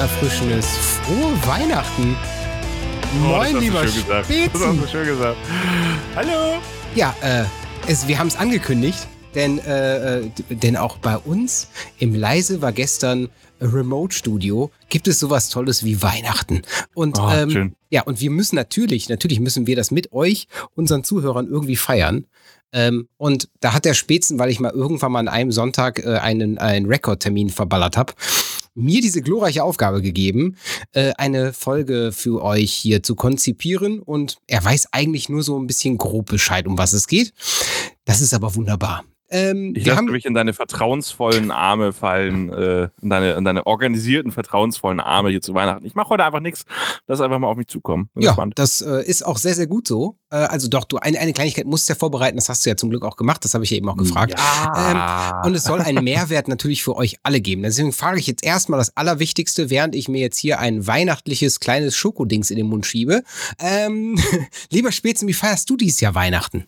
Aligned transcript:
Herzerfrischendes 0.00 0.64
frohe 0.66 1.46
Weihnachten. 1.46 2.16
Moin, 3.20 3.54
Oh, 3.54 3.58
lieber 3.58 3.86
schön 3.86 4.02
gesagt. 4.02 4.24
Spätzen. 4.32 4.80
Hallo. 6.16 6.58
Ja, 6.94 7.14
äh, 7.20 7.44
es, 7.86 8.08
wir 8.08 8.18
haben 8.18 8.28
es 8.28 8.36
angekündigt, 8.36 9.06
denn, 9.34 9.58
äh, 9.58 10.20
äh, 10.20 10.30
denn 10.48 10.78
auch 10.78 10.96
bei 10.96 11.18
uns 11.18 11.68
im 11.98 12.14
Leise 12.14 12.62
war 12.62 12.72
gestern 12.72 13.28
Remote 13.60 14.14
Studio 14.16 14.70
gibt 14.88 15.06
es 15.06 15.18
sowas 15.20 15.50
Tolles 15.50 15.84
wie 15.84 16.00
Weihnachten. 16.00 16.62
Und 16.94 17.18
Oh, 17.20 17.28
ähm, 17.30 17.50
schön. 17.50 17.76
ja, 17.90 18.00
und 18.04 18.22
wir 18.22 18.30
müssen 18.30 18.56
natürlich, 18.56 19.10
natürlich 19.10 19.38
müssen 19.38 19.66
wir 19.66 19.76
das 19.76 19.90
mit 19.90 20.14
euch, 20.14 20.48
unseren 20.74 21.04
Zuhörern 21.04 21.46
irgendwie 21.46 21.76
feiern. 21.76 22.24
Ähm, 22.72 23.08
und 23.16 23.48
da 23.60 23.74
hat 23.74 23.84
der 23.84 23.94
Spätzen, 23.94 24.38
weil 24.38 24.48
ich 24.48 24.60
mal 24.60 24.70
irgendwann 24.72 25.12
mal 25.12 25.18
an 25.18 25.28
einem 25.28 25.50
Sonntag 25.52 25.98
äh, 25.98 26.18
einen, 26.18 26.56
einen 26.56 26.86
Rekordtermin 26.86 27.50
verballert 27.50 27.96
habe, 27.96 28.14
mir 28.80 29.00
diese 29.00 29.22
glorreiche 29.22 29.62
Aufgabe 29.62 30.02
gegeben, 30.02 30.56
äh, 30.92 31.12
eine 31.18 31.52
Folge 31.52 32.10
für 32.12 32.42
euch 32.42 32.72
hier 32.72 33.02
zu 33.02 33.14
konzipieren. 33.14 34.00
Und 34.00 34.38
er 34.46 34.64
weiß 34.64 34.88
eigentlich 34.92 35.28
nur 35.28 35.42
so 35.42 35.58
ein 35.58 35.66
bisschen 35.66 35.98
grob 35.98 36.26
Bescheid, 36.26 36.66
um 36.66 36.78
was 36.78 36.92
es 36.92 37.06
geht. 37.06 37.32
Das 38.04 38.20
ist 38.20 38.34
aber 38.34 38.54
wunderbar. 38.54 39.04
Ähm, 39.30 39.74
Ich 39.76 39.86
lasse 39.86 40.02
mich 40.02 40.24
in 40.24 40.34
deine 40.34 40.52
vertrauensvollen 40.52 41.50
Arme 41.50 41.92
fallen, 41.92 42.52
äh, 42.52 42.88
in, 43.00 43.10
deine, 43.10 43.32
in 43.32 43.44
deine 43.44 43.66
organisierten, 43.66 44.32
vertrauensvollen 44.32 45.00
Arme 45.00 45.30
hier 45.30 45.40
zu 45.40 45.54
Weihnachten. 45.54 45.86
Ich 45.86 45.94
mache 45.94 46.10
heute 46.10 46.24
einfach 46.24 46.40
nichts. 46.40 46.64
Lass 47.06 47.20
einfach 47.20 47.38
mal 47.38 47.46
auf 47.46 47.56
mich 47.56 47.68
zukommen. 47.68 48.10
Bin 48.14 48.24
ja, 48.24 48.30
gespannt. 48.30 48.54
das 48.56 48.80
äh, 48.80 49.04
ist 49.04 49.24
auch 49.24 49.38
sehr, 49.38 49.54
sehr 49.54 49.66
gut 49.66 49.86
so. 49.86 50.16
Äh, 50.30 50.36
also 50.36 50.68
doch, 50.68 50.84
du 50.84 50.98
eine, 50.98 51.18
eine 51.18 51.32
Kleinigkeit 51.32 51.66
musst 51.66 51.88
du 51.88 51.92
ja 51.92 51.98
vorbereiten, 51.98 52.36
das 52.36 52.48
hast 52.48 52.66
du 52.66 52.70
ja 52.70 52.76
zum 52.76 52.90
Glück 52.90 53.04
auch 53.04 53.16
gemacht, 53.16 53.44
das 53.44 53.54
habe 53.54 53.64
ich 53.64 53.70
ja 53.70 53.76
eben 53.76 53.88
auch 53.88 53.96
gefragt. 53.96 54.34
Ja. 54.36 55.42
Und 55.44 55.54
es 55.54 55.64
soll 55.64 55.80
einen 55.80 56.02
Mehrwert 56.04 56.48
natürlich 56.48 56.82
für 56.82 56.96
euch 56.96 57.18
alle 57.22 57.40
geben. 57.40 57.62
Deswegen 57.62 57.92
frage 57.92 58.18
ich 58.18 58.26
jetzt 58.26 58.44
erstmal 58.44 58.78
das 58.78 58.96
Allerwichtigste, 58.96 59.70
während 59.70 59.94
ich 59.94 60.08
mir 60.08 60.20
jetzt 60.20 60.38
hier 60.38 60.58
ein 60.58 60.86
weihnachtliches 60.86 61.60
kleines 61.60 61.96
Schokodings 61.96 62.50
in 62.50 62.56
den 62.56 62.66
Mund 62.66 62.86
schiebe. 62.86 63.22
Ähm, 63.58 64.18
lieber 64.70 64.92
Spätzen, 64.92 65.28
wie 65.28 65.34
feierst 65.34 65.68
du 65.70 65.76
dieses 65.76 66.00
Jahr 66.00 66.14
Weihnachten? 66.14 66.66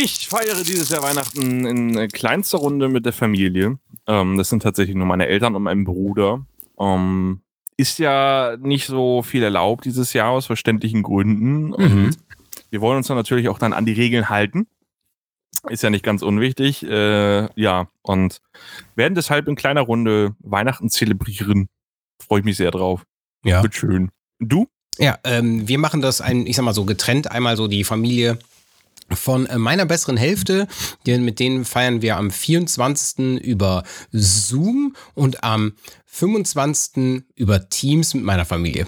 Ich 0.00 0.28
feiere 0.28 0.62
dieses 0.62 0.90
Jahr 0.90 1.02
Weihnachten 1.02 1.66
in 1.66 2.08
kleinster 2.08 2.58
Runde 2.58 2.88
mit 2.88 3.04
der 3.04 3.12
Familie. 3.12 3.78
Ähm, 4.06 4.38
das 4.38 4.48
sind 4.48 4.62
tatsächlich 4.62 4.94
nur 4.94 5.06
meine 5.06 5.26
Eltern 5.26 5.56
und 5.56 5.64
mein 5.64 5.82
Bruder. 5.82 6.46
Ähm, 6.78 7.40
ist 7.76 7.98
ja 7.98 8.56
nicht 8.60 8.86
so 8.86 9.22
viel 9.22 9.42
erlaubt 9.42 9.86
dieses 9.86 10.12
Jahr 10.12 10.30
aus 10.30 10.46
verständlichen 10.46 11.02
Gründen. 11.02 11.72
Und 11.72 12.16
wir 12.70 12.80
wollen 12.80 12.98
uns 12.98 13.08
dann 13.08 13.16
natürlich 13.16 13.48
auch 13.48 13.58
dann 13.58 13.72
an 13.72 13.86
die 13.86 13.92
Regeln 13.92 14.28
halten. 14.28 14.68
Ist 15.68 15.82
ja 15.82 15.90
nicht 15.90 16.04
ganz 16.04 16.22
unwichtig. 16.22 16.84
Äh, 16.84 17.48
ja, 17.60 17.88
und 18.02 18.40
werden 18.94 19.16
deshalb 19.16 19.48
in 19.48 19.56
kleiner 19.56 19.80
Runde 19.80 20.36
Weihnachten 20.38 20.90
zelebrieren. 20.90 21.68
Freue 22.24 22.40
ich 22.40 22.44
mich 22.44 22.56
sehr 22.56 22.70
drauf. 22.70 23.04
Ja. 23.44 23.64
Wird 23.64 23.74
schön. 23.74 24.10
Du? 24.38 24.68
Ja, 24.98 25.18
ähm, 25.24 25.66
wir 25.66 25.78
machen 25.78 26.02
das 26.02 26.20
ein, 26.20 26.46
ich 26.46 26.54
sag 26.54 26.64
mal 26.64 26.74
so 26.74 26.84
getrennt. 26.84 27.30
Einmal 27.30 27.56
so 27.56 27.66
die 27.66 27.84
Familie 27.84 28.38
von 29.14 29.46
äh, 29.46 29.58
meiner 29.58 29.86
besseren 29.86 30.16
Hälfte. 30.16 30.66
Die, 31.06 31.18
mit 31.18 31.38
denen 31.40 31.64
feiern 31.64 32.02
wir 32.02 32.16
am 32.16 32.30
24. 32.30 33.40
über 33.42 33.84
Zoom 34.12 34.94
und 35.14 35.44
am 35.44 35.72
25. 36.06 37.24
über 37.36 37.68
Teams 37.68 38.14
mit 38.14 38.24
meiner 38.24 38.44
Familie. 38.44 38.86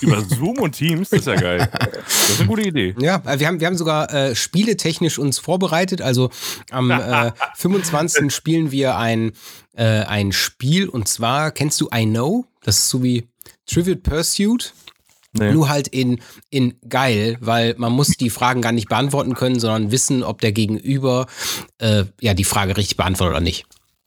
Über 0.00 0.20
Zoom 0.20 0.58
und 0.58 0.72
Teams? 0.72 1.10
Das 1.10 1.20
ist 1.20 1.26
ja 1.26 1.36
geil. 1.36 1.68
Das 1.72 2.30
ist 2.30 2.40
eine 2.40 2.48
gute 2.48 2.62
Idee. 2.62 2.94
Ja, 2.98 3.22
äh, 3.24 3.38
wir 3.38 3.46
haben, 3.46 3.60
wir 3.60 3.66
haben 3.66 3.76
sogar 3.76 4.12
äh, 4.12 4.34
spieletechnisch 4.34 5.18
uns 5.18 5.38
vorbereitet. 5.38 6.02
Also 6.02 6.30
am 6.70 6.90
äh, 6.90 7.32
25. 7.56 8.34
spielen 8.34 8.72
wir 8.72 8.96
ein, 8.96 9.32
äh, 9.74 9.84
ein 9.84 10.32
Spiel 10.32 10.88
und 10.88 11.08
zwar, 11.08 11.52
kennst 11.52 11.80
du 11.80 11.88
I 11.94 12.04
Know? 12.04 12.46
Das 12.62 12.78
ist 12.78 12.88
so 12.88 13.02
wie 13.02 13.28
Trivial 13.66 13.96
Pursuit. 13.96 14.74
Nee. 15.38 15.52
Nur 15.52 15.68
halt 15.70 15.88
in, 15.88 16.20
in 16.50 16.74
geil, 16.88 17.38
weil 17.40 17.74
man 17.78 17.92
muss 17.92 18.08
die 18.08 18.28
Fragen 18.30 18.60
gar 18.60 18.72
nicht 18.72 18.88
beantworten 18.88 19.34
können, 19.34 19.58
sondern 19.60 19.90
wissen, 19.90 20.22
ob 20.22 20.40
der 20.42 20.52
Gegenüber 20.52 21.26
äh, 21.78 22.04
ja 22.20 22.34
die 22.34 22.44
Frage 22.44 22.76
richtig 22.76 22.96
beantwortet 22.98 23.32
oder 23.36 23.40
nicht. 23.42 23.64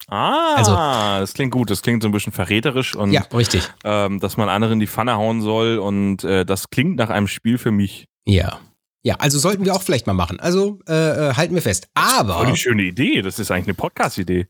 Ah, 0.07 0.53
Also- 0.55 0.75
das 0.75 1.33
klingt 1.33 1.51
gut. 1.51 1.71
Das 1.71 1.81
klingt 1.81 2.03
so 2.03 2.09
ein 2.09 2.11
bisschen 2.11 2.31
verräterisch 2.31 2.95
und 2.95 3.11
Ja, 3.11 3.21
richtig. 3.33 3.67
ähm, 3.83 4.19
dass 4.19 4.37
man 4.37 4.49
anderen 4.49 4.79
die 4.79 4.85
Pfanne 4.87 5.15
hauen 5.15 5.41
soll 5.41 5.79
und 5.79 6.23
äh, 6.23 6.45
das 6.45 6.69
klingt 6.69 6.97
nach 6.97 7.09
einem 7.09 7.27
Spiel 7.27 7.57
für 7.57 7.71
mich. 7.71 8.05
Ja. 8.25 8.59
Ja, 9.01 9.15
also 9.15 9.37
sollten 9.39 9.65
wir 9.65 9.73
auch 9.75 9.81
vielleicht 9.83 10.05
mal 10.07 10.13
machen. 10.13 10.39
Also 10.39 10.79
äh, 10.87 10.93
äh, 11.29 11.33
halten 11.33 11.55
wir 11.55 11.61
fest. 11.63 11.87
Aber 11.95 12.35
Voll 12.37 12.51
die 12.51 12.57
schöne 12.57 12.83
Idee. 12.83 13.21
Das 13.23 13.39
ist 13.39 13.49
eigentlich 13.51 13.65
eine 13.67 13.73
Podcast-Idee. 13.75 14.47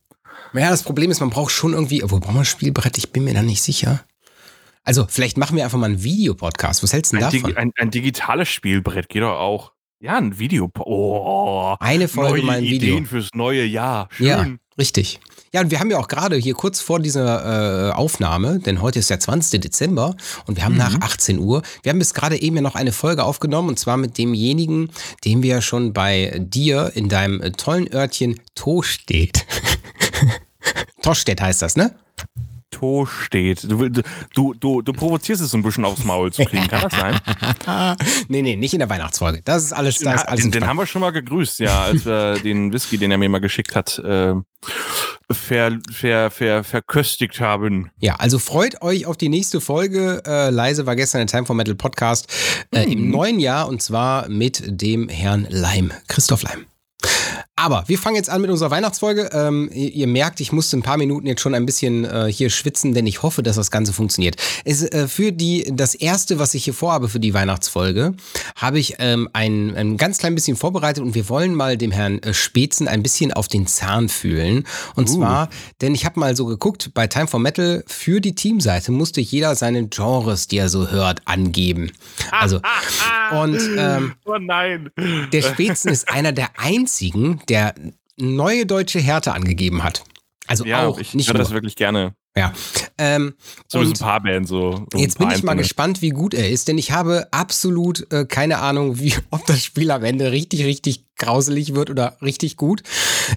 Ja, 0.54 0.70
das 0.70 0.84
Problem 0.84 1.12
ist, 1.12 1.20
man 1.22 1.30
braucht 1.30 1.52
schon 1.52 1.74
irgendwie, 1.74 2.04
obwohl 2.04 2.20
braucht 2.22 2.34
man 2.34 2.42
ein 2.44 2.46
Spielbrett? 2.46 2.98
Ich 2.98 3.12
bin 3.12 3.24
mir 3.26 3.34
da 3.34 3.42
nicht 3.42 3.62
sicher. 3.62 4.02
Also, 4.86 5.06
vielleicht 5.10 5.38
machen 5.38 5.58
wir 5.58 5.64
einfach 5.64 5.80
mal 5.80 5.88
einen 5.88 6.04
Videopodcast. 6.04 6.84
Was 6.84 6.94
hältst 6.94 7.12
du 7.12 7.18
denn 7.18 7.26
Ein, 7.26 7.32
davon? 7.32 7.50
Digi 7.50 7.58
ein, 7.60 7.72
ein 7.78 7.92
digitales 7.92 8.48
Spielbrett 8.48 9.10
geht 9.10 9.24
doch 9.24 9.40
auch. 9.40 9.74
Ja, 10.00 10.18
ein 10.18 10.38
Video. 10.38 10.70
Oh, 10.80 11.76
Eine 11.80 12.08
Folge 12.08 12.44
mal 12.44 12.58
ein 12.58 12.64
Video. 12.64 12.94
Ideen 12.94 13.06
fürs 13.08 13.30
neue 13.34 13.66
Jahr. 13.66 14.08
Schön. 14.12 14.28
Ja, 14.28 14.46
richtig. 14.78 15.20
Ja, 15.52 15.62
und 15.62 15.72
wir 15.72 15.80
haben 15.80 15.90
ja 15.90 15.98
auch 15.98 16.08
gerade 16.08 16.36
hier 16.36 16.54
kurz 16.54 16.82
vor 16.82 17.00
dieser 17.00 17.90
äh, 17.90 17.92
Aufnahme, 17.94 18.60
denn 18.60 18.82
heute 18.82 19.00
ist 19.00 19.10
der 19.10 19.20
20. 19.20 19.62
Dezember 19.62 20.16
und 20.46 20.58
wir 20.58 20.66
haben 20.66 20.76
nach 20.76 21.00
18 21.00 21.40
Uhr, 21.40 21.64
wir 21.82 21.92
haben 21.92 22.00
bis 22.00 22.14
gerade 22.14 22.40
eben 22.40 22.58
ja 22.58 22.62
noch 22.62 22.76
eine 22.76 22.92
Folge 22.92 23.24
aufgenommen 23.24 23.70
und 23.70 23.80
zwar 23.80 23.96
mit 23.96 24.18
demjenigen, 24.18 24.92
den 25.24 25.42
wir 25.42 25.56
ja 25.56 25.62
schon 25.62 25.94
bei 25.94 26.40
dir 26.40 26.92
in 26.94 27.08
deinem 27.10 27.42
äh, 27.42 27.52
tollen 27.52 27.92
Örtchen 27.92 28.40
Tostedt. 28.54 29.46
Tostedt 31.02 31.42
heißt 31.42 31.62
das, 31.62 31.78
ne? 31.78 31.96
To 32.76 33.06
steht. 33.06 33.64
Du, 33.64 33.88
du, 33.88 34.54
du, 34.54 34.82
du 34.82 34.94
provozierst 34.94 35.42
es 35.42 35.52
so 35.52 35.58
ein 35.58 35.64
bisschen 35.64 35.86
aufs 35.86 36.04
Maul 36.04 36.34
zu 36.34 36.44
kriegen. 36.44 36.68
Kann 36.68 36.90
das 36.90 36.94
sein? 36.94 37.96
nee, 38.28 38.42
nee, 38.42 38.58
nicht 38.58 38.74
in 38.74 38.80
der 38.80 38.90
Weihnachtsfolge. 38.90 39.42
Das 39.46 39.64
ist 39.64 39.72
alles, 39.72 40.00
das 40.00 40.24
ist 40.24 40.28
alles 40.28 40.42
den, 40.42 40.52
den 40.52 40.68
haben 40.68 40.76
wir 40.76 40.86
schon 40.86 41.00
mal 41.00 41.12
gegrüßt, 41.12 41.60
ja, 41.60 41.84
als 41.84 42.06
wir 42.06 42.40
den 42.44 42.74
Whisky, 42.74 42.98
den 42.98 43.12
er 43.12 43.18
mir 43.18 43.30
mal 43.30 43.40
geschickt 43.40 43.76
hat, 43.76 43.98
äh, 44.00 44.34
ver, 45.32 45.80
ver, 45.90 46.32
ver, 46.32 46.64
verköstigt 46.66 47.40
haben. 47.40 47.92
Ja, 48.00 48.16
also 48.16 48.40
freut 48.40 48.82
euch 48.82 49.06
auf 49.06 49.16
die 49.16 49.30
nächste 49.30 49.62
Folge. 49.62 50.22
Äh, 50.28 50.50
Leise 50.50 50.86
war 50.86 50.98
gestern 50.98 51.20
der 51.20 51.28
Time 51.28 51.46
for 51.46 51.56
Metal 51.56 51.76
Podcast 51.76 52.28
äh, 52.72 52.92
im 52.92 53.10
neuen 53.10 53.40
Jahr 53.40 53.70
und 53.70 53.82
zwar 53.82 54.28
mit 54.28 54.62
dem 54.66 55.08
Herrn 55.08 55.48
Leim, 55.50 55.94
Christoph 56.10 56.44
Leim. 56.44 56.66
Aber 57.66 57.84
wir 57.88 57.98
fangen 57.98 58.16
jetzt 58.16 58.30
an 58.30 58.42
mit 58.42 58.52
unserer 58.52 58.70
Weihnachtsfolge. 58.70 59.32
Ähm, 59.34 59.72
ihr, 59.74 59.92
ihr 59.92 60.06
merkt, 60.06 60.40
ich 60.40 60.52
musste 60.52 60.78
ein 60.78 60.84
paar 60.84 60.98
Minuten 60.98 61.26
jetzt 61.26 61.42
schon 61.42 61.56
ein 61.56 61.66
bisschen 61.66 62.06
äh, 62.06 62.32
hier 62.32 62.52
schwitzen, 62.52 62.94
denn 62.94 63.08
ich 63.08 63.24
hoffe, 63.24 63.42
dass 63.42 63.56
das 63.56 63.72
Ganze 63.72 63.92
funktioniert. 63.92 64.36
Es, 64.66 64.84
äh, 64.84 65.08
für 65.08 65.32
die, 65.32 65.72
das 65.74 65.96
erste, 65.96 66.38
was 66.38 66.54
ich 66.54 66.66
hier 66.66 66.76
vorhabe 66.76 67.10
für 67.10 67.20
die 67.20 67.34
Weihnachtsfolge, 67.34 68.14
habe 68.56 68.78
ich 68.78 68.98
ähm, 69.00 69.30
ein, 69.34 69.76
ein 69.76 69.98
ganz 69.98 70.20
klein 70.20 70.36
bisschen 70.36 70.56
vorbereitet 70.56 71.04
und 71.04 71.16
wir 71.16 71.28
wollen 71.28 71.56
mal 71.56 71.76
dem 71.76 71.90
Herrn 71.90 72.20
äh, 72.20 72.36
Spätzen 72.36 72.88
ein 72.88 73.02
bisschen 73.02 73.34
auf 73.34 73.48
den 73.48 73.66
Zahn 73.66 74.10
fühlen. 74.10 74.68
Und 74.94 75.10
zwar, 75.10 75.50
denn 75.82 75.96
ich 75.96 76.06
habe 76.06 76.20
mal 76.20 76.36
so 76.36 76.46
geguckt, 76.46 76.92
bei 76.94 77.08
Time 77.08 77.26
for 77.26 77.40
Metal 77.40 77.84
für 77.88 78.22
die 78.22 78.36
Teamseite 78.36 78.92
musste 78.92 79.22
jeder 79.22 79.56
seine 79.56 79.88
Genres, 79.88 80.48
die 80.48 80.58
er 80.60 80.70
so 80.70 80.92
hört, 80.92 81.24
angeben. 81.26 81.92
Also, 82.30 82.62
und 83.32 83.60
ähm, 83.76 84.14
Oh 84.26 84.38
nein. 84.38 84.92
der 85.34 85.42
Spätzen 85.42 85.90
ist 85.90 86.10
einer 86.10 86.32
der 86.32 86.50
einzigen, 86.60 87.42
der 87.50 87.55
neue 88.18 88.66
deutsche 88.66 89.00
Härte 89.00 89.34
angegeben 89.34 89.84
hat. 89.84 90.04
Also 90.48 90.66
Ja, 90.66 90.86
auch, 90.86 91.00
ich 91.00 91.14
nicht 91.14 91.28
höre 91.28 91.38
das 91.38 91.52
wirklich 91.52 91.76
gerne. 91.76 92.14
Ja. 92.38 92.54
Ähm, 92.98 93.34
So 93.68 93.80
ein 93.80 93.94
paar 93.94 94.22
Bands 94.22 94.50
so. 94.50 94.86
jetzt 94.96 95.18
bin 95.18 95.30
ich 95.30 95.42
mal 95.44 95.52
einzelne. 95.52 95.56
gespannt, 95.62 96.02
wie 96.02 96.10
gut 96.10 96.34
er 96.34 96.50
ist, 96.50 96.68
denn 96.68 96.78
ich 96.78 96.92
habe 96.92 97.28
absolut 97.32 98.12
äh, 98.12 98.26
keine 98.26 98.60
Ahnung, 98.60 99.00
wie, 99.00 99.16
ob 99.32 99.46
das 99.46 99.64
Spiel 99.64 99.90
am 99.90 100.04
Ende 100.04 100.32
richtig, 100.32 100.66
richtig 100.66 101.06
grauselig 101.18 101.76
wird 101.76 101.90
oder 101.90 102.18
richtig 102.22 102.58
gut. 102.58 102.84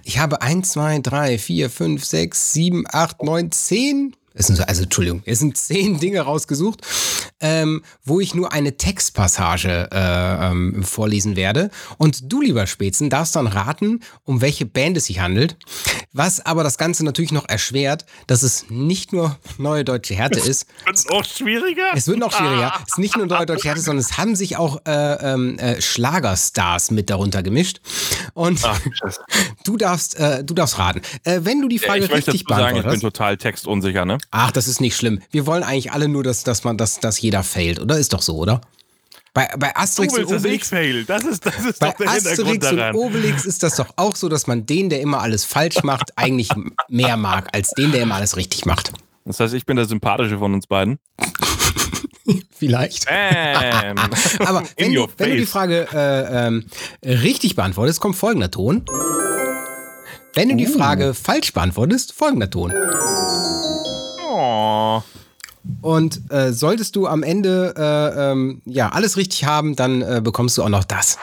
Ich 0.03 0.19
habe 0.19 0.41
1, 0.41 0.69
2, 0.71 0.99
3, 0.99 1.37
4, 1.37 1.69
5, 1.69 2.05
6, 2.05 2.53
7, 2.53 2.83
8, 2.89 3.23
9, 3.23 3.51
10. 3.51 4.15
Es 4.33 4.47
sind 4.47 4.57
so, 4.57 4.63
also 4.63 4.83
Entschuldigung, 4.83 5.21
es 5.25 5.39
sind 5.39 5.57
zehn 5.57 5.99
Dinge 5.99 6.21
rausgesucht, 6.21 6.81
ähm, 7.41 7.83
wo 8.03 8.19
ich 8.19 8.35
nur 8.35 8.51
eine 8.53 8.77
Textpassage 8.77 9.89
äh, 9.91 10.49
ähm, 10.51 10.83
vorlesen 10.83 11.35
werde. 11.35 11.69
Und 11.97 12.31
du, 12.31 12.41
lieber 12.41 12.67
Spätzen, 12.67 13.09
darfst 13.09 13.35
dann 13.35 13.47
raten, 13.47 14.01
um 14.23 14.41
welche 14.41 14.65
Band 14.65 14.97
es 14.97 15.05
sich 15.05 15.19
handelt. 15.19 15.57
Was 16.11 16.45
aber 16.45 16.63
das 16.63 16.77
Ganze 16.77 17.05
natürlich 17.05 17.31
noch 17.31 17.47
erschwert, 17.47 18.05
dass 18.27 18.43
es 18.43 18.65
nicht 18.69 19.13
nur 19.13 19.37
neue 19.57 19.83
deutsche 19.85 20.15
Härte 20.15 20.39
ist, 20.39 20.65
Wird's 20.85 21.07
auch 21.09 21.23
schwieriger? 21.25 21.91
es 21.95 22.07
wird 22.07 22.19
noch 22.19 22.31
schwieriger. 22.31 22.73
Es 22.89 22.93
ist 22.93 22.97
nicht 22.99 23.17
nur 23.17 23.25
neue 23.27 23.45
deutsche 23.45 23.67
Härte, 23.67 23.81
sondern 23.81 24.03
es 24.03 24.17
haben 24.17 24.35
sich 24.35 24.57
auch 24.57 24.81
äh, 24.85 25.33
ähm, 25.33 25.57
äh, 25.59 25.81
Schlagerstars 25.81 26.91
mit 26.91 27.09
darunter 27.09 27.43
gemischt. 27.43 27.81
Und 28.33 28.59
Ach, 28.63 28.79
Scheiße. 28.93 29.21
du 29.63 29.77
darfst, 29.77 30.15
äh, 30.19 30.43
du 30.43 30.53
darfst 30.53 30.77
raten. 30.79 31.01
Äh, 31.23 31.41
wenn 31.43 31.61
du 31.61 31.67
die 31.67 31.77
Ja, 31.77 31.87
Frage 31.87 32.05
ich 32.05 32.11
möchte 32.11 32.31
richtig 32.31 32.47
dazu 32.47 32.59
sagen, 32.61 32.77
ich 32.77 32.85
bin 32.85 32.99
total 32.99 33.37
textunsicher, 33.37 34.05
ne? 34.05 34.17
Ach, 34.31 34.51
das 34.51 34.67
ist 34.67 34.81
nicht 34.81 34.95
schlimm. 34.95 35.21
Wir 35.31 35.45
wollen 35.45 35.63
eigentlich 35.63 35.91
alle 35.91 36.07
nur, 36.07 36.23
dass, 36.23 36.43
dass 36.43 36.63
man, 36.63 36.77
dass, 36.77 36.99
dass 36.99 37.21
jeder 37.21 37.28
failt, 37.43 37.79
oder? 37.79 37.97
Ist 37.97 38.13
doch 38.13 38.21
so, 38.21 38.37
oder? 38.37 38.61
Bei, 39.33 39.47
bei 39.57 39.75
Asterix 39.75 40.13
du 40.13 40.21
und 40.21 40.33
Obelix, 40.33 40.69
fail. 40.69 41.05
Das 41.05 41.23
ist, 41.23 41.45
das 41.45 41.63
ist 41.63 41.79
bei 41.79 41.89
doch 41.91 41.97
der 41.97 42.11
Hintergrund 42.11 42.63
Asterix 42.63 42.71
und. 42.71 42.95
Obelix 42.95 43.45
ist 43.45 43.63
das 43.63 43.75
doch 43.75 43.87
auch 43.95 44.15
so, 44.15 44.27
dass 44.27 44.47
man 44.47 44.65
den, 44.65 44.89
der 44.89 45.01
immer 45.01 45.21
alles 45.21 45.45
falsch 45.45 45.83
macht, 45.83 46.11
eigentlich 46.17 46.49
mehr 46.87 47.15
mag, 47.15 47.47
als 47.53 47.69
den, 47.71 47.91
der 47.91 48.01
immer 48.01 48.15
alles 48.15 48.37
richtig 48.37 48.65
macht. 48.65 48.91
Das 49.25 49.39
heißt, 49.39 49.53
ich 49.53 49.65
bin 49.65 49.77
der 49.77 49.85
sympathische 49.85 50.39
von 50.39 50.53
uns 50.53 50.65
beiden. 50.65 50.97
Vielleicht. 52.51 53.05
Bam. 53.05 53.97
Aber 54.45 54.63
wenn, 54.77 54.93
du, 54.93 55.07
wenn 55.17 55.29
du 55.29 55.37
die. 55.37 55.45
Frage 55.45 55.87
äh, 55.93 56.47
ähm, 56.47 56.65
richtig 57.03 57.55
beantwortest, 57.55 58.01
kommt 58.01 58.15
folgender 58.15 58.51
Ton. 58.51 58.83
Wenn 60.33 60.49
du 60.49 60.55
die 60.55 60.67
Uh. 60.67 60.77
Frage 60.77 61.13
falsch 61.13 61.53
beantwortest, 61.53 62.13
folgender 62.13 62.49
Ton. 62.49 62.73
Oh. 64.27 64.68
Und 65.81 66.31
äh, 66.31 66.51
solltest 66.51 66.95
du 66.95 67.07
am 67.07 67.23
Ende 67.23 67.73
äh, 67.77 68.31
ähm, 68.31 68.61
ja 68.65 68.89
alles 68.89 69.17
richtig 69.17 69.45
haben, 69.45 69.75
dann 69.75 70.01
äh, 70.01 70.21
bekommst 70.23 70.57
du 70.57 70.63
auch 70.63 70.69
noch 70.69 70.83
das. 70.83 71.17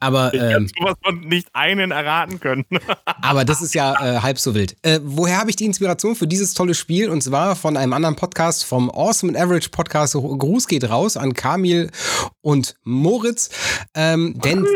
Aber, 0.00 0.32
Ich 0.34 0.40
ähm, 0.40 0.68
sowas 0.78 0.94
von 1.04 1.20
nicht 1.20 1.48
einen 1.52 1.90
erraten 1.90 2.40
können. 2.40 2.64
aber 3.22 3.44
das 3.44 3.62
ist 3.62 3.74
ja 3.74 3.92
äh, 3.94 4.20
halb 4.20 4.38
so 4.38 4.54
wild. 4.54 4.76
Äh, 4.82 5.00
woher 5.02 5.38
habe 5.38 5.50
ich 5.50 5.56
die 5.56 5.66
Inspiration 5.66 6.16
für 6.16 6.26
dieses 6.26 6.54
tolle 6.54 6.74
Spiel? 6.74 7.10
Und 7.10 7.22
zwar 7.22 7.56
von 7.56 7.76
einem 7.76 7.92
anderen 7.92 8.16
Podcast, 8.16 8.64
vom 8.64 8.90
Awesome 8.90 9.32
and 9.32 9.42
Average 9.42 9.68
Podcast. 9.70 10.14
Gruß 10.14 10.66
geht 10.68 10.88
raus 10.88 11.16
an 11.16 11.34
Kamil 11.34 11.90
und 12.40 12.74
Moritz. 12.84 13.50
Ähm, 13.94 14.38
denn 14.44 14.66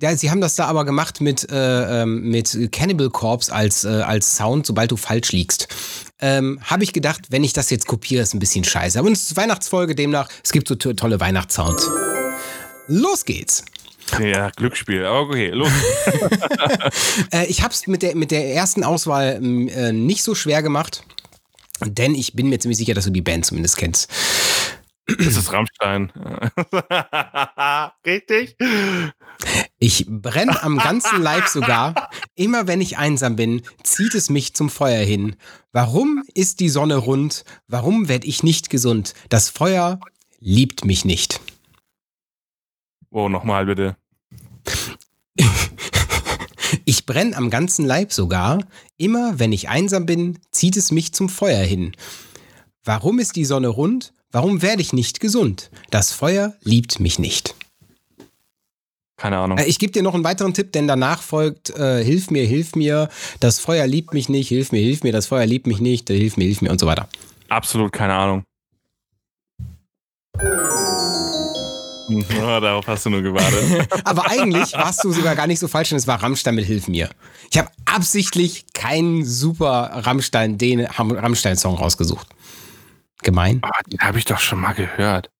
ja, 0.00 0.14
sie 0.16 0.30
haben 0.30 0.40
das 0.40 0.54
da 0.56 0.66
aber 0.66 0.84
gemacht 0.84 1.20
mit, 1.20 1.50
äh, 1.50 2.02
ähm, 2.02 2.22
mit 2.30 2.70
Cannibal 2.72 3.10
Corpse 3.10 3.52
als, 3.52 3.84
äh, 3.84 3.88
als 3.88 4.36
Sound, 4.36 4.66
sobald 4.66 4.90
du 4.90 4.96
falsch 4.96 5.32
liegst. 5.32 5.68
Ähm, 6.20 6.58
habe 6.64 6.82
ich 6.84 6.92
gedacht, 6.92 7.26
wenn 7.30 7.44
ich 7.44 7.52
das 7.52 7.70
jetzt 7.70 7.86
kopiere, 7.86 8.22
ist 8.22 8.34
ein 8.34 8.40
bisschen 8.40 8.64
scheiße. 8.64 8.98
Aber 8.98 9.10
es 9.10 9.22
ist 9.22 9.36
Weihnachtsfolge, 9.36 9.94
demnach, 9.94 10.28
es 10.42 10.50
gibt 10.52 10.66
so 10.68 10.74
to- 10.74 10.92
tolle 10.94 11.20
Weihnachtssounds. 11.20 11.88
Los 12.88 13.24
geht's. 13.24 13.64
Ja, 14.20 14.50
Glücksspiel. 14.50 15.04
Aber 15.04 15.20
okay, 15.20 15.50
los. 15.50 15.70
Äh, 17.32 17.46
ich 17.46 17.62
habe 17.62 17.74
es 17.74 17.86
mit 17.86 18.02
der, 18.02 18.14
mit 18.14 18.30
der 18.30 18.54
ersten 18.54 18.84
Auswahl 18.84 19.36
m, 19.36 19.68
äh, 19.68 19.92
nicht 19.92 20.22
so 20.22 20.34
schwer 20.34 20.62
gemacht, 20.62 21.02
denn 21.84 22.14
ich 22.14 22.34
bin 22.34 22.48
mir 22.48 22.58
ziemlich 22.58 22.78
sicher, 22.78 22.94
dass 22.94 23.04
du 23.04 23.10
die 23.10 23.22
Band 23.22 23.44
zumindest 23.44 23.76
kennst. 23.76 24.10
Das 25.18 25.36
ist 25.36 25.52
Rammstein. 25.52 26.12
Richtig? 28.06 28.56
Ich 29.78 30.04
brenne 30.06 30.62
am 30.62 30.78
ganzen 30.78 31.22
Leib 31.22 31.48
sogar. 31.48 32.10
Immer 32.34 32.66
wenn 32.66 32.80
ich 32.82 32.98
einsam 32.98 33.36
bin, 33.36 33.62
zieht 33.82 34.14
es 34.14 34.28
mich 34.28 34.54
zum 34.54 34.68
Feuer 34.68 35.02
hin. 35.02 35.36
Warum 35.72 36.22
ist 36.34 36.60
die 36.60 36.68
Sonne 36.68 36.96
rund? 36.96 37.44
Warum 37.68 38.08
werd 38.08 38.24
ich 38.24 38.42
nicht 38.42 38.68
gesund? 38.68 39.14
Das 39.30 39.48
Feuer 39.48 39.98
liebt 40.40 40.84
mich 40.84 41.06
nicht. 41.06 41.40
Oh, 43.10 43.28
nochmal 43.28 43.66
bitte. 43.66 43.96
Ich 46.84 47.06
brenn 47.06 47.32
am 47.34 47.48
ganzen 47.48 47.86
Leib 47.86 48.12
sogar. 48.12 48.58
Immer 48.98 49.38
wenn 49.38 49.52
ich 49.52 49.68
einsam 49.70 50.04
bin, 50.04 50.38
zieht 50.50 50.76
es 50.76 50.90
mich 50.90 51.14
zum 51.14 51.28
Feuer 51.30 51.62
hin. 51.64 51.92
Warum 52.84 53.18
ist 53.18 53.36
die 53.36 53.44
Sonne 53.46 53.68
rund? 53.68 54.12
Warum 54.32 54.60
werde 54.60 54.82
ich 54.82 54.92
nicht 54.92 55.20
gesund? 55.20 55.70
Das 55.90 56.12
Feuer 56.12 56.54
liebt 56.62 57.00
mich 57.00 57.18
nicht. 57.18 57.54
Keine 59.16 59.38
Ahnung. 59.38 59.58
Äh, 59.58 59.64
Ich 59.64 59.78
gebe 59.78 59.92
dir 59.92 60.02
noch 60.02 60.14
einen 60.14 60.24
weiteren 60.24 60.52
Tipp, 60.54 60.72
denn 60.72 60.86
danach 60.86 61.22
folgt 61.22 61.70
äh, 61.70 62.04
Hilf 62.04 62.30
mir, 62.30 62.44
hilf 62.46 62.74
mir, 62.74 63.08
das 63.40 63.58
Feuer 63.58 63.86
liebt 63.86 64.12
mich 64.12 64.28
nicht, 64.28 64.48
hilf 64.48 64.70
mir, 64.72 64.80
hilf 64.80 65.02
mir, 65.02 65.12
das 65.12 65.26
Feuer 65.26 65.46
liebt 65.46 65.66
mich 65.66 65.80
nicht, 65.80 66.08
hilf 66.08 66.36
mir, 66.36 66.44
hilf 66.44 66.60
mir 66.62 66.70
und 66.70 66.78
so 66.80 66.86
weiter. 66.86 67.08
Absolut 67.48 67.92
keine 67.92 68.14
Ahnung. 68.14 68.44
Oh, 72.40 72.60
darauf 72.60 72.86
hast 72.86 73.06
du 73.06 73.10
nur 73.10 73.22
gewartet. 73.22 73.88
Aber 74.04 74.28
eigentlich 74.30 74.72
warst 74.72 75.04
du 75.04 75.12
sogar 75.12 75.36
gar 75.36 75.46
nicht 75.46 75.58
so 75.58 75.68
falsch, 75.68 75.90
denn 75.90 75.98
es 75.98 76.06
war 76.06 76.22
Rammstein 76.22 76.54
mit 76.54 76.64
Hilf 76.64 76.88
mir. 76.88 77.10
Ich 77.50 77.58
habe 77.58 77.68
absichtlich 77.84 78.66
keinen 78.72 79.24
super 79.24 79.90
Rammstein, 80.04 80.58
den 80.58 80.80
Rammstein-Song 80.86 81.74
rausgesucht. 81.74 82.26
Gemein. 83.22 83.60
Ah, 83.62 83.70
den 83.86 84.00
habe 84.00 84.18
ich 84.18 84.24
doch 84.24 84.38
schon 84.38 84.60
mal 84.60 84.72
gehört. 84.72 85.30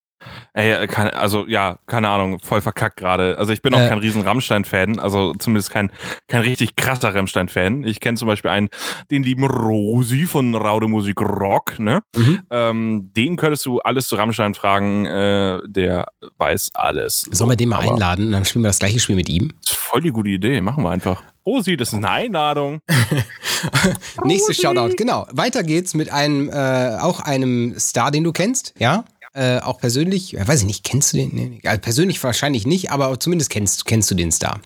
Ey, 0.53 0.73
äh, 0.73 0.87
keine, 0.87 1.15
also 1.15 1.47
ja, 1.47 1.79
keine 1.87 2.09
Ahnung, 2.09 2.39
voll 2.41 2.61
verkackt 2.61 2.97
gerade. 2.97 3.37
Also 3.39 3.53
ich 3.53 3.63
bin 3.63 3.75
auch 3.75 3.81
Äh. 3.81 3.89
kein 3.89 3.99
riesen 3.99 4.23
Rammstein-Fan, 4.23 4.99
also 4.99 5.35
zumindest 5.35 5.71
kein, 5.71 5.91
kein 6.27 6.43
richtig 6.43 6.77
krasser 6.77 7.15
Rammstein-Fan. 7.15 7.85
Ich 7.85 8.01
kenne 8.01 8.17
zum 8.19 8.29
Beispiel 8.29 8.51
einen, 8.51 8.69
den 9.11 9.23
lieben 9.23 9.45
Rosi 9.45 10.27
von 10.27 10.55
Raude 10.55 10.89
Musik 10.89 11.21
Rock, 11.21 11.79
ne? 11.79 12.03
Mhm. 12.17 12.41
Ähm, 12.51 13.11
den 13.17 13.37
könntest 13.37 13.65
du 13.67 13.81
alles 13.81 14.09
zu 14.09 14.17
Rammstein 14.17 14.55
fragen, 14.55 15.07
äh, 15.07 15.61
der 15.67 16.07
weiß 16.39 16.71
alles. 16.75 17.23
Sollen 17.31 17.51
wir 17.51 17.57
den 17.57 17.69
mal 17.69 17.83
Aber 17.83 17.93
einladen? 17.93 18.33
Dann 18.33 18.45
spielen 18.45 18.65
wir 18.65 18.69
das 18.69 18.79
gleiche 18.79 19.01
Spiel 19.01 19.17
mit 19.17 19.29
ihm. 19.29 19.53
Voll 19.67 20.01
die 20.03 20.11
gute 20.11 20.31
Idee, 20.31 20.61
machen 20.61 20.83
wir 20.85 20.91
einfach. 20.91 21.23
Rosi, 21.47 21.79
das 21.79 21.89
ist 21.89 21.95
eine 21.95 22.11
Einladung. 22.11 22.81
Nächstes 24.25 24.61
Shoutout, 24.61 24.97
genau. 24.97 25.27
Weiter 25.33 25.63
geht's 25.63 25.95
mit 25.95 26.13
einem, 26.13 26.51
äh, 26.51 26.97
auch 27.01 27.21
einem 27.21 27.79
Star, 27.79 28.11
den 28.11 28.25
du 28.25 28.33
kennst, 28.33 28.75
ja? 28.79 29.05
Äh, 29.35 29.59
auch 29.61 29.79
persönlich, 29.79 30.33
ja, 30.33 30.47
weiß 30.49 30.61
ich 30.61 30.67
nicht, 30.67 30.85
kennst 30.85 31.13
du 31.13 31.19
den? 31.19 31.31
Nee, 31.35 31.61
also 31.65 31.81
persönlich 31.81 32.23
wahrscheinlich 32.25 32.67
nicht, 32.67 32.91
aber 32.91 33.19
zumindest 33.21 33.51
kennst, 33.51 33.85
kennst 33.85 34.11
du 34.11 34.15
den 34.15 34.33
Star. 34.33 34.61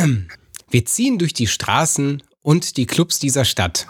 Wir 0.70 0.86
ziehen 0.86 1.18
durch 1.18 1.34
die 1.34 1.48
Straßen 1.48 2.24
und 2.42 2.78
die 2.78 2.86
Clubs 2.86 3.20
dieser 3.20 3.46
Stadt. 3.46 3.88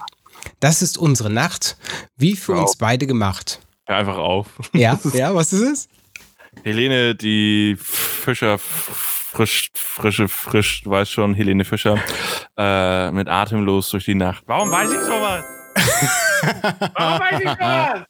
Das 0.59 0.81
ist 0.81 0.98
unsere 0.98 1.30
Nacht, 1.30 1.77
wie 2.15 2.36
für 2.36 2.54
Wow. 2.56 2.62
uns 2.62 2.75
beide 2.77 3.07
gemacht. 3.07 3.59
Hör 3.88 3.98
einfach 3.98 4.18
auf. 4.18 4.48
Ja, 4.74 5.00
ja, 5.13 5.33
was 5.33 5.53
ist 5.53 5.62
es? 5.62 5.88
Helene, 6.63 7.15
die 7.15 7.77
Fischer, 7.80 8.57
frisch, 8.57 9.69
frische, 9.75 10.27
frisch, 10.27 10.81
du 10.83 10.89
weißt 10.89 11.12
schon, 11.12 11.36
Helene 11.36 11.63
Fischer, 11.65 12.00
äh, 12.57 13.12
mit 13.12 13.27
Atemlos 13.27 13.89
durch 13.92 14.06
die 14.06 14.15
Nacht. 14.15 14.44
Warum 14.48 14.71
weiß 14.71 14.92
ich 14.92 15.00
sowas? 15.01 15.44
Warum 16.95 17.19
weiß 17.19 17.39
ich 17.42 17.50
sowas? 17.50 18.06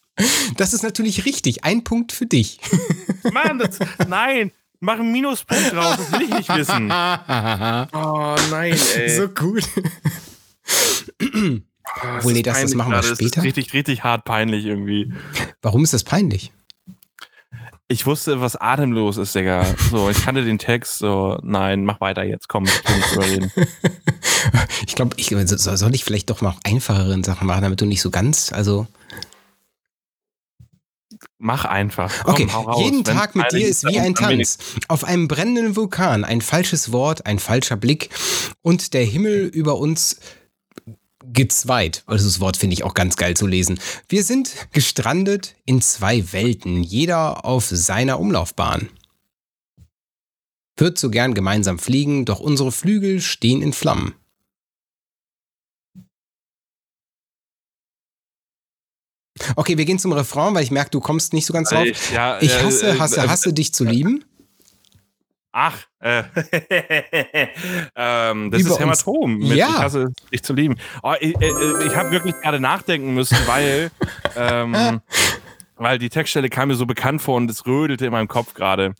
Das 0.58 0.74
ist 0.74 0.84
natürlich 0.84 1.26
richtig. 1.26 1.64
Ein 1.64 1.83
Punkt 1.83 2.12
für 2.12 2.26
dich. 2.26 2.59
Mann, 3.33 3.59
das, 3.59 3.80
nein, 4.07 4.52
mach 4.80 5.00
einen 5.00 5.12
Minuspunkt 5.12 5.71
draus, 5.74 5.97
das 5.97 6.12
will 6.14 6.24
ich 6.24 6.30
nicht 6.36 6.50
wissen. 6.56 6.92
Oh 7.94 8.36
nein, 8.52 8.78
ey. 8.95 9.09
so 9.16 9.28
gut. 9.30 9.64
Das 10.68 12.18
Obwohl, 12.18 12.33
nee, 12.33 12.42
das- 12.44 12.62
das 12.62 12.74
machen 12.74 12.90
wir 12.92 12.95
gerade. 12.95 13.09
Das 13.09 13.18
später. 13.18 13.40
ist 13.40 13.44
richtig, 13.45 13.74
richtig 13.74 14.04
hart 14.04 14.26
peinlich 14.26 14.66
irgendwie. 14.66 15.14
Warum 15.62 15.83
ist 15.83 15.94
das 15.94 16.04
peinlich? 16.04 16.52
Ich 17.90 18.06
wusste, 18.06 18.42
was 18.42 18.57
atemlos 18.57 19.16
ist, 19.16 19.33
Digga. 19.33 19.66
So, 19.92 20.09
ich 20.09 20.21
kannte 20.26 20.44
den 20.44 20.57
Text, 20.59 20.97
so, 20.97 21.38
nein, 21.42 21.86
mach 21.86 22.02
weiter 22.02 22.24
jetzt, 22.24 22.50
komm, 22.50 22.66
ich 22.66 22.90
will 22.90 22.95
nicht 22.97 23.12
drüber 23.12 23.26
reden. 23.26 23.52
Ich 24.88 24.95
glaube, 24.95 25.16
ich, 25.18 25.28
so- 25.30 25.76
soll 25.76 25.94
ich 25.95 26.04
vielleicht 26.06 26.30
doch 26.30 26.42
mal 26.42 26.50
auch 26.52 26.59
einfachere 26.64 27.21
Sachen 27.24 27.47
machen, 27.47 27.62
damit 27.62 27.81
du 27.81 27.86
nicht 27.86 28.02
so 28.02 28.09
ganz, 28.12 28.52
also. 28.54 28.88
Mach 31.37 31.66
einfach. 31.66 32.23
Komm, 32.23 32.33
Okay, 32.33 32.83
jeden 32.83 33.04
Tag 33.04 33.35
mit 33.35 33.52
dir 33.52 33.68
ist 33.68 33.85
wie 33.85 33.99
ein 33.99 34.16
Tanz. 34.16 34.57
Auf 34.87 35.04
einem 35.04 35.28
brennenden 35.28 35.76
Vulkan, 35.76 36.26
ein 36.26 36.42
falsches 36.42 36.92
Wort, 36.92 37.26
ein 37.26 37.40
falscher 37.40 37.78
Blick 37.78 38.09
und 38.61 38.94
der 38.94 39.06
Himmel 39.06 39.45
über 39.45 39.78
uns 39.78 40.19
gezweit. 41.23 42.04
Also 42.06 42.26
das 42.26 42.40
Wort 42.40 42.57
finde 42.57 42.73
ich 42.73 42.83
auch 42.83 42.94
ganz 42.94 43.16
geil 43.16 43.35
zu 43.35 43.47
lesen. 43.47 43.80
Wir 44.09 44.23
sind 44.23 44.54
gestrandet 44.71 45.56
in 45.66 45.81
zwei 45.81 46.31
Welten, 46.33 46.83
jeder 46.83 47.45
auf 47.45 47.66
seiner 47.68 48.19
Umlaufbahn. 48.19 48.90
Wird 50.78 50.97
so 50.97 51.09
gern 51.09 51.33
gemeinsam 51.33 51.80
fliegen, 51.80 52.26
doch 52.26 52.40
unsere 52.40 52.71
Flügel 52.71 53.21
stehen 53.21 53.61
in 53.61 53.73
Flammen. 53.73 54.14
Okay, 59.56 59.78
wir 59.78 59.86
gehen 59.86 60.00
zum 60.00 60.12
Refrain, 60.12 60.54
weil 60.56 60.64
ich 60.64 60.72
merke, 60.72 60.90
du 60.92 61.00
kommst 61.00 61.34
nicht 61.34 61.46
so 61.46 61.54
ganz 61.54 61.70
drauf. 61.70 61.86
Ich, 61.86 62.12
ja, 62.12 62.38
Ich 62.42 62.54
äh, 62.54 62.64
hasse, 62.64 62.90
äh, 62.90 63.00
hasse, 63.00 63.22
äh, 63.22 63.28
hasse 63.28 63.54
dich 63.54 63.74
zu 63.74 63.84
lieben. 63.84 64.24
Ach, 65.52 65.78
äh, 66.02 66.24
ähm, 67.96 68.52
das 68.52 68.62
Über 68.62 68.72
ist 68.72 68.80
Hämatom. 68.80 69.38
Mit 69.40 69.58
Ja. 69.58 69.70
Ich 69.70 69.78
hasse 69.78 70.14
dich 70.32 70.44
zu 70.44 70.54
lieben. 70.54 70.76
Oh, 71.02 71.16
ich 71.20 71.36
äh, 71.42 71.86
ich 71.88 71.96
habe 71.96 72.12
wirklich 72.12 72.36
gerade 72.42 72.60
nachdenken 72.60 73.16
müssen, 73.16 73.38
weil, 73.48 73.90
ähm, 74.36 75.02
weil 75.78 75.98
die 75.98 76.10
Textstelle 76.10 76.50
kam 76.50 76.68
mir 76.68 76.76
so 76.76 76.86
bekannt 76.86 77.22
vor 77.24 77.38
und 77.38 77.50
es 77.50 77.66
rödelte 77.66 78.06
in 78.06 78.12
meinem 78.12 78.28
Kopf 78.28 78.54
gerade. 78.54 78.94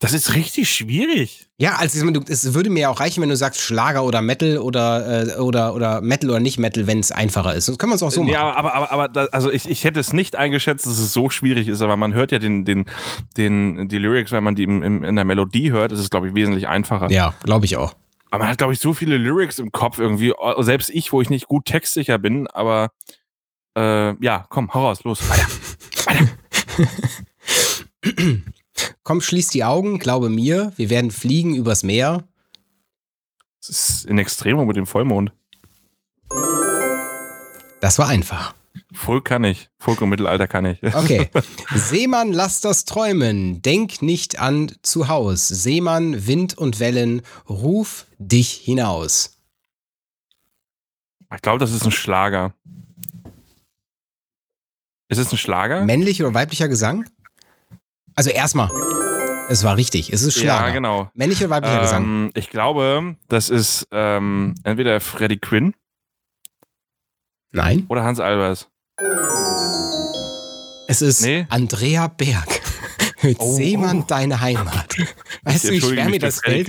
Das 0.00 0.14
ist 0.14 0.34
richtig 0.34 0.70
schwierig. 0.70 1.46
Ja, 1.58 1.76
also 1.76 2.02
meine, 2.06 2.20
es 2.26 2.54
würde 2.54 2.70
mir 2.70 2.80
ja 2.80 2.88
auch 2.88 3.00
reichen, 3.00 3.20
wenn 3.20 3.28
du 3.28 3.36
sagst 3.36 3.60
Schlager 3.60 4.02
oder 4.02 4.22
Metal 4.22 4.56
oder, 4.56 5.36
äh, 5.36 5.38
oder, 5.38 5.74
oder 5.74 6.00
Metal 6.00 6.30
oder 6.30 6.40
nicht 6.40 6.58
Metal, 6.58 6.86
wenn 6.86 7.00
es 7.00 7.12
einfacher 7.12 7.54
ist. 7.54 7.66
Sonst 7.66 7.76
können 7.78 7.92
wir 7.92 7.96
es 7.96 8.02
auch 8.02 8.10
so 8.10 8.22
machen. 8.22 8.32
ja, 8.32 8.50
aber, 8.50 8.74
aber, 8.74 8.90
aber 8.92 9.08
da, 9.08 9.26
also 9.26 9.52
ich, 9.52 9.68
ich 9.68 9.84
hätte 9.84 10.00
es 10.00 10.14
nicht 10.14 10.36
eingeschätzt, 10.36 10.86
dass 10.86 10.98
es 10.98 11.12
so 11.12 11.28
schwierig 11.28 11.68
ist, 11.68 11.82
aber 11.82 11.98
man 11.98 12.14
hört 12.14 12.32
ja 12.32 12.38
den, 12.38 12.64
den, 12.64 12.86
den, 13.36 13.88
die 13.88 13.98
Lyrics, 13.98 14.32
wenn 14.32 14.42
man 14.42 14.54
die 14.54 14.62
im, 14.62 14.82
im, 14.82 15.04
in 15.04 15.16
der 15.16 15.26
Melodie 15.26 15.70
hört, 15.70 15.92
ist 15.92 16.00
es, 16.00 16.08
glaube 16.08 16.28
ich, 16.28 16.34
wesentlich 16.34 16.66
einfacher. 16.66 17.10
Ja, 17.10 17.34
glaube 17.42 17.66
ich 17.66 17.76
auch. 17.76 17.94
Aber 18.30 18.44
man 18.44 18.52
hat, 18.52 18.58
glaube 18.58 18.72
ich, 18.72 18.78
so 18.80 18.94
viele 18.94 19.18
Lyrics 19.18 19.58
im 19.58 19.70
Kopf 19.70 19.98
irgendwie. 19.98 20.32
Selbst 20.60 20.88
ich, 20.88 21.12
wo 21.12 21.20
ich 21.20 21.28
nicht 21.28 21.46
gut 21.46 21.66
textsicher 21.66 22.18
bin, 22.18 22.46
aber 22.46 22.90
Äh, 23.76 24.14
ja, 24.24 24.46
komm, 24.48 24.72
hau 24.74 24.86
raus, 24.86 25.04
los, 25.04 25.20
weiter. 25.28 25.46
weiter. 26.06 26.28
Komm, 29.02 29.20
schließ 29.20 29.48
die 29.48 29.64
Augen, 29.64 29.98
glaube 29.98 30.28
mir, 30.28 30.72
wir 30.76 30.90
werden 30.90 31.10
fliegen 31.10 31.54
übers 31.54 31.82
Meer. 31.82 32.24
Das 33.60 33.68
ist 33.68 34.06
in 34.06 34.18
Extremo 34.18 34.64
mit 34.64 34.76
dem 34.76 34.86
Vollmond. 34.86 35.32
Das 37.80 37.98
war 37.98 38.08
einfach. 38.08 38.54
Voll 38.92 39.22
kann 39.22 39.44
ich. 39.44 39.68
Volk 39.78 40.00
im 40.00 40.08
Mittelalter 40.08 40.48
kann 40.48 40.64
ich. 40.64 40.82
Okay. 40.94 41.28
Seemann, 41.74 42.32
lass 42.32 42.60
das 42.60 42.84
träumen. 42.84 43.62
Denk 43.62 44.02
nicht 44.02 44.38
an 44.38 44.72
zu 44.82 45.08
Haus. 45.08 45.48
Seemann, 45.48 46.26
Wind 46.26 46.56
und 46.58 46.80
Wellen, 46.80 47.22
ruf 47.48 48.06
dich 48.18 48.52
hinaus. 48.52 49.38
Ich 51.34 51.42
glaube, 51.42 51.58
das 51.58 51.72
ist 51.72 51.84
ein 51.84 51.92
Schlager. 51.92 52.54
Ist 55.08 55.18
es 55.18 55.32
ein 55.32 55.38
Schlager? 55.38 55.84
Männlich 55.84 56.22
oder 56.22 56.34
weiblicher 56.34 56.68
Gesang? 56.68 57.08
Also 58.20 58.28
erstmal, 58.32 58.68
es 59.48 59.64
war 59.64 59.78
richtig. 59.78 60.12
Es 60.12 60.20
ist 60.20 60.34
Schlager. 60.38 60.66
Ja, 60.66 60.74
genau. 60.74 61.10
Männlicher 61.14 61.46
oder 61.46 61.54
weiblicher 61.54 61.80
Gesang? 61.80 62.04
Ähm, 62.04 62.30
ich 62.34 62.50
glaube, 62.50 63.16
das 63.28 63.48
ist 63.48 63.88
ähm, 63.92 64.54
entweder 64.62 65.00
Freddie 65.00 65.38
Quinn 65.38 65.72
Nein. 67.50 67.86
oder 67.88 68.04
Hans 68.04 68.20
Albers. 68.20 68.68
Es 70.86 71.00
ist 71.00 71.22
Nee. 71.22 71.46
Andrea 71.48 72.08
Berg. 72.08 72.60
Mit 73.22 73.38
Oh. 73.40 73.54
Seemann 73.54 74.06
deine 74.06 74.38
Heimat. 74.42 74.98
Weißt 75.44 75.64
du, 75.64 75.70
wie 75.70 75.80
schwer 75.80 76.10
mir 76.10 76.18
das 76.18 76.40
fällt? 76.42 76.68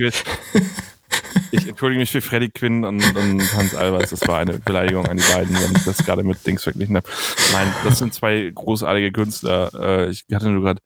Ich 1.50 1.68
entschuldige 1.68 2.00
mich 2.00 2.10
für 2.10 2.22
Freddie 2.22 2.48
Quinn 2.48 2.86
und, 2.86 3.04
und 3.14 3.54
Hans 3.54 3.74
Albers. 3.74 4.08
Das 4.08 4.26
war 4.26 4.38
eine 4.38 4.54
Beleidigung 4.58 5.04
an 5.06 5.18
die 5.18 5.22
beiden, 5.30 5.54
wenn 5.54 5.76
ich 5.76 5.84
das 5.84 5.98
gerade 5.98 6.24
mit 6.24 6.46
Dings 6.46 6.62
verglichen 6.62 6.96
habe. 6.96 7.06
Nein, 7.52 7.70
das 7.84 7.98
sind 7.98 8.14
zwei 8.14 8.50
großartige 8.54 9.12
Künstler. 9.12 9.70
Äh, 9.74 10.08
ich 10.12 10.24
hatte 10.32 10.48
nur 10.48 10.62
gerade. 10.62 10.80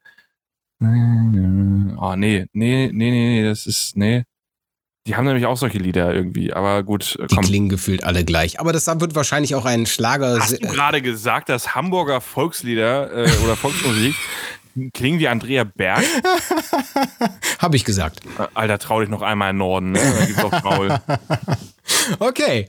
Oh, 0.79 2.15
nee, 2.15 2.45
nee, 2.53 2.89
nee, 2.91 2.91
nee, 2.91 3.11
nee, 3.11 3.43
das 3.43 3.65
ist. 3.65 3.97
Nee. 3.97 4.23
Die 5.07 5.15
haben 5.15 5.25
nämlich 5.25 5.45
auch 5.45 5.55
solche 5.55 5.77
Lieder 5.77 6.13
irgendwie, 6.13 6.51
aber 6.51 6.83
gut, 6.83 7.15
äh, 7.17 7.27
Die 7.27 7.35
komm. 7.35 7.45
klingen 7.45 7.69
gefühlt 7.69 8.03
alle 8.03 8.25
gleich. 8.25 8.59
Aber 8.59 8.73
das 8.73 8.87
wird 8.87 9.15
wahrscheinlich 9.15 9.55
auch 9.55 9.63
ein 9.63 9.85
Schlager. 9.85 10.37
Hast 10.37 10.61
du 10.61 10.67
gerade 10.67 11.01
gesagt, 11.01 11.47
dass 11.47 11.75
Hamburger 11.75 12.19
Volkslieder 12.19 13.11
äh, 13.25 13.29
oder 13.43 13.55
Volksmusik 13.55 14.15
klingen 14.93 15.19
wie 15.19 15.27
Andrea 15.27 15.63
Berg? 15.63 16.03
Habe 17.59 17.75
ich 17.75 17.85
gesagt. 17.85 18.19
Äh, 18.39 18.47
Alter, 18.53 18.79
trau 18.79 18.99
dich 18.99 19.09
noch 19.09 19.21
einmal 19.21 19.49
in 19.49 19.55
den 19.55 19.59
Norden, 19.59 19.91
ne? 19.91 19.99
Da 19.99 20.25
gibt's 20.25 20.41
doch 20.41 20.63
Maul. 20.63 20.99
Okay. 22.19 22.67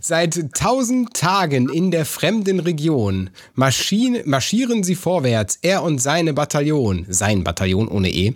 Seit 0.00 0.52
tausend 0.54 1.14
Tagen 1.14 1.68
in 1.68 1.90
der 1.90 2.04
fremden 2.04 2.60
Region 2.60 3.30
Maschine, 3.54 4.22
marschieren 4.24 4.82
sie 4.82 4.94
vorwärts, 4.94 5.58
er 5.62 5.82
und 5.82 5.98
seine 5.98 6.32
Bataillon, 6.32 7.06
sein 7.08 7.44
Bataillon 7.44 7.88
ohne 7.88 8.10
E. 8.10 8.34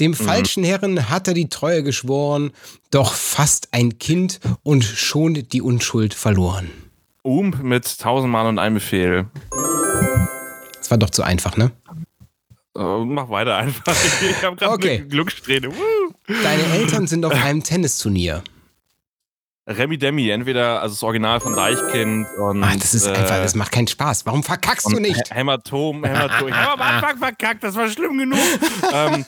Dem 0.00 0.14
falschen 0.14 0.64
Herren 0.64 1.10
hat 1.10 1.28
er 1.28 1.34
die 1.34 1.48
Treue 1.48 1.82
geschworen, 1.82 2.52
doch 2.90 3.14
fast 3.14 3.68
ein 3.72 3.98
Kind 3.98 4.40
und 4.62 4.84
schon 4.84 5.34
die 5.34 5.62
Unschuld 5.62 6.14
verloren. 6.14 6.70
Ump 7.22 7.62
mit 7.62 7.98
tausendmal 7.98 8.46
und 8.46 8.58
einem 8.58 8.74
Befehl. 8.74 9.26
Das 10.78 10.90
war 10.90 10.98
doch 10.98 11.10
zu 11.10 11.22
einfach, 11.22 11.56
ne? 11.56 11.70
Äh, 12.76 13.04
mach 13.04 13.28
weiter 13.28 13.56
einfach. 13.56 13.94
Ich 14.22 14.42
habe 14.42 14.56
gerade 14.56 14.72
Okay. 14.72 14.96
eine 14.98 15.06
Glückssträhne. 15.08 15.68
Woo. 15.70 16.14
Deine 16.42 16.64
Eltern 16.74 17.06
sind 17.06 17.24
auf 17.24 17.32
einem 17.32 17.62
Tennisturnier. 17.62 18.42
Remi 19.64 19.96
Demi, 19.96 20.28
entweder 20.28 20.82
also 20.82 20.94
das 20.94 21.02
Original 21.04 21.38
von 21.38 21.54
Deichkind 21.54 22.26
und. 22.36 22.64
Ach, 22.64 22.74
das 22.74 22.94
ist 22.94 23.06
äh, 23.06 23.10
einfach, 23.10 23.36
das 23.36 23.54
macht 23.54 23.70
keinen 23.70 23.86
Spaß. 23.86 24.26
Warum 24.26 24.42
verkackst 24.42 24.90
du 24.90 24.98
nicht? 24.98 25.30
Hä- 25.30 25.34
Hämatom, 25.36 26.02
Hämatom. 26.04 26.48
Ich 26.48 26.54
habe 26.54 26.82
am 26.82 26.94
Anfang 26.96 27.18
verkackt, 27.18 27.62
das 27.62 27.76
war 27.76 27.88
schlimm 27.88 28.18
genug. 28.18 28.40
ähm, 28.92 29.24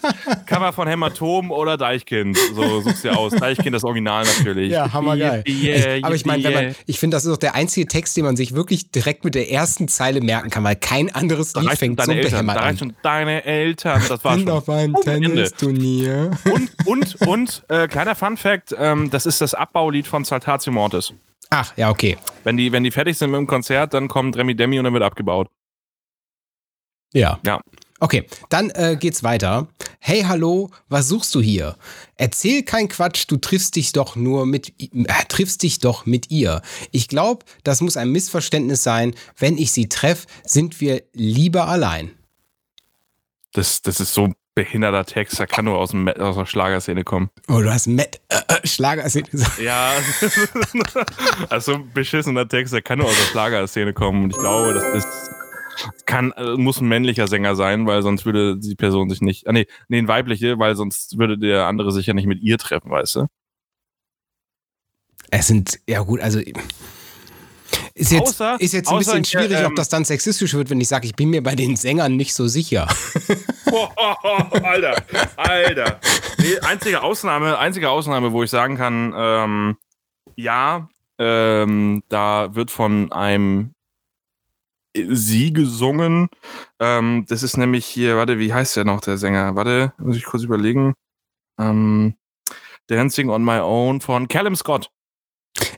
Cover 0.47 0.73
von 0.73 0.89
Hämatom 0.89 1.53
oder 1.53 1.77
Deichkind. 1.77 2.37
So 2.53 2.81
suchst 2.81 3.05
dir 3.05 3.17
aus. 3.17 3.33
Deichkind, 3.33 3.77
das 3.77 3.85
Original 3.85 4.25
natürlich. 4.25 4.73
Ja, 4.73 4.93
hammergeil. 4.93 5.45
Yeah, 5.47 5.77
yeah, 5.77 5.95
ich, 5.99 6.05
aber 6.05 6.17
ich 6.17 6.27
meine, 6.27 6.75
ich 6.87 6.99
finde, 6.99 7.17
das 7.17 7.25
ist 7.25 7.31
doch 7.31 7.37
der 7.39 7.55
einzige 7.55 7.87
Text, 7.87 8.17
den 8.17 8.25
man 8.25 8.37
sich 8.37 8.57
wirklich 8.57 8.91
direkt 8.91 9.25
mit 9.25 9.37
der 9.37 9.53
ersten 9.53 9.87
Zeile 9.87 10.21
merken 10.21 10.51
kann, 10.51 10.65
weil 10.65 10.75
kein 10.75 11.15
anderes 11.15 11.53
Da 11.53 11.61
Lied 11.61 11.79
fängt 11.79 12.01
so 12.03 12.11
behämmert 12.13 12.59
an. 12.59 12.77
schon 12.77 12.93
deine 13.05 13.45
Eltern. 13.45 14.03
Das 14.09 14.25
war 14.25 14.35
Bin 14.35 14.49
schon. 14.49 14.57
auf 14.57 14.69
einem 14.69 14.97
Oh. 14.97 15.01
Tennisturnier. 15.03 16.33
Und, 16.53 16.71
und, 16.87 17.15
und, 17.27 17.63
äh, 17.69 17.87
kleiner 17.87 18.17
Fun 18.17 18.37
Fact, 18.37 18.75
ähm, 18.77 19.11
das 19.11 19.27
ist 19.27 19.41
das 19.41 19.55
Abbaulied 19.55 20.09
von 20.09 20.24
Saltatio 20.25 20.73
Mortis. 20.73 21.13
Ach, 21.51 21.77
ja, 21.77 21.91
okay. 21.91 22.19
Wenn 22.43 22.57
die, 22.57 22.73
wenn 22.73 22.85
die 22.85 22.91
fertig 22.91 23.17
sind 23.17 23.31
mit 23.31 23.39
dem 23.39 23.47
Konzert, 23.47 23.95
dann 23.95 24.09
kommt 24.09 24.37
Remi 24.37 24.57
Demi 24.57 24.79
und 24.79 24.85
dann 24.85 24.93
wird 24.93 25.05
abgebaut. 25.05 25.49
Ja. 27.13 27.39
Ja. 27.45 27.61
Okay, 28.01 28.27
dann 28.49 28.71
äh, 28.71 28.97
geht's 28.99 29.23
weiter. 29.23 29.69
Hey, 30.01 30.23
hallo, 30.23 30.71
was 30.89 31.09
suchst 31.09 31.35
du 31.35 31.41
hier? 31.41 31.77
Erzähl 32.17 32.63
kein 32.63 32.89
Quatsch, 32.89 33.25
du 33.29 33.37
triffst 33.37 33.77
dich 33.77 33.93
doch 33.93 34.17
nur 34.17 34.47
mit, 34.47 34.75
äh, 34.79 35.25
triffst 35.29 35.63
dich 35.63 35.79
doch 35.79 36.05
mit 36.05 36.31
ihr. 36.31 36.61
Ich 36.91 37.09
glaube, 37.09 37.47
das 37.63 37.81
muss 37.81 37.97
ein 37.97 38.11
Missverständnis 38.11 38.83
sein. 38.83 39.15
Wenn 39.39 39.57
ich 39.57 39.73
sie 39.73 39.89
treff, 39.89 40.27
sind 40.45 40.81
wir 40.81 41.03
lieber 41.13 41.69
allein. 41.69 42.11
Das, 43.53 43.81
das 43.81 44.01
ist 44.01 44.13
so 44.13 44.35
behinderter 44.55 45.05
Text, 45.05 45.39
der 45.39 45.47
kann 45.47 45.65
nur 45.65 45.79
aus, 45.79 45.91
dem, 45.91 46.09
aus 46.09 46.37
der 46.37 46.47
Schlagerszene 46.47 47.05
kommen. 47.05 47.31
Oh, 47.49 47.61
du 47.61 47.73
hast 47.73 47.87
Matt, 47.87 48.21
äh, 48.29 48.37
äh, 48.49 48.67
Schlager 48.67 49.03
gesagt. 49.03 49.59
Ja, 49.59 49.93
also 51.51 51.81
beschissener 51.93 52.49
Text, 52.49 52.73
der 52.73 52.83
kann 52.83 52.99
nur 52.99 53.09
aus 53.09 53.17
der 53.17 53.25
Schlagerszene 53.25 53.93
kommen. 53.93 54.25
Und 54.25 54.31
ich 54.31 54.39
glaube, 54.39 54.75
das 54.75 55.05
ist, 55.05 55.31
kann, 56.07 56.33
äh, 56.33 56.57
muss 56.57 56.81
ein 56.81 56.89
männlicher 56.89 57.27
Sänger 57.27 57.57
sein, 57.57 57.87
weil 57.87 58.03
sonst 58.03 58.25
würde 58.25 58.57
die 58.57 58.77
Person 58.77 59.11
sich 59.11 59.21
nicht, 59.21 59.47
ah 59.49 59.53
nee, 59.53 59.67
nee, 59.89 59.99
ein 59.99 60.09
weiblicher, 60.09 60.59
weil 60.59 60.77
sonst 60.77 61.19
würde 61.19 61.37
der 61.37 61.67
andere 61.67 61.91
sich 61.91 62.07
ja 62.07 62.15
nicht 62.15 62.27
mit 62.27 62.41
ihr 62.41 62.59
treffen, 62.59 62.91
weißt 62.91 63.17
du? 63.17 63.27
Es 65.31 65.49
sind, 65.49 65.81
ja 65.89 66.01
gut, 66.01 66.21
also 66.21 66.41
ist 67.95 68.13
jetzt, 68.13 68.41
Außer- 68.41 68.61
ist 68.61 68.73
jetzt 68.73 68.89
ein 68.89 68.95
außer, 68.97 69.13
bisschen 69.13 69.25
schwierig, 69.25 69.59
ähm, 69.61 69.67
ob 69.67 69.75
das 69.77 69.89
dann 69.89 70.05
sexistisch 70.05 70.55
wird, 70.55 70.69
wenn 70.71 70.81
ich 70.81 70.89
sage, 70.89 71.07
ich 71.07 71.15
bin 71.15 71.31
mir 71.31 71.43
bei 71.43 71.55
den 71.55 71.77
Sängern 71.77 72.17
nicht 72.17 72.35
so 72.35 72.49
sicher. 72.49 72.89
Alter, 74.63 75.03
Alter. 75.37 76.01
Nee, 76.39 76.59
einzige 76.61 77.03
Ausnahme, 77.03 77.59
einzige 77.59 77.91
Ausnahme, 77.91 78.33
wo 78.33 78.43
ich 78.43 78.51
sagen 78.51 78.77
kann, 78.77 79.13
ähm, 79.17 79.77
ja, 80.37 80.89
ähm, 81.19 82.03
da 82.09 82.55
wird 82.55 82.71
von 82.71 83.13
einem 83.13 83.73
Sie 84.97 85.53
gesungen. 85.53 86.29
Ähm, 86.81 87.25
das 87.29 87.43
ist 87.43 87.57
nämlich 87.57 87.85
hier, 87.87 88.17
warte, 88.17 88.39
wie 88.39 88.53
heißt 88.53 88.77
der 88.77 88.85
noch, 88.85 89.01
der 89.01 89.19
Sänger? 89.19 89.57
Warte, 89.57 89.93
muss 89.99 90.17
ich 90.17 90.25
kurz 90.25 90.45
überlegen. 90.45 90.95
Ähm, 91.61 92.15
Dancing 92.87 93.29
on 93.29 93.45
My 93.45 93.59
Own 93.61 94.01
von 94.01 94.29
Callum 94.29 94.55
Scott. 94.55 94.91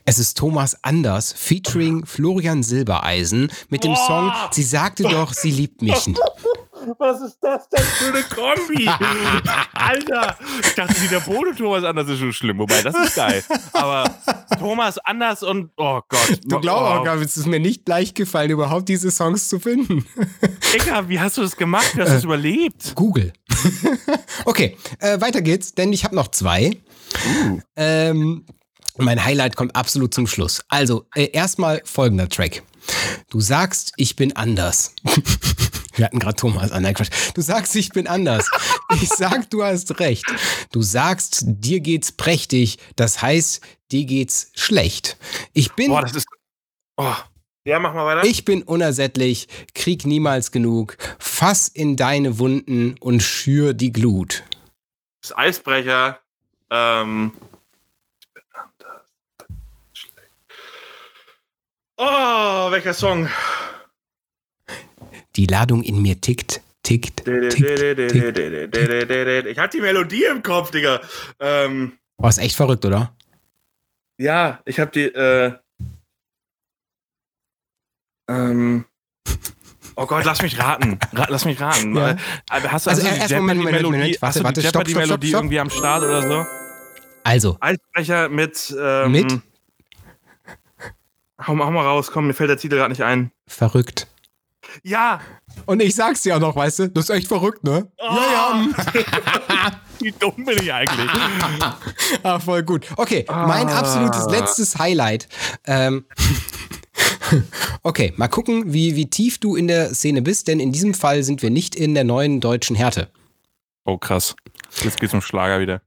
Es 0.09 0.19
ist 0.19 0.37
Thomas 0.37 0.77
Anders 0.83 1.33
featuring 1.33 2.05
Florian 2.05 2.63
Silbereisen 2.63 3.51
mit 3.67 3.83
dem 3.83 3.91
Boah! 3.93 4.07
Song 4.07 4.31
Sie 4.51 4.63
sagte 4.63 5.03
doch, 5.03 5.33
sie 5.33 5.51
liebt 5.51 5.81
mich. 5.81 5.91
Was 6.97 7.19
ist 7.19 7.39
das 7.41 7.67
denn 7.67 7.83
für 7.83 8.13
eine 8.13 8.23
Kombi? 8.23 8.87
Alter, 9.73 10.37
ich 10.61 10.75
dachte, 10.75 11.01
wie 11.01 11.09
der 11.09 11.19
Bodo 11.19 11.51
Thomas 11.51 11.83
Anders 11.83 12.07
ist 12.07 12.19
schon 12.19 12.31
schlimm. 12.31 12.59
Wobei, 12.59 12.81
das 12.81 12.95
ist 12.95 13.15
geil. 13.15 13.43
Aber 13.73 14.05
Thomas 14.57 14.97
Anders 14.99 15.43
und, 15.43 15.71
oh 15.75 15.99
Gott. 16.07 16.39
Du 16.45 16.61
glaubst 16.61 16.83
auch 16.83 17.01
oh, 17.01 17.03
gar 17.03 17.17
nicht, 17.17 17.25
es 17.25 17.35
ist 17.35 17.47
mir 17.47 17.59
nicht 17.59 17.85
leicht 17.89 18.15
gefallen, 18.15 18.51
überhaupt 18.51 18.87
diese 18.87 19.11
Songs 19.11 19.49
zu 19.49 19.59
finden. 19.59 20.05
Digga, 20.73 21.09
wie 21.09 21.19
hast 21.19 21.35
du 21.35 21.41
das 21.41 21.57
gemacht? 21.57 21.93
Wie 21.97 21.99
hast 21.99 22.09
du 22.11 22.15
das 22.15 22.23
überlebt? 22.23 22.93
Google. 22.95 23.33
okay, 24.45 24.77
äh, 24.99 25.19
weiter 25.19 25.41
geht's, 25.41 25.73
denn 25.73 25.91
ich 25.91 26.05
habe 26.05 26.15
noch 26.15 26.29
zwei. 26.29 26.77
Ähm, 27.75 28.45
mein 29.05 29.23
Highlight 29.23 29.55
kommt 29.55 29.75
absolut 29.75 30.13
zum 30.13 30.27
Schluss. 30.27 30.63
Also, 30.69 31.05
äh, 31.15 31.29
erstmal 31.31 31.81
folgender 31.85 32.29
Track. 32.29 32.63
Du 33.29 33.39
sagst, 33.39 33.93
ich 33.97 34.15
bin 34.15 34.35
anders. 34.35 34.93
Wir 35.95 36.05
hatten 36.05 36.19
gerade 36.19 36.35
Thomas 36.35 36.71
an. 36.71 36.83
Nein, 36.83 36.93
Quatsch. 36.93 37.09
Du 37.33 37.41
sagst, 37.41 37.75
ich 37.75 37.89
bin 37.89 38.07
anders. 38.07 38.49
Ich 39.01 39.09
sag, 39.09 39.49
du 39.49 39.63
hast 39.63 39.99
recht. 39.99 40.25
Du 40.71 40.81
sagst, 40.81 41.43
dir 41.45 41.81
geht's 41.81 42.13
prächtig. 42.13 42.79
Das 42.95 43.21
heißt, 43.21 43.59
dir 43.91 44.05
geht's 44.05 44.49
schlecht. 44.55 45.17
Ich 45.51 45.73
bin, 45.73 45.89
Boah, 45.89 46.01
das 46.01 46.15
ist. 46.15 46.25
Oh. 46.95 47.13
Ja, 47.65 47.79
mach 47.79 47.93
mal 47.93 48.05
weiter. 48.05 48.25
ich 48.25 48.45
bin 48.45 48.63
unersättlich, 48.63 49.49
krieg 49.75 50.05
niemals 50.05 50.51
genug. 50.51 50.97
Fass 51.19 51.67
in 51.67 51.97
deine 51.97 52.39
Wunden 52.39 52.95
und 53.01 53.21
schür 53.21 53.73
die 53.73 53.91
Glut. 53.91 54.45
Das 55.21 55.37
Eisbrecher. 55.37 56.19
Ähm. 56.71 57.33
Oh, 61.97 62.71
welcher 62.71 62.93
Song? 62.93 63.27
Die 65.35 65.47
Ladung 65.47 65.83
in 65.83 66.01
mir 66.01 66.21
tickt, 66.21 66.61
tickt, 66.83 67.25
tickt, 67.25 67.51
tickt. 67.51 68.39
Ich 69.47 69.59
hatte 69.59 69.77
die 69.77 69.81
Melodie 69.81 70.25
im 70.25 70.43
Kopf, 70.43 70.71
Digga. 70.71 71.01
Ähm. 71.39 71.93
Oh, 72.17 72.27
ist 72.27 72.37
echt 72.37 72.55
verrückt, 72.55 72.85
oder? 72.85 73.13
Ja, 74.17 74.59
ich 74.65 74.79
habe 74.79 74.91
die, 74.91 75.05
äh. 75.05 75.53
Ähm. 78.29 78.85
Oh 79.95 80.05
Gott, 80.05 80.25
lass 80.25 80.43
mich 80.43 80.59
raten. 80.59 80.99
Ra 81.13 81.25
lass 81.29 81.45
mich 81.45 81.59
raten. 81.59 81.95
Ja. 81.95 82.11
Äh, 82.11 82.15
Hast 82.51 82.85
du 82.85 82.91
Also, 82.91 83.07
also, 83.07 83.07
erst 83.07 83.29
die 83.31 83.35
Moment, 83.35 83.59
Moment, 83.59 83.77
Jeopardy-Melodie 83.81 83.97
Moment. 83.97 84.21
Warte, 84.21 84.39
du 84.39 84.45
warte, 84.45 84.61
die 84.61 84.67
stopp, 84.67 84.87
stopp, 84.87 85.03
stopp, 85.03 85.23
stopp. 85.23 85.41
irgendwie 85.41 85.59
am 85.59 85.69
Start 85.71 86.03
oder 86.03 86.21
so? 86.21 86.45
Also, 87.23 87.57
Eisbrecher 87.59 88.29
mit. 88.29 88.75
Ähm, 88.79 89.11
Mit? 89.11 89.41
Hau, 91.45 91.53
mal- 91.55 91.65
hau 91.65 91.71
mal 91.71 91.85
raus, 91.85 92.09
komm, 92.11 92.27
mir 92.27 92.33
fällt 92.33 92.49
der 92.49 92.57
Titel 92.57 92.75
gerade 92.77 92.89
nicht 92.89 93.03
ein. 93.03 93.31
verrückt. 93.47 94.07
Ja! 94.83 95.21
Und 95.65 95.81
ich 95.81 95.95
sag's 95.95 96.23
dir 96.23 96.35
auch 96.35 96.39
noch, 96.41 96.55
weißt 96.55 96.79
du, 96.79 96.89
das 96.89 97.05
ist 97.05 97.15
echt 97.15 97.27
verrückt, 97.27 97.63
ne? 97.63 97.89
Ja, 97.99 98.17
ja. 98.31 99.71
Wie 99.99 100.11
dumm 100.11 100.33
bin 100.45 100.59
ich 100.61 100.71
eigentlich? 100.73 101.09
Ah, 102.23 102.39
voll 102.39 102.63
gut. 102.63 102.85
Okay, 102.97 103.25
mein 103.29 103.69
Ah. 103.69 103.79
absolutes 103.79 104.25
letztes 104.29 104.77
Highlight. 104.77 105.27
Ähm, 105.65 106.05
okay, 107.83 108.13
mal 108.17 108.27
gucken, 108.27 108.73
wie, 108.73 108.95
wie 108.95 109.09
tief 109.09 109.37
du 109.39 109.55
in 109.55 109.67
der 109.67 109.93
Szene 109.93 110.21
bist, 110.21 110.47
denn 110.47 110.59
in 110.59 110.71
diesem 110.71 110.93
Fall 110.93 111.23
sind 111.23 111.41
wir 111.41 111.49
nicht 111.49 111.75
in 111.75 111.93
der 111.93 112.03
neuen 112.03 112.41
deutschen 112.41 112.75
Härte. 112.75 113.09
Oh, 113.85 113.97
krass. 113.97 114.35
Jetzt 114.83 114.99
geht's 114.99 115.13
um 115.13 115.21
Schlager 115.21 115.59
wieder. 115.59 115.81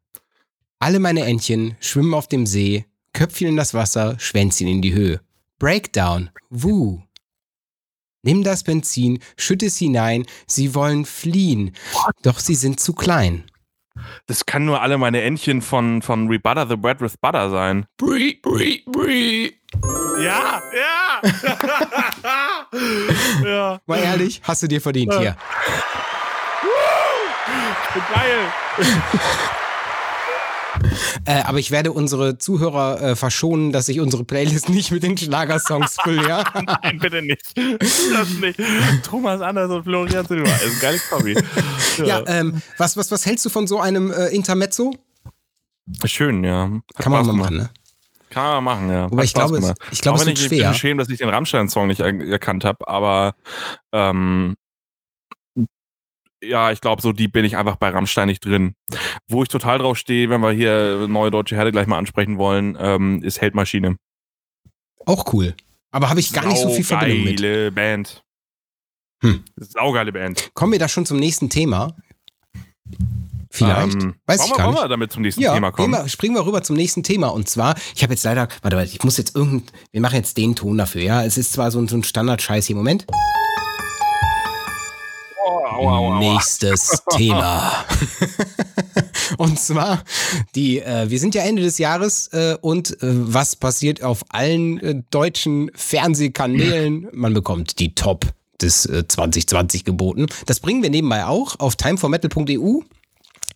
Alle 0.78 0.99
meine 1.00 1.25
Entchen 1.25 1.76
schwimmen 1.80 2.14
auf 2.14 2.28
dem 2.28 2.47
See, 2.47 2.87
Köpfchen 3.12 3.49
in 3.49 3.57
das 3.57 3.75
Wasser, 3.75 4.16
Schwänzchen 4.19 4.66
in 4.69 4.80
die 4.83 4.95
Höhe. 4.95 5.21
Breakdown, 5.60 6.30
wuh. 6.48 7.02
Nimm 8.22 8.44
das 8.44 8.64
Benzin, 8.64 9.18
schütt 9.36 9.62
es 9.62 9.76
hinein, 9.76 10.24
sie 10.46 10.74
wollen 10.74 11.04
fliehen, 11.04 11.76
doch 12.22 12.38
sie 12.38 12.54
sind 12.54 12.80
zu 12.80 12.94
klein. 12.94 13.44
Das 14.26 14.46
kann 14.46 14.64
nur 14.64 14.80
alle 14.80 14.96
meine 14.96 15.20
Entchen 15.20 15.60
von, 15.60 16.00
von 16.00 16.28
Rebutter 16.28 16.66
the 16.66 16.76
Bread 16.76 17.02
with 17.02 17.18
Butter 17.18 17.50
sein. 17.50 17.84
Bree, 17.98 18.38
bree, 18.40 18.80
bree. 18.86 19.52
Ja, 20.22 20.62
ja! 20.74 21.20
ja, 23.44 23.80
Mal 23.84 23.98
ehrlich, 23.98 24.40
hast 24.42 24.62
du 24.62 24.66
dir 24.66 24.80
verdient 24.80 25.12
hier. 25.12 25.36
geil. 28.14 29.46
Äh, 31.24 31.42
aber 31.42 31.58
ich 31.58 31.70
werde 31.70 31.92
unsere 31.92 32.38
Zuhörer 32.38 33.00
äh, 33.02 33.16
verschonen, 33.16 33.72
dass 33.72 33.88
ich 33.88 34.00
unsere 34.00 34.24
Playlist 34.24 34.68
nicht 34.68 34.90
mit 34.90 35.02
den 35.02 35.16
Schlagersongs 35.16 35.96
fülle, 36.02 36.26
ja? 36.28 36.44
Nein, 36.82 36.98
bitte 36.98 37.22
nicht. 37.22 37.42
Das 38.12 38.30
nicht. 38.40 38.60
Thomas 39.04 39.40
Anders 39.40 39.70
und 39.70 39.84
Florian 39.84 40.26
Silber. 40.26 40.48
Das 40.48 40.62
ist 40.64 40.74
ein 40.76 40.80
geiles 40.80 41.10
Hobby. 41.10 41.36
ja, 42.04 42.22
ähm, 42.26 42.62
was, 42.78 42.96
was, 42.96 43.10
was 43.10 43.26
hältst 43.26 43.44
du 43.44 43.50
von 43.50 43.66
so 43.66 43.80
einem 43.80 44.10
äh, 44.12 44.26
Intermezzo? 44.28 44.92
Schön, 46.04 46.44
ja. 46.44 46.70
Hat 46.94 47.02
Kann 47.04 47.12
man 47.12 47.26
mal 47.26 47.32
machen, 47.34 47.56
ne? 47.56 47.70
Kann 48.30 48.44
man 48.44 48.64
machen, 48.64 48.90
ja. 48.90 49.10
Hat 49.10 49.24
ich 49.24 49.34
glaube, 49.34 49.58
es- 49.58 49.74
ich 49.90 50.00
glaube, 50.02 50.18
es 50.18 50.22
wenn 50.22 50.28
wird 50.28 50.38
ich 50.38 50.46
schwer. 50.46 50.70
bin 50.70 50.78
schäme, 50.78 51.02
dass 51.02 51.08
ich 51.10 51.18
den 51.18 51.28
Rammstein-Song 51.28 51.88
nicht 51.88 52.00
er 52.00 52.14
erkannt 52.28 52.64
habe, 52.64 52.86
aber 52.86 53.34
ähm, 53.92 54.54
ja, 56.42 56.70
ich 56.73 56.80
glaube, 56.80 57.02
so 57.02 57.12
die 57.12 57.28
bin 57.28 57.44
ich 57.44 57.56
einfach 57.56 57.76
bei 57.76 57.90
Rammstein 57.90 58.28
nicht 58.28 58.44
drin. 58.44 58.75
Wo 59.28 59.42
ich 59.42 59.49
total 59.49 59.78
drauf 59.78 59.99
stehe, 59.99 60.30
wenn 60.30 60.40
wir 60.40 60.52
hier 60.52 61.06
neue 61.09 61.30
deutsche 61.30 61.54
Herde 61.56 61.73
gleich 61.73 61.87
mal 61.87 61.99
ansprechen 61.99 62.38
wollen, 62.38 62.76
ähm, 62.80 63.23
ist 63.23 63.40
Heldmaschine. 63.40 63.97
Auch 65.06 65.32
cool. 65.32 65.54
Aber 65.90 66.09
habe 66.09 66.20
ich 66.20 66.32
gar 66.32 66.47
nicht 66.47 66.61
so 66.61 66.70
viel 66.70 66.85
Verbindung 66.85 67.25
mit. 67.25 67.38
Saugeile 67.40 67.73
Band. 67.73 68.23
Hm. 69.23 69.44
Saugeile 69.56 70.12
Band. 70.12 70.50
Kommen 70.54 70.73
wir 70.73 70.78
da 70.78 70.88
schon 70.88 71.04
zum 71.04 71.18
nächsten 71.18 71.50
Thema? 71.50 71.94
Vielleicht. 73.50 73.95
Ähm, 74.00 74.14
Weiß 74.26 74.38
wollen 74.38 74.47
ich 74.47 74.52
wir, 74.52 74.56
gar 74.56 74.67
wollen 74.67 74.75
nicht. 74.75 74.84
wir 74.84 74.88
damit 74.88 75.12
zum 75.12 75.23
nächsten 75.23 75.41
Ja, 75.43 75.54
Thema 75.54 75.73
kommen? 75.73 75.93
wir, 75.93 76.08
springen 76.08 76.36
wir 76.36 76.47
rüber 76.47 76.62
zum 76.62 76.76
nächsten 76.76 77.02
Thema. 77.02 77.28
Und 77.28 77.49
zwar, 77.49 77.75
ich 77.95 78.02
habe 78.02 78.12
jetzt 78.12 78.23
leider, 78.25 78.49
warte, 78.62 78.76
warte, 78.76 78.91
ich 78.93 79.02
muss 79.02 79.17
jetzt 79.17 79.34
irgendein, 79.34 79.69
wir 79.91 80.00
machen 80.00 80.14
jetzt 80.17 80.36
den 80.36 80.54
Ton 80.54 80.78
dafür, 80.78 81.02
ja. 81.02 81.25
Es 81.25 81.36
ist 81.36 81.52
zwar 81.52 81.71
so 81.71 81.80
ein, 81.80 81.88
so 81.88 81.97
ein 81.97 82.04
Standard-Scheiß 82.04 82.67
hier. 82.67 82.76
Moment. 82.76 83.06
Aua, 85.80 85.97
aua, 85.97 86.08
aua. 86.08 86.19
Nächstes 86.19 87.02
Thema. 87.16 87.73
und 89.38 89.58
zwar, 89.58 90.02
die, 90.54 90.80
äh, 90.80 91.08
wir 91.08 91.19
sind 91.19 91.34
ja 91.34 91.43
Ende 91.43 91.62
des 91.62 91.78
Jahres 91.78 92.28
äh, 92.34 92.58
und 92.60 93.02
äh, 93.02 93.06
was 93.08 93.56
passiert 93.56 94.02
auf 94.02 94.23
allen 94.28 94.78
äh, 94.80 95.02
deutschen 95.10 95.71
Fernsehkanälen? 95.75 97.08
Man 97.12 97.32
bekommt 97.32 97.78
die 97.78 97.95
Top 97.95 98.26
des 98.60 98.84
äh, 98.84 99.08
2020 99.08 99.86
geboten. 99.86 100.26
Das 100.45 100.60
bringen 100.60 100.82
wir 100.82 100.90
nebenbei 100.90 101.25
auch 101.25 101.58
auf 101.58 101.76
timeformetal.eu. 101.76 102.80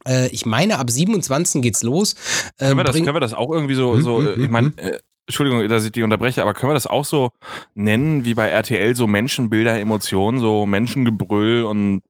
Äh, 0.09 0.29
ich 0.29 0.47
meine, 0.47 0.79
ab 0.79 0.91
27 0.91 1.61
geht's 1.61 1.83
los. 1.83 2.15
Äh, 2.57 2.69
Können 2.69 2.79
wir, 2.79 2.85
das, 2.85 2.97
können 2.97 3.15
wir 3.15 3.21
das 3.21 3.35
auch 3.35 3.51
irgendwie 3.51 3.75
so, 3.75 3.97
Hm, 3.97 4.03
so 4.03 4.23
äh, 4.23 4.33
ich 4.33 4.45
hm, 4.45 4.51
meine, 4.51 4.73
äh, 4.79 4.99
Entschuldigung, 5.27 5.69
dass 5.69 5.85
ich 5.85 5.93
die 5.93 6.03
unterbreche, 6.03 6.41
aber 6.41 6.55
können 6.55 6.71
wir 6.71 6.75
das 6.75 6.87
auch 6.87 7.05
so 7.05 7.33
nennen 7.75 8.25
wie 8.25 8.35
bei 8.35 8.49
RTL, 8.49 8.97
so 8.97 9.07
Menschenbilder, 9.07 9.79
Emotionen, 9.79 10.39
so 10.41 10.65
Menschengebrüll 10.65 11.65
und 11.65 12.03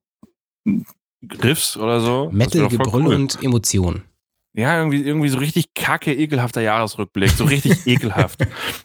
Riffs 1.43 1.77
oder 1.77 2.01
so? 2.01 2.27
Das 2.27 2.35
Metal, 2.35 2.69
Gebrüll 2.69 3.07
cool. 3.07 3.15
und 3.15 3.43
Emotionen. 3.43 4.03
Ja, 4.57 4.79
irgendwie, 4.79 5.03
irgendwie 5.03 5.29
so 5.31 5.39
richtig 5.39 5.75
kacke, 5.75 6.15
ekelhafter 6.15 6.61
Jahresrückblick. 6.61 7.31
So 7.31 7.45
richtig 7.45 7.87
ekelhaft. 7.87 8.41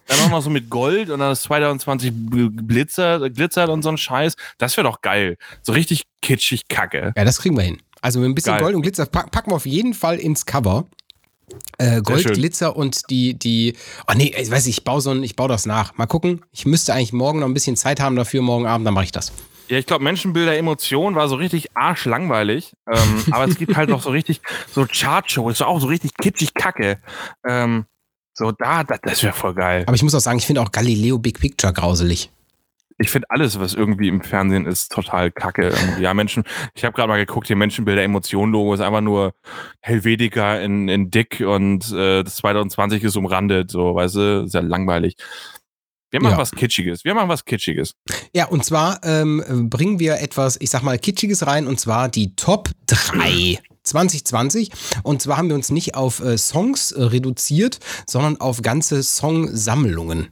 Dann 0.07 0.19
auch 0.21 0.29
noch 0.29 0.41
so 0.41 0.49
mit 0.49 0.69
Gold 0.69 1.11
und 1.11 1.19
dann 1.19 1.31
ist 1.31 1.43
2020 1.43 2.11
glitzert, 2.67 3.35
glitzert 3.35 3.69
und 3.69 3.83
so 3.83 3.89
ein 3.89 3.97
Scheiß. 3.97 4.35
Das 4.57 4.75
wäre 4.77 4.87
doch 4.87 5.01
geil. 5.01 5.37
So 5.61 5.73
richtig 5.73 6.05
kitschig 6.23 6.67
kacke. 6.69 7.13
Ja, 7.15 7.23
das 7.23 7.39
kriegen 7.39 7.55
wir 7.55 7.63
hin. 7.63 7.77
Also 8.01 8.19
mit 8.19 8.29
ein 8.29 8.35
bisschen 8.35 8.53
Geil. 8.53 8.61
Gold 8.61 8.75
und 8.75 8.81
Glitzer 8.81 9.05
pack, 9.05 9.29
packen 9.29 9.51
wir 9.51 9.55
auf 9.55 9.67
jeden 9.67 9.93
Fall 9.93 10.17
ins 10.17 10.45
Cover. 10.47 10.87
Äh, 11.77 12.01
Gold. 12.01 12.33
Glitzer 12.33 12.75
und 12.75 13.09
die, 13.11 13.37
die. 13.37 13.75
Oh 14.07 14.13
nee, 14.15 14.33
ich 14.39 14.49
weiß 14.49 14.65
nicht, 14.65 14.79
ich 14.79 14.83
baue 14.83 15.01
so 15.01 15.11
ein, 15.11 15.21
ich 15.21 15.35
baue 15.35 15.49
das 15.49 15.67
nach. 15.67 15.97
Mal 15.97 16.07
gucken. 16.07 16.41
Ich 16.51 16.65
müsste 16.65 16.93
eigentlich 16.93 17.13
morgen 17.13 17.39
noch 17.39 17.47
ein 17.47 17.53
bisschen 17.53 17.75
Zeit 17.75 17.99
haben 17.99 18.15
dafür, 18.15 18.41
morgen 18.41 18.65
Abend, 18.65 18.87
dann 18.87 18.93
mache 18.93 19.05
ich 19.05 19.11
das. 19.11 19.31
Ja, 19.69 19.77
ich 19.77 19.85
glaube, 19.85 20.03
Menschenbilder, 20.03 20.57
Emotionen 20.57 21.15
war 21.15 21.29
so 21.29 21.35
richtig 21.35 21.75
arschlangweilig. 21.75 22.73
Ähm, 22.91 23.23
aber 23.31 23.45
es 23.45 23.57
gibt 23.57 23.77
halt 23.77 23.89
noch 23.89 24.01
so 24.01 24.09
richtig, 24.09 24.41
so 24.71 24.85
Chartshow, 24.85 25.49
ist 25.49 25.61
auch 25.61 25.79
so 25.79 25.87
richtig 25.87 26.15
kitschig 26.17 26.53
kacke. 26.55 26.99
Ähm, 27.47 27.85
so 28.33 28.51
da, 28.51 28.83
da 28.83 28.97
das 29.01 29.21
wäre 29.21 29.33
voll 29.33 29.53
geil. 29.53 29.83
Aber 29.85 29.95
ich 29.95 30.01
muss 30.01 30.15
auch 30.15 30.19
sagen, 30.19 30.39
ich 30.39 30.47
finde 30.47 30.61
auch 30.61 30.71
Galileo 30.71 31.19
Big 31.19 31.39
Picture 31.39 31.71
grauselig. 31.71 32.31
Ich 32.97 33.11
finde 33.11 33.29
alles, 33.29 33.59
was 33.59 33.75
irgendwie 33.75 34.09
im 34.09 34.21
Fernsehen 34.21 34.65
ist, 34.65 34.91
total 34.91 35.31
kacke. 35.31 35.69
Irgendwie. 35.69 36.01
Ja, 36.01 36.13
Menschen, 36.13 36.43
ich 36.73 36.83
habe 36.83 36.93
gerade 36.93 37.07
mal 37.07 37.17
geguckt, 37.17 37.47
hier 37.47 37.55
Menschenbilder, 37.55 38.03
Emotionen-Logo 38.03 38.73
ist 38.73 38.81
einfach 38.81 39.01
nur 39.01 39.33
Helvetica 39.81 40.57
in, 40.57 40.89
in 40.89 41.09
dick 41.09 41.41
und 41.45 41.91
äh, 41.93 42.23
das 42.23 42.37
2020 42.37 43.03
ist 43.03 43.15
umrandet, 43.15 43.71
so, 43.71 43.95
weißt 43.95 44.15
du, 44.15 44.43
ist 44.45 44.53
ja 44.53 44.59
langweilig. 44.59 45.15
Wir 46.11 46.21
machen 46.21 46.31
Ja. 46.33 46.37
was 46.39 46.51
Kitschiges. 46.51 47.03
Wir 47.03 47.13
machen 47.13 47.29
was 47.29 47.45
Kitschiges. 47.45 47.93
Ja, 48.33 48.45
und 48.47 48.65
zwar 48.65 48.99
ähm, 49.03 49.69
bringen 49.69 49.99
wir 49.99 50.19
etwas, 50.19 50.57
ich 50.59 50.69
sag 50.69 50.81
mal, 50.83 50.97
Kitschiges 50.97 51.45
rein, 51.45 51.67
und 51.67 51.79
zwar 51.79 52.09
die 52.09 52.35
Top 52.35 52.69
3 52.87 53.59
2020. 53.83 54.71
Und 55.03 55.21
zwar 55.21 55.37
haben 55.37 55.49
wir 55.49 55.55
uns 55.55 55.69
nicht 55.71 55.95
auf 55.95 56.19
äh, 56.21 56.37
Songs 56.37 56.91
äh, 56.91 57.03
reduziert, 57.03 57.79
sondern 58.07 58.39
auf 58.39 58.61
ganze 58.61 59.03
Songsammlungen. 59.03 60.29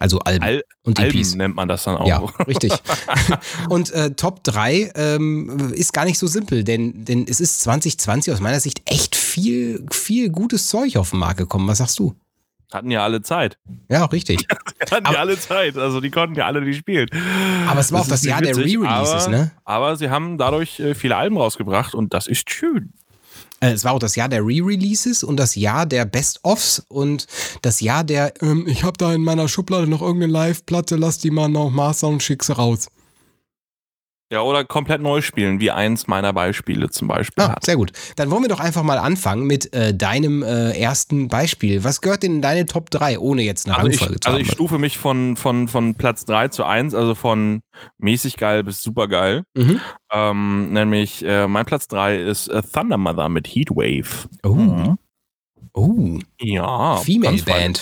Also 0.00 0.18
Alben 0.18 0.42
Al 0.44 0.64
und 0.82 0.98
Alben 0.98 1.18
EPs. 1.18 1.34
nennt 1.36 1.54
man 1.54 1.68
das 1.68 1.84
dann 1.84 1.96
auch. 1.96 2.06
Ja, 2.08 2.18
richtig. 2.48 2.72
und 3.68 3.92
äh, 3.92 4.10
Top 4.14 4.42
3 4.42 4.90
ähm, 4.96 5.72
ist 5.72 5.92
gar 5.92 6.04
nicht 6.04 6.18
so 6.18 6.26
simpel, 6.26 6.64
denn, 6.64 7.04
denn 7.04 7.26
es 7.28 7.40
ist 7.40 7.60
2020 7.60 8.32
aus 8.32 8.40
meiner 8.40 8.58
Sicht 8.58 8.82
echt 8.86 9.14
viel, 9.14 9.86
viel 9.92 10.30
gutes 10.30 10.66
Zeug 10.68 10.96
auf 10.96 11.10
den 11.10 11.20
Markt 11.20 11.38
gekommen. 11.38 11.68
Was 11.68 11.78
sagst 11.78 11.98
du? 12.00 12.14
Hatten 12.72 12.90
ja 12.90 13.04
alle 13.04 13.22
Zeit. 13.22 13.56
Ja, 13.88 14.04
richtig. 14.06 14.46
Hatten 14.90 15.06
Aber- 15.06 15.14
ja 15.14 15.20
alle 15.20 15.38
Zeit. 15.38 15.76
Also 15.78 16.00
die 16.00 16.10
konnten 16.10 16.34
ja 16.34 16.46
alle 16.46 16.60
nicht 16.60 16.78
spielen. 16.78 17.08
Aber 17.68 17.80
es 17.80 17.92
war 17.92 18.00
auch 18.00 18.04
ist 18.04 18.10
das 18.12 18.24
Jahr 18.24 18.40
der 18.42 18.56
Re-Releases, 18.56 19.28
ne? 19.28 19.52
Aber 19.64 19.96
sie 19.96 20.10
haben 20.10 20.38
dadurch 20.38 20.80
äh, 20.80 20.94
viele 20.94 21.16
Alben 21.16 21.36
rausgebracht 21.36 21.94
und 21.94 22.12
das 22.14 22.26
ist 22.26 22.50
schön. 22.50 22.92
Äh, 23.60 23.70
Es 23.72 23.84
war 23.84 23.92
auch 23.92 23.98
das 24.00 24.16
Jahr 24.16 24.28
der 24.28 24.40
Re-Releases 24.44 25.22
und 25.22 25.36
das 25.36 25.54
Jahr 25.54 25.86
der 25.86 26.04
Best-Offs 26.04 26.84
und 26.88 27.26
das 27.62 27.80
Jahr 27.80 28.02
der, 28.02 28.32
ähm, 28.42 28.66
ich 28.66 28.82
habe 28.82 28.96
da 28.98 29.12
in 29.14 29.22
meiner 29.22 29.46
Schublade 29.46 29.86
noch 29.86 30.02
irgendeine 30.02 30.32
Live-Platte, 30.32 30.96
lass 30.96 31.18
die 31.18 31.30
mal 31.30 31.48
noch 31.48 31.70
mastern 31.70 32.14
und 32.14 32.22
schick 32.22 32.42
sie 32.42 32.54
raus. 32.56 32.88
Ja, 34.32 34.40
oder 34.40 34.64
komplett 34.64 35.02
neu 35.02 35.20
spielen, 35.20 35.60
wie 35.60 35.70
eins 35.70 36.06
meiner 36.06 36.32
Beispiele 36.32 36.88
zum 36.90 37.08
Beispiel 37.08 37.44
Ah, 37.44 37.56
sehr 37.62 37.76
gut. 37.76 37.92
Dann 38.16 38.30
wollen 38.30 38.42
wir 38.42 38.48
doch 38.48 38.58
einfach 38.58 38.82
mal 38.82 38.98
anfangen 38.98 39.46
mit 39.46 39.72
äh, 39.74 39.94
deinem 39.94 40.42
äh, 40.42 40.70
ersten 40.72 41.28
Beispiel. 41.28 41.84
Was 41.84 42.00
gehört 42.00 42.22
denn 42.22 42.36
in 42.36 42.42
deine 42.42 42.66
Top 42.66 42.90
3, 42.90 43.18
ohne 43.18 43.42
jetzt 43.42 43.66
eine 43.66 43.76
Also 43.76 43.88
ich, 43.90 44.00
Rangfolge 44.00 44.20
zu 44.20 44.28
also 44.28 44.38
haben? 44.38 44.44
ich 44.46 44.50
stufe 44.52 44.78
mich 44.78 44.98
von, 44.98 45.36
von, 45.36 45.68
von 45.68 45.94
Platz 45.94 46.24
3 46.24 46.48
zu 46.48 46.64
1, 46.64 46.94
also 46.94 47.14
von 47.14 47.60
mäßig 47.98 48.36
geil 48.38 48.64
bis 48.64 48.82
super 48.82 49.08
geil. 49.08 49.44
mhm. 49.54 49.80
Ähm, 50.12 50.72
nämlich 50.72 51.24
äh, 51.24 51.46
mein 51.46 51.66
Platz 51.66 51.86
3 51.88 52.16
ist 52.16 52.48
äh, 52.48 52.62
Thunder 52.62 52.96
Mother 52.98 53.28
mit 53.28 53.46
Heatwave. 53.46 54.28
Oh. 54.42 54.94
Oh. 55.74 56.18
Ja. 56.40 56.96
Female 56.96 57.36
ganz 57.36 57.42
fein. 57.42 57.74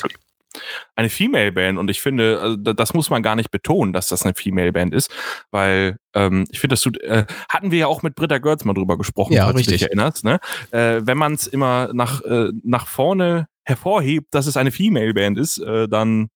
Eine 0.95 1.09
Female 1.09 1.53
Band 1.53 1.79
und 1.79 1.89
ich 1.91 2.01
finde, 2.03 2.39
also, 2.41 2.57
da- 2.57 2.73
das 2.75 2.93
muss 2.95 3.09
man 3.11 3.23
gar 3.23 3.35
nicht 3.37 3.51
betonen, 3.51 3.93
dass 3.93 4.09
das 4.09 4.25
eine 4.25 4.35
Female 4.35 4.73
Band 4.73 4.93
ist, 4.95 5.11
weil 5.51 5.97
ähm, 6.15 6.45
ich 6.51 6.61
finde, 6.61 6.75
das 6.75 6.81
tut, 6.83 7.01
äh, 7.01 7.25
hatten 7.49 7.71
wir 7.71 7.79
ja 7.79 7.87
auch 7.87 8.03
mit 8.03 8.15
Britta 8.15 8.39
Görz 8.39 8.65
mal 8.65 8.75
drüber 8.75 8.99
gesprochen, 8.99 9.33
Ja, 9.33 9.47
richtig. 9.49 9.79
dich 9.79 9.83
erinnerst. 9.83 10.25
Ne? 10.25 10.39
Äh, 10.71 11.01
wenn 11.05 11.17
man 11.17 11.33
es 11.35 11.47
immer 11.47 11.91
nach, 11.95 12.21
äh, 12.23 12.51
nach 12.63 12.87
vorne 12.87 13.47
hervorhebt, 13.65 14.35
dass 14.35 14.47
es 14.47 14.57
eine 14.57 14.71
Female 14.73 15.15
Band 15.15 15.39
ist, 15.39 15.59
äh, 15.59 15.89
dann 15.89 16.29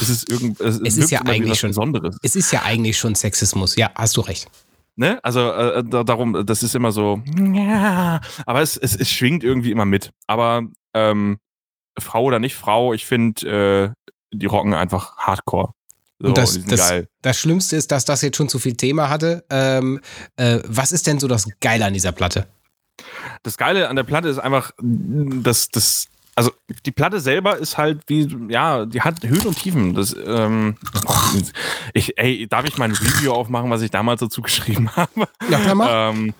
Es 0.00 0.08
ist, 0.08 0.28
irgend, 0.30 0.60
es, 0.60 0.80
es 0.80 0.96
ist 0.96 1.10
ja 1.10 1.20
eigentlich 1.22 1.58
schon 1.60 1.70
Besonderes. 1.70 2.16
Es 2.22 2.34
ist 2.34 2.50
ja 2.52 2.62
eigentlich 2.64 2.96
schon 2.98 3.14
Sexismus. 3.14 3.76
Ja, 3.76 3.90
hast 3.94 4.16
du 4.16 4.22
recht. 4.22 4.48
Ne? 4.96 5.20
Also 5.22 5.52
äh, 5.52 5.84
darum, 5.84 6.44
das 6.46 6.62
ist 6.64 6.74
immer 6.74 6.90
so, 6.90 7.22
ja, 7.54 8.20
aber 8.46 8.62
es, 8.62 8.76
es, 8.76 8.96
es 8.96 9.08
schwingt 9.10 9.44
irgendwie 9.44 9.70
immer 9.70 9.84
mit. 9.84 10.10
Aber 10.26 10.62
ähm, 10.94 11.38
Frau 12.00 12.24
oder 12.24 12.38
nicht 12.38 12.54
Frau, 12.54 12.92
ich 12.92 13.06
finde, 13.06 13.94
äh, 14.32 14.36
die 14.36 14.46
rocken 14.46 14.74
einfach 14.74 15.16
Hardcore. 15.16 15.72
So, 16.20 16.28
und 16.28 16.38
das, 16.38 16.64
das, 16.64 17.04
das, 17.22 17.38
Schlimmste 17.38 17.76
ist, 17.76 17.92
dass 17.92 18.04
das 18.04 18.22
jetzt 18.22 18.36
schon 18.36 18.48
zu 18.48 18.58
viel 18.58 18.74
Thema 18.76 19.08
hatte. 19.08 19.44
Ähm, 19.50 20.00
äh, 20.36 20.58
was 20.66 20.90
ist 20.90 21.06
denn 21.06 21.20
so 21.20 21.28
das 21.28 21.48
Geile 21.60 21.84
an 21.84 21.92
dieser 21.92 22.10
Platte? 22.10 22.48
Das 23.44 23.56
Geile 23.56 23.88
an 23.88 23.94
der 23.94 24.02
Platte 24.02 24.28
ist 24.28 24.38
einfach, 24.38 24.72
dass 24.80 25.68
das 25.68 26.08
also 26.38 26.52
die 26.86 26.92
Platte 26.92 27.18
selber 27.18 27.56
ist 27.56 27.78
halt 27.78 28.00
wie, 28.06 28.28
ja, 28.48 28.86
die 28.86 29.00
hat 29.00 29.24
Höhen 29.24 29.44
und 29.44 29.58
Tiefen. 29.58 29.94
Das, 29.94 30.14
ähm, 30.24 30.76
ich, 31.94 32.16
ey, 32.16 32.46
darf 32.46 32.64
ich 32.64 32.78
mein 32.78 32.92
Review 32.92 33.32
aufmachen, 33.32 33.70
was 33.70 33.82
ich 33.82 33.90
damals 33.90 34.20
dazu 34.20 34.40
geschrieben 34.42 34.94
habe? 34.94 35.26
Ja, 35.50 35.58
klar. 35.58 36.10
Ähm, 36.10 36.34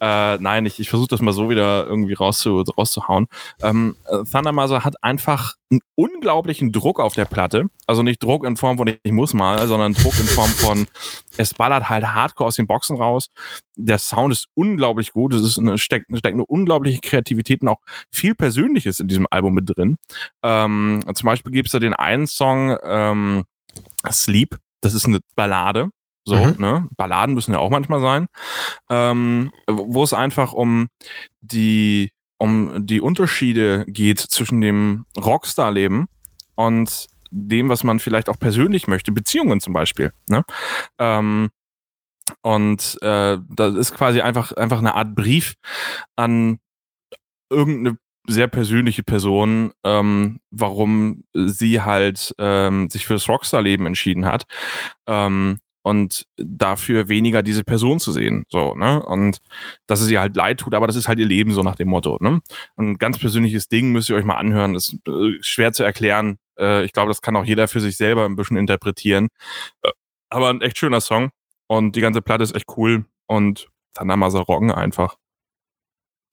äh, 0.00 0.38
nein, 0.38 0.66
ich, 0.66 0.80
ich 0.80 0.90
versuche 0.90 1.08
das 1.08 1.20
mal 1.20 1.32
so 1.32 1.50
wieder 1.50 1.86
irgendwie 1.86 2.14
rauszu, 2.14 2.60
rauszuhauen. 2.60 3.26
Ähm, 3.62 3.96
äh, 4.06 4.24
Thundermother 4.24 4.84
hat 4.84 5.02
einfach 5.02 5.54
einen 5.70 5.80
unglaublichen 5.94 6.72
Druck 6.72 6.98
auf 6.98 7.14
der 7.14 7.26
Platte. 7.26 7.66
Also 7.86 8.02
nicht 8.02 8.22
Druck 8.22 8.44
in 8.44 8.56
Form 8.56 8.78
von 8.78 8.88
ich 8.88 9.12
muss 9.12 9.34
mal, 9.34 9.66
sondern 9.66 9.92
Druck 9.92 10.18
in 10.18 10.26
Form 10.26 10.50
von 10.50 10.86
es 11.36 11.54
ballert 11.54 11.88
halt 11.88 12.06
hardcore 12.06 12.48
aus 12.48 12.56
den 12.56 12.66
Boxen 12.66 12.96
raus. 12.96 13.28
Der 13.76 13.98
Sound 13.98 14.32
ist 14.32 14.46
unglaublich 14.54 15.12
gut. 15.12 15.34
Es 15.34 15.42
ist 15.42 15.58
eine, 15.58 15.78
steckt, 15.78 16.06
steckt 16.16 16.34
eine 16.34 16.46
unglaubliche 16.46 17.00
Kreativität 17.00 17.62
und 17.62 17.68
auch 17.68 17.80
viel 18.10 18.34
Persönliches 18.34 19.00
in 19.00 19.08
diesem 19.08 19.26
Album 19.30 19.54
mit 19.54 19.68
drin. 19.68 19.96
Ähm, 20.42 21.02
zum 21.14 21.26
Beispiel 21.26 21.52
gibt 21.52 21.68
es 21.68 21.72
da 21.72 21.78
den 21.78 21.94
einen 21.94 22.26
Song 22.26 22.76
ähm, 22.82 23.44
Sleep. 24.10 24.56
Das 24.80 24.94
ist 24.94 25.06
eine 25.06 25.20
Ballade. 25.34 25.90
So, 26.28 26.36
mhm. 26.36 26.56
ne? 26.58 26.88
Balladen 26.96 27.34
müssen 27.34 27.52
ja 27.52 27.58
auch 27.58 27.70
manchmal 27.70 28.00
sein. 28.00 28.26
Ähm, 28.90 29.50
wo 29.66 30.04
es 30.04 30.12
einfach 30.12 30.52
um 30.52 30.88
die, 31.40 32.10
um 32.38 32.86
die 32.86 33.00
Unterschiede 33.00 33.84
geht 33.88 34.18
zwischen 34.20 34.60
dem 34.60 35.06
Rockstar-Leben 35.16 36.06
und 36.54 37.06
dem, 37.30 37.68
was 37.68 37.82
man 37.82 37.98
vielleicht 37.98 38.28
auch 38.28 38.38
persönlich 38.38 38.88
möchte, 38.88 39.10
Beziehungen 39.10 39.60
zum 39.60 39.72
Beispiel. 39.72 40.12
Ne? 40.28 40.44
Ähm, 40.98 41.48
und 42.42 42.98
äh, 43.00 43.38
das 43.48 43.74
ist 43.74 43.94
quasi 43.94 44.20
einfach, 44.20 44.52
einfach 44.52 44.78
eine 44.78 44.94
Art 44.94 45.14
Brief 45.14 45.54
an 46.16 46.58
irgendeine 47.50 47.96
sehr 48.28 48.48
persönliche 48.48 49.02
Person, 49.02 49.72
ähm, 49.84 50.40
warum 50.50 51.24
sie 51.34 51.80
halt 51.80 52.34
ähm, 52.38 52.90
sich 52.90 53.06
fürs 53.06 53.28
Rockstar-Leben 53.28 53.86
entschieden 53.86 54.26
hat. 54.26 54.44
Ähm, 55.06 55.58
und 55.88 56.26
dafür 56.36 57.08
weniger 57.08 57.42
diese 57.42 57.64
Person 57.64 57.98
zu 57.98 58.12
sehen. 58.12 58.44
So, 58.50 58.74
ne? 58.74 59.02
Und 59.02 59.38
dass 59.86 60.02
es 60.02 60.10
ihr 60.10 60.20
halt 60.20 60.36
leid 60.36 60.60
tut, 60.60 60.74
aber 60.74 60.86
das 60.86 60.96
ist 60.96 61.08
halt 61.08 61.18
ihr 61.18 61.24
Leben, 61.24 61.52
so 61.52 61.62
nach 61.62 61.76
dem 61.76 61.88
Motto. 61.88 62.18
Ne? 62.20 62.42
Ein 62.76 62.98
ganz 62.98 63.18
persönliches 63.18 63.68
Ding 63.68 63.90
müsst 63.90 64.10
ihr 64.10 64.16
euch 64.16 64.24
mal 64.26 64.36
anhören. 64.36 64.74
Das 64.74 64.88
ist 64.88 65.08
äh, 65.08 65.38
schwer 65.40 65.72
zu 65.72 65.84
erklären. 65.84 66.36
Äh, 66.58 66.84
ich 66.84 66.92
glaube, 66.92 67.08
das 67.08 67.22
kann 67.22 67.36
auch 67.36 67.46
jeder 67.46 67.68
für 67.68 67.80
sich 67.80 67.96
selber 67.96 68.26
ein 68.26 68.36
bisschen 68.36 68.58
interpretieren. 68.58 69.28
Äh, 69.82 69.92
aber 70.28 70.50
ein 70.50 70.60
echt 70.60 70.76
schöner 70.76 71.00
Song. 71.00 71.30
Und 71.68 71.96
die 71.96 72.02
ganze 72.02 72.20
Platte 72.20 72.44
ist 72.44 72.54
echt 72.54 72.68
cool. 72.76 73.06
Und 73.26 73.68
Roggen 73.98 74.70
einfach. 74.70 75.16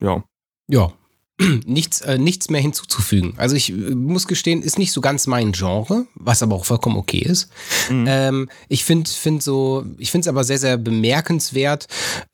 Ja. 0.01 0.21
Ja, 0.67 0.91
nichts, 1.65 2.01
äh, 2.01 2.17
nichts 2.17 2.49
mehr 2.49 2.61
hinzuzufügen. 2.61 3.33
Also 3.37 3.55
ich 3.55 3.69
äh, 3.69 3.73
muss 3.73 4.27
gestehen, 4.27 4.61
ist 4.61 4.79
nicht 4.79 4.91
so 4.91 5.01
ganz 5.01 5.27
mein 5.27 5.51
Genre, 5.51 6.05
was 6.15 6.41
aber 6.41 6.55
auch 6.55 6.65
vollkommen 6.65 6.97
okay 6.97 7.19
ist. 7.19 7.49
Mhm. 7.89 8.05
Ähm, 8.07 8.49
ich 8.69 8.85
finde 8.85 9.09
find 9.09 9.43
so, 9.43 9.85
ich 9.97 10.11
finde 10.11 10.25
es 10.25 10.27
aber 10.29 10.43
sehr, 10.43 10.59
sehr 10.59 10.77
bemerkenswert, 10.77 11.87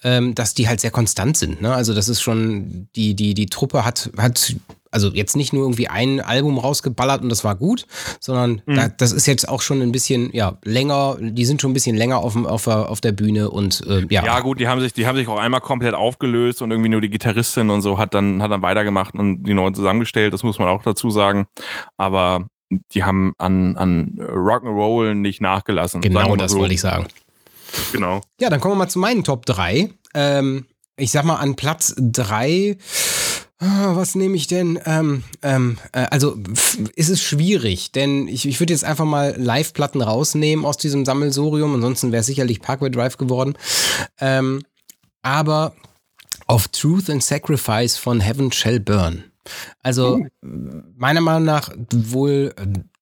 ähm, 0.03 0.35
dass 0.35 0.53
die 0.53 0.67
halt 0.67 0.81
sehr 0.81 0.91
konstant 0.91 1.35
sind. 1.37 1.61
Ne? 1.61 1.73
Also 1.73 1.93
das 1.93 2.09
ist 2.09 2.21
schon, 2.21 2.89
die, 2.95 3.15
die, 3.15 3.33
die 3.33 3.47
Truppe 3.47 3.85
hat, 3.85 4.11
hat 4.17 4.55
also 4.91 5.09
jetzt 5.09 5.35
nicht 5.35 5.53
nur 5.53 5.63
irgendwie 5.63 5.87
ein 5.87 6.19
Album 6.19 6.57
rausgeballert 6.57 7.21
und 7.23 7.29
das 7.29 7.43
war 7.43 7.55
gut, 7.55 7.87
sondern 8.19 8.61
mhm. 8.65 8.75
da, 8.75 8.89
das 8.89 9.13
ist 9.13 9.25
jetzt 9.25 9.47
auch 9.47 9.61
schon 9.61 9.81
ein 9.81 9.91
bisschen 9.91 10.29
ja 10.33 10.57
länger. 10.63 11.17
Die 11.19 11.45
sind 11.45 11.61
schon 11.61 11.71
ein 11.71 11.73
bisschen 11.73 11.95
länger 11.95 12.17
auf, 12.19 12.35
auf, 12.35 12.67
auf 12.67 13.01
der 13.01 13.13
Bühne 13.13 13.49
und 13.49 13.81
äh, 13.87 14.05
ja. 14.09 14.25
Ja 14.25 14.39
gut, 14.41 14.59
die 14.59 14.67
haben 14.67 14.81
sich, 14.81 14.93
die 14.93 15.07
haben 15.07 15.15
sich 15.15 15.27
auch 15.27 15.39
einmal 15.39 15.61
komplett 15.61 15.93
aufgelöst 15.93 16.61
und 16.61 16.71
irgendwie 16.71 16.89
nur 16.89 17.01
die 17.01 17.09
Gitarristin 17.09 17.69
und 17.69 17.81
so 17.81 17.97
hat 17.97 18.13
dann 18.13 18.41
hat 18.41 18.51
dann 18.51 18.61
weitergemacht 18.61 19.15
und 19.15 19.43
die 19.43 19.53
neuen 19.53 19.73
zusammengestellt. 19.73 20.33
Das 20.33 20.43
muss 20.43 20.59
man 20.59 20.67
auch 20.67 20.83
dazu 20.83 21.09
sagen. 21.09 21.47
Aber 21.97 22.47
die 22.93 23.03
haben 23.03 23.33
an 23.37 23.77
an 23.77 24.19
Rock'n'Roll 24.19 25.13
nicht 25.13 25.41
nachgelassen. 25.41 26.01
Genau, 26.01 26.35
das 26.35 26.51
so. 26.51 26.59
wollte 26.59 26.73
ich 26.73 26.81
sagen. 26.81 27.07
Genau. 27.93 28.21
Ja, 28.39 28.49
dann 28.49 28.59
kommen 28.59 28.73
wir 28.73 28.79
mal 28.79 28.89
zu 28.89 28.99
meinen 28.99 29.23
Top 29.23 29.45
3. 29.45 29.89
Ähm, 30.13 30.65
ich 30.97 31.11
sag 31.11 31.23
mal 31.23 31.37
an 31.37 31.55
Platz 31.55 31.95
3 31.97 32.77
Ah, 32.77 33.20
was 33.61 34.15
nehme 34.15 34.35
ich 34.35 34.47
denn? 34.47 34.79
Ähm, 34.85 35.23
ähm, 35.43 35.77
äh, 35.91 36.07
also 36.09 36.37
ist 36.95 37.09
es 37.09 37.21
schwierig, 37.21 37.91
denn 37.91 38.27
ich, 38.27 38.47
ich 38.47 38.59
würde 38.59 38.73
jetzt 38.73 38.83
einfach 38.83 39.05
mal 39.05 39.35
Live-Platten 39.37 40.01
rausnehmen 40.01 40.65
aus 40.65 40.77
diesem 40.77 41.05
Sammelsurium, 41.05 41.75
ansonsten 41.75 42.11
wäre 42.11 42.21
es 42.21 42.25
sicherlich 42.25 42.61
Parkway 42.61 42.89
Drive 42.89 43.17
geworden. 43.17 43.55
Ähm, 44.19 44.63
aber 45.21 45.75
auf 46.47 46.69
Truth 46.69 47.09
and 47.09 47.23
Sacrifice 47.23 47.97
von 47.97 48.19
Heaven 48.19 48.51
Shall 48.51 48.79
Burn. 48.79 49.25
Also 49.83 50.19
oh. 50.21 50.47
meiner 50.95 51.21
Meinung 51.21 51.45
nach 51.45 51.71
wohl 51.93 52.53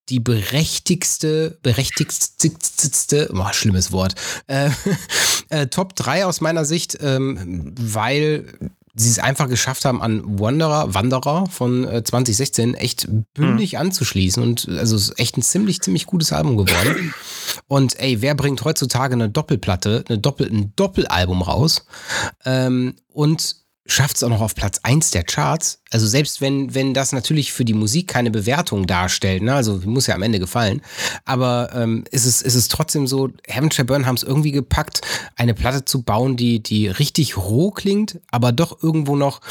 die 0.10 0.20
berechtigste, 0.20 1.58
berechtigste, 1.62 3.30
oh, 3.34 3.54
schlimmes 3.54 3.92
Wort, 3.92 4.16
äh, 4.48 4.70
äh, 5.50 5.68
Top 5.68 5.96
3 5.96 6.26
aus 6.26 6.42
meiner 6.42 6.66
Sicht, 6.66 6.98
ähm, 7.02 7.74
weil 7.80 8.72
sie 9.00 9.10
es 9.10 9.20
einfach 9.20 9.48
geschafft 9.48 9.86
haben, 9.86 10.02
an 10.02 10.40
Wanderer, 10.40 10.94
Wanderer 10.94 11.46
von 11.48 11.88
äh, 11.88 12.04
2016 12.04 12.74
echt 12.74 13.08
bündig 13.34 13.74
mhm. 13.74 13.80
anzuschließen. 13.80 14.44
Und 14.44 14.68
also 14.68 14.96
es 14.96 15.10
ist 15.10 15.20
echt 15.20 15.38
ein 15.38 15.42
ziemlich, 15.42 15.82
ziemlich 15.82 16.06
gutes 16.06 16.34
Album 16.34 16.58
geworden. 16.58 17.14
Und 17.68 18.00
ey, 18.00 18.22
wer 18.22 18.36
bringt 18.36 18.64
heutzutage 18.64 19.14
eine 19.14 19.30
Doppelplatte, 19.30 20.04
eine 20.08 20.20
Doppel, 20.20 20.50
ein 20.50 20.74
Doppelalbum 20.76 21.42
raus? 21.42 21.86
Ähm, 22.46 22.96
und 23.12 23.56
schafft 23.92 24.18
es 24.18 24.24
auch 24.24 24.30
noch 24.30 24.42
auf 24.42 24.56
Platz 24.56 24.80
1 24.84 25.12
der 25.12 25.24
Charts. 25.24 25.82
Also 25.92 26.08
selbst 26.08 26.42
wenn, 26.42 26.74
wenn 26.74 26.94
das 26.94 27.12
natürlich 27.12 27.52
für 27.52 27.66
die 27.66 27.74
Musik 27.74 28.08
keine 28.08 28.32
Bewertung 28.32 28.88
darstellt, 28.88 29.42
ne? 29.42 29.54
also 29.54 29.82
muss 29.86 30.08
ja 30.08 30.16
am 30.16 30.22
Ende 30.22 30.40
gefallen, 30.40 30.82
aber 31.26 31.72
ähm, 31.74 32.04
ist, 32.12 32.26
es, 32.26 32.42
ist 32.42 32.56
es 32.56 32.68
trotzdem 32.68 33.08
so, 33.08 33.30
Shall 33.72 33.86
Burn 33.86 34.06
haben 34.06 34.16
es 34.16 34.24
irgendwie 34.24 34.52
gepackt, 34.52 35.02
eine 35.36 35.54
Platte 35.54 35.86
zu 35.86 36.04
bauen, 36.04 36.38
die, 36.38 36.62
die 36.62 36.88
richtig 36.88 37.38
roh 37.38 37.72
klingt, 37.72 38.20
aber 38.32 38.52
doch 38.52 38.82
irgendwo 38.82 39.16
noch 39.16 39.42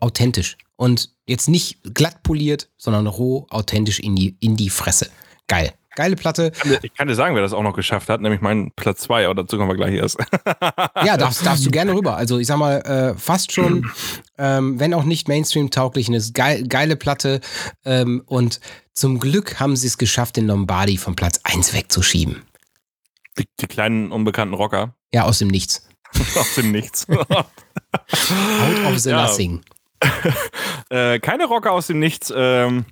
authentisch. 0.00 0.56
Und 0.76 1.10
jetzt 1.26 1.48
nicht 1.48 1.80
glatt 1.94 2.22
poliert, 2.22 2.68
sondern 2.76 3.06
roh, 3.06 3.46
authentisch 3.50 3.98
in 3.98 4.14
die, 4.14 4.36
in 4.40 4.56
die 4.56 4.70
Fresse. 4.70 5.08
Geil. 5.48 5.72
Geile 5.98 6.14
Platte. 6.14 6.52
Ich 6.82 6.94
kann 6.94 7.08
dir 7.08 7.16
sagen, 7.16 7.34
wer 7.34 7.42
das 7.42 7.52
auch 7.52 7.64
noch 7.64 7.74
geschafft 7.74 8.08
hat, 8.08 8.20
nämlich 8.20 8.40
mein 8.40 8.70
Platz 8.76 9.00
2, 9.00 9.24
aber 9.24 9.34
dazu 9.34 9.56
kommen 9.56 9.68
wir 9.68 9.74
gleich 9.74 9.94
erst. 9.94 10.16
ja, 11.04 11.16
darfst, 11.16 11.44
darfst 11.44 11.66
du 11.66 11.72
gerne 11.72 11.92
rüber. 11.92 12.16
Also 12.16 12.38
ich 12.38 12.46
sag 12.46 12.56
mal, 12.56 12.76
äh, 12.82 13.18
fast 13.18 13.50
schon, 13.50 13.90
ähm, 14.38 14.78
wenn 14.78 14.94
auch 14.94 15.02
nicht 15.02 15.26
Mainstream-tauglich, 15.26 16.06
eine 16.06 16.22
geil, 16.34 16.62
geile 16.68 16.94
Platte. 16.94 17.40
Ähm, 17.84 18.22
und 18.26 18.60
zum 18.92 19.18
Glück 19.18 19.58
haben 19.58 19.74
sie 19.74 19.88
es 19.88 19.98
geschafft, 19.98 20.36
den 20.36 20.46
Lombardi 20.46 20.98
von 20.98 21.16
Platz 21.16 21.40
1 21.42 21.74
wegzuschieben. 21.74 22.44
Die, 23.36 23.48
die 23.58 23.66
kleinen 23.66 24.12
unbekannten 24.12 24.54
Rocker. 24.54 24.94
Ja, 25.12 25.24
aus 25.24 25.40
dem 25.40 25.48
Nichts. 25.48 25.88
aus 26.36 26.54
dem 26.54 26.70
Nichts. 26.70 27.08
Out 27.28 27.44
of 28.86 28.98
the 29.00 29.10
ja. 29.10 29.22
nothing. 29.22 29.62
äh, 30.90 31.18
keine 31.18 31.46
Rocker 31.46 31.72
aus 31.72 31.88
dem 31.88 31.98
Nichts. 31.98 32.32
Ähm, 32.32 32.84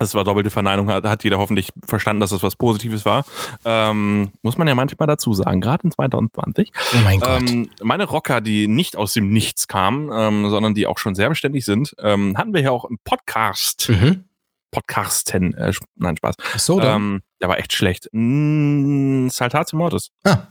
das 0.00 0.14
war 0.14 0.24
doppelte 0.24 0.48
Verneinung, 0.48 0.88
hat, 0.88 1.04
hat 1.04 1.24
jeder 1.24 1.38
hoffentlich 1.38 1.68
verstanden, 1.86 2.20
dass 2.20 2.30
das 2.30 2.42
was 2.42 2.56
Positives 2.56 3.04
war. 3.04 3.24
Ähm, 3.66 4.32
muss 4.40 4.56
man 4.56 4.66
ja 4.66 4.74
manchmal 4.74 5.06
dazu 5.06 5.34
sagen, 5.34 5.60
gerade 5.60 5.84
in 5.84 5.90
2020. 5.90 6.72
Oh 6.74 6.96
mein 7.04 7.20
Gott. 7.20 7.50
Ähm, 7.50 7.70
meine 7.82 8.04
Rocker, 8.04 8.40
die 8.40 8.66
nicht 8.66 8.96
aus 8.96 9.12
dem 9.12 9.30
Nichts 9.30 9.68
kamen, 9.68 10.10
ähm, 10.10 10.48
sondern 10.48 10.74
die 10.74 10.86
auch 10.86 10.96
schon 10.96 11.14
sehr 11.14 11.28
beständig 11.28 11.66
sind, 11.66 11.94
ähm, 11.98 12.36
hatten 12.38 12.54
wir 12.54 12.62
ja 12.62 12.70
auch 12.70 12.86
im 12.86 12.98
Podcast. 13.04 13.90
Mhm. 13.90 14.24
Podcasten, 14.70 15.52
äh, 15.54 15.72
nein, 15.96 16.16
Spaß. 16.16 16.36
Ach 16.54 16.58
so, 16.58 16.80
dann. 16.80 16.96
Ähm, 16.96 17.22
der 17.42 17.50
war 17.50 17.58
echt 17.58 17.74
schlecht. 17.74 18.08
Mm, 18.12 19.28
Saltatio 19.28 19.76
Mortis. 19.76 20.12
Ah. 20.24 20.46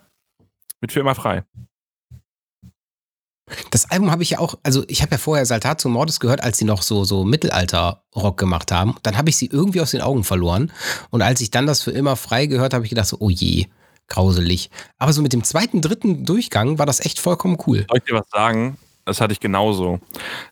Mit 0.80 0.92
für 0.92 1.00
immer 1.00 1.16
frei. 1.16 1.44
Das 3.72 3.90
Album 3.90 4.12
habe 4.12 4.24
ich 4.24 4.32
ja 4.32 4.40
auch, 4.40 4.56
also 4.64 4.84
ich 4.88 5.02
habe 5.02 5.12
ja 5.12 5.18
vorher 5.18 5.46
Saltatio 5.46 5.90
Mortis 5.90 6.20
gehört, 6.20 6.44
als 6.44 6.58
sie 6.58 6.66
noch 6.66 6.82
so, 6.82 7.04
so 7.04 7.24
Mittelalter-Rock 7.24 8.38
gemacht 8.38 8.72
haben. 8.72 8.96
Dann 9.04 9.18
habe 9.18 9.30
ich 9.30 9.38
sie 9.38 9.48
irgendwie 9.48 9.82
aus 9.82 9.92
den 9.92 10.02
Augen 10.02 10.24
verloren. 10.24 10.72
Und 11.10 11.22
als 11.22 11.42
ich 11.42 11.52
dann 11.52 11.66
das 11.66 11.82
für 11.82 11.92
immer 11.92 12.16
frei 12.16 12.46
gehört, 12.46 12.74
habe 12.74 12.86
ich 12.86 12.90
gedacht 12.90 13.08
so, 13.08 13.18
oh 13.20 13.30
je, 13.30 13.68
grauselig. 14.08 14.70
Aber 14.98 15.14
so 15.14 15.22
mit 15.22 15.34
dem 15.34 15.44
zweiten, 15.44 15.82
dritten 15.82 16.26
Durchgang 16.26 16.80
war 16.80 16.86
das 16.86 17.00
echt 17.00 17.20
vollkommen 17.20 17.58
cool. 17.68 17.86
Soll 17.88 17.98
ich 17.98 18.04
dir 18.04 18.16
was 18.16 18.30
sagen? 18.32 18.78
Das 19.06 19.22
hatte 19.22 19.34
ich 19.34 19.40
genauso. 19.40 20.00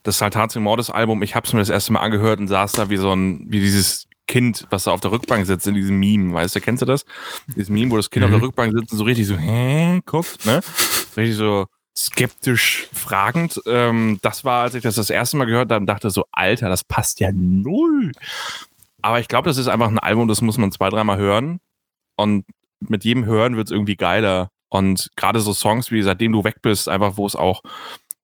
Das 0.04 0.18
Saltatio 0.18 0.62
Mortis 0.62 0.90
Album, 0.90 1.22
ich 1.22 1.36
habe 1.36 1.46
es 1.46 1.54
mir 1.54 1.60
das 1.60 1.70
erste 1.70 1.94
Mal 1.94 2.00
angehört 2.00 2.40
und 2.40 2.48
saß 2.48 2.74
da 2.74 2.90
wie 2.90 2.98
so 2.98 3.12
ein, 3.12 3.46
wie 3.50 3.60
dieses 3.60 4.08
Kind, 4.28 4.66
was 4.72 4.84
da 4.84 4.92
auf 4.92 5.00
der 5.00 5.12
Rückbank 5.12 5.46
sitzt 5.46 5.68
in 5.68 5.74
diesem 5.74 6.00
Meme, 6.00 6.34
weißt 6.34 6.56
du, 6.56 6.62
kennst 6.62 6.82
du 6.82 6.86
das? 6.86 7.06
Dieses 7.56 7.70
Meme, 7.70 7.92
wo 7.92 7.98
das 7.98 8.10
Kind 8.10 8.26
mhm. 8.26 8.34
auf 8.34 8.40
der 8.40 8.48
Rückbank 8.48 8.74
sitzt 8.74 8.92
und 8.92 8.98
so 8.98 9.04
richtig 9.04 9.28
so, 9.28 9.38
hä, 9.38 10.02
guckt, 10.06 10.46
ne? 10.46 10.62
Richtig 11.16 11.38
so 11.38 11.68
skeptisch 11.98 12.88
fragend. 12.94 13.60
Ähm, 13.66 14.20
das 14.22 14.46
war, 14.46 14.64
als 14.64 14.76
ich 14.76 14.84
das 14.84 14.96
das 14.96 15.10
erste 15.10 15.38
Mal 15.38 15.46
gehört 15.46 15.72
habe, 15.72 15.86
dachte 15.86 16.10
so, 16.12 16.26
Alter, 16.32 16.70
das 16.70 16.84
passt 16.84 17.20
ja 17.20 17.32
null. 17.34 18.12
Aber 19.02 19.20
ich 19.20 19.28
glaube, 19.28 19.50
das 19.50 19.58
ist 19.58 19.68
einfach 19.68 19.90
ein 19.90 20.00
Album, 20.00 20.28
das 20.28 20.42
muss 20.42 20.58
man 20.58 20.72
zwei, 20.72 20.90
dreimal 20.90 21.18
hören. 21.18 21.60
Und 22.16 22.46
mit 22.80 23.04
jedem 23.04 23.26
Hören 23.26 23.58
wird 23.58 23.68
es 23.68 23.72
irgendwie 23.72 23.96
geiler. 23.96 24.50
Und 24.70 25.10
gerade 25.16 25.40
so 25.40 25.54
Songs 25.54 25.92
wie 25.92 26.02
Seitdem 26.02 26.34
du 26.34 26.44
weg 26.44 26.62
bist, 26.62 26.88
einfach 26.90 27.18
wo 27.18 27.26
es 27.26 27.36
auch 27.36 27.62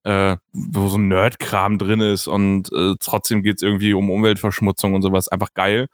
äh, 0.04 0.36
wo 0.52 0.88
so 0.88 0.98
ein 0.98 1.08
Nerdkram 1.08 1.78
drin 1.78 2.00
ist 2.00 2.26
und 2.26 2.70
äh, 2.72 2.94
trotzdem 3.00 3.42
geht 3.42 3.56
es 3.56 3.62
irgendwie 3.62 3.94
um 3.94 4.10
Umweltverschmutzung 4.10 4.94
und 4.94 5.02
sowas, 5.02 5.28
einfach 5.28 5.54
geil. 5.54 5.86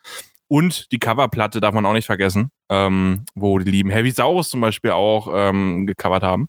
Und 0.48 0.90
die 0.90 0.98
Coverplatte 0.98 1.60
darf 1.60 1.74
man 1.74 1.86
auch 1.86 1.92
nicht 1.92 2.06
vergessen, 2.06 2.50
ähm, 2.68 3.24
wo 3.36 3.60
die 3.60 3.70
lieben 3.70 3.90
Heavy 3.90 4.10
Saurus 4.10 4.50
zum 4.50 4.60
Beispiel 4.60 4.90
auch 4.90 5.28
ähm, 5.32 5.86
gecovert 5.86 6.24
haben. 6.24 6.48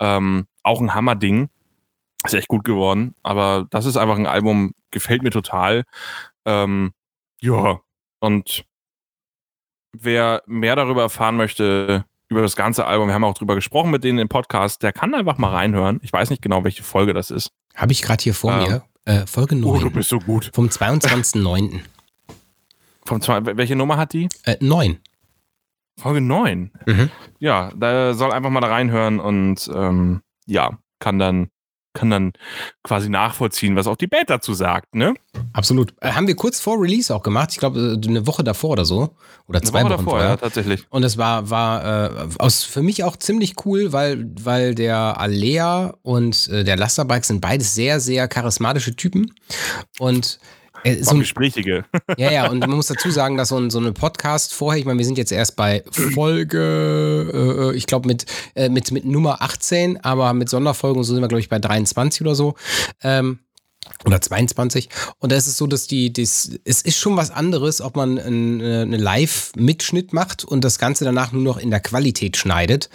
Ähm, 0.00 0.46
auch 0.62 0.80
ein 0.80 0.94
Hammerding. 0.94 1.48
Ist 2.24 2.34
echt 2.34 2.48
gut 2.48 2.64
geworden. 2.64 3.14
Aber 3.22 3.66
das 3.70 3.86
ist 3.86 3.96
einfach 3.96 4.16
ein 4.16 4.26
Album, 4.26 4.72
gefällt 4.90 5.22
mir 5.22 5.30
total. 5.30 5.84
Ähm, 6.44 6.92
ja, 7.40 7.80
und 8.20 8.64
wer 9.92 10.42
mehr 10.46 10.76
darüber 10.76 11.02
erfahren 11.02 11.36
möchte, 11.36 12.04
über 12.30 12.42
das 12.42 12.56
ganze 12.56 12.86
Album. 12.86 13.08
Wir 13.08 13.14
haben 13.14 13.24
auch 13.24 13.34
drüber 13.34 13.56
gesprochen 13.56 13.90
mit 13.90 14.04
denen 14.04 14.18
im 14.18 14.28
Podcast. 14.28 14.82
Der 14.82 14.92
kann 14.92 15.14
einfach 15.14 15.36
mal 15.36 15.50
reinhören. 15.50 15.98
Ich 16.02 16.12
weiß 16.12 16.30
nicht 16.30 16.40
genau, 16.40 16.64
welche 16.64 16.82
Folge 16.82 17.12
das 17.12 17.30
ist. 17.30 17.50
Habe 17.74 17.92
ich 17.92 18.02
gerade 18.02 18.22
hier 18.22 18.34
vor 18.34 18.52
ähm, 18.52 18.68
mir. 18.68 18.82
Äh, 19.04 19.26
Folge 19.26 19.56
9. 19.56 19.68
Oh, 19.68 19.78
du 19.80 19.90
bist 19.90 20.08
so 20.08 20.20
gut. 20.20 20.50
Vom 20.54 20.66
22.09. 20.66 21.80
Vom 23.04 23.20
zwei, 23.20 23.44
welche 23.56 23.74
Nummer 23.74 23.96
hat 23.96 24.12
die? 24.12 24.28
Äh, 24.44 24.56
9. 24.60 25.00
Folge 25.98 26.20
9. 26.20 26.70
Mhm. 26.86 27.10
Ja, 27.40 27.72
da 27.74 28.14
soll 28.14 28.32
einfach 28.32 28.50
mal 28.50 28.60
da 28.60 28.68
reinhören 28.68 29.18
und 29.18 29.68
ähm, 29.74 30.22
ja, 30.50 30.78
kann 30.98 31.18
dann 31.18 31.48
kann 31.92 32.08
dann 32.08 32.32
quasi 32.84 33.08
nachvollziehen, 33.08 33.74
was 33.74 33.88
auch 33.88 33.96
die 33.96 34.06
Band 34.06 34.30
dazu 34.30 34.54
sagt, 34.54 34.94
ne? 34.94 35.14
Absolut. 35.52 35.92
Äh, 36.00 36.12
haben 36.12 36.28
wir 36.28 36.36
kurz 36.36 36.60
vor 36.60 36.80
Release 36.80 37.12
auch 37.12 37.22
gemacht. 37.22 37.50
Ich 37.50 37.58
glaube, 37.58 37.98
äh, 38.00 38.08
eine 38.08 38.28
Woche 38.28 38.44
davor 38.44 38.70
oder 38.70 38.84
so. 38.84 39.16
Oder 39.48 39.60
zwei 39.60 39.80
Woche 39.80 39.84
Wochen 39.84 39.90
davor, 39.90 40.10
vorher. 40.12 40.28
ja, 40.28 40.36
tatsächlich. 40.36 40.86
Und 40.90 41.02
es 41.02 41.18
war, 41.18 41.50
war 41.50 42.04
äh, 42.12 42.28
aus, 42.38 42.62
für 42.62 42.82
mich 42.82 43.02
auch 43.02 43.16
ziemlich 43.16 43.54
cool, 43.64 43.92
weil, 43.92 44.30
weil 44.40 44.76
der 44.76 45.18
Alea 45.18 45.94
und 46.02 46.48
äh, 46.48 46.62
der 46.62 46.76
Lasterbike 46.76 47.24
sind 47.24 47.40
beides 47.40 47.74
sehr, 47.74 47.98
sehr 47.98 48.28
charismatische 48.28 48.94
Typen. 48.94 49.34
Und 49.98 50.38
äh, 50.84 51.02
so 51.02 51.12
ein, 51.12 51.20
Gesprächige. 51.20 51.84
Ja, 52.16 52.30
ja, 52.30 52.50
und 52.50 52.60
man 52.60 52.70
muss 52.70 52.86
dazu 52.86 53.10
sagen, 53.10 53.36
dass 53.36 53.48
so, 53.48 53.58
ein, 53.58 53.70
so 53.70 53.78
eine 53.78 53.92
Podcast 53.92 54.54
vorher, 54.54 54.78
ich 54.78 54.86
meine, 54.86 54.98
wir 54.98 55.04
sind 55.04 55.18
jetzt 55.18 55.32
erst 55.32 55.56
bei 55.56 55.82
Folge, 55.90 57.72
äh, 57.72 57.76
ich 57.76 57.86
glaube, 57.86 58.06
mit, 58.06 58.26
äh, 58.54 58.68
mit, 58.68 58.90
mit 58.90 59.04
Nummer 59.04 59.42
18, 59.42 60.02
aber 60.04 60.32
mit 60.32 60.48
Sonderfolgen 60.48 61.02
so 61.02 61.12
sind 61.12 61.22
wir, 61.22 61.28
glaube 61.28 61.40
ich, 61.40 61.48
bei 61.48 61.58
23 61.58 62.22
oder 62.22 62.34
so. 62.34 62.54
Ähm, 63.02 63.40
oder 64.04 64.20
22. 64.20 64.88
Und 65.18 65.32
da 65.32 65.36
ist 65.36 65.46
es 65.46 65.56
so, 65.56 65.66
dass 65.66 65.86
die, 65.86 66.12
das, 66.12 66.50
es 66.64 66.82
ist 66.82 66.98
schon 66.98 67.16
was 67.16 67.30
anderes, 67.30 67.80
ob 67.80 67.96
man 67.96 68.18
einen 68.18 68.92
Live-Mitschnitt 68.92 70.12
macht 70.12 70.44
und 70.44 70.64
das 70.64 70.78
Ganze 70.78 71.04
danach 71.04 71.32
nur 71.32 71.42
noch 71.42 71.58
in 71.58 71.70
der 71.70 71.80
Qualität 71.80 72.36
schneidet. 72.36 72.88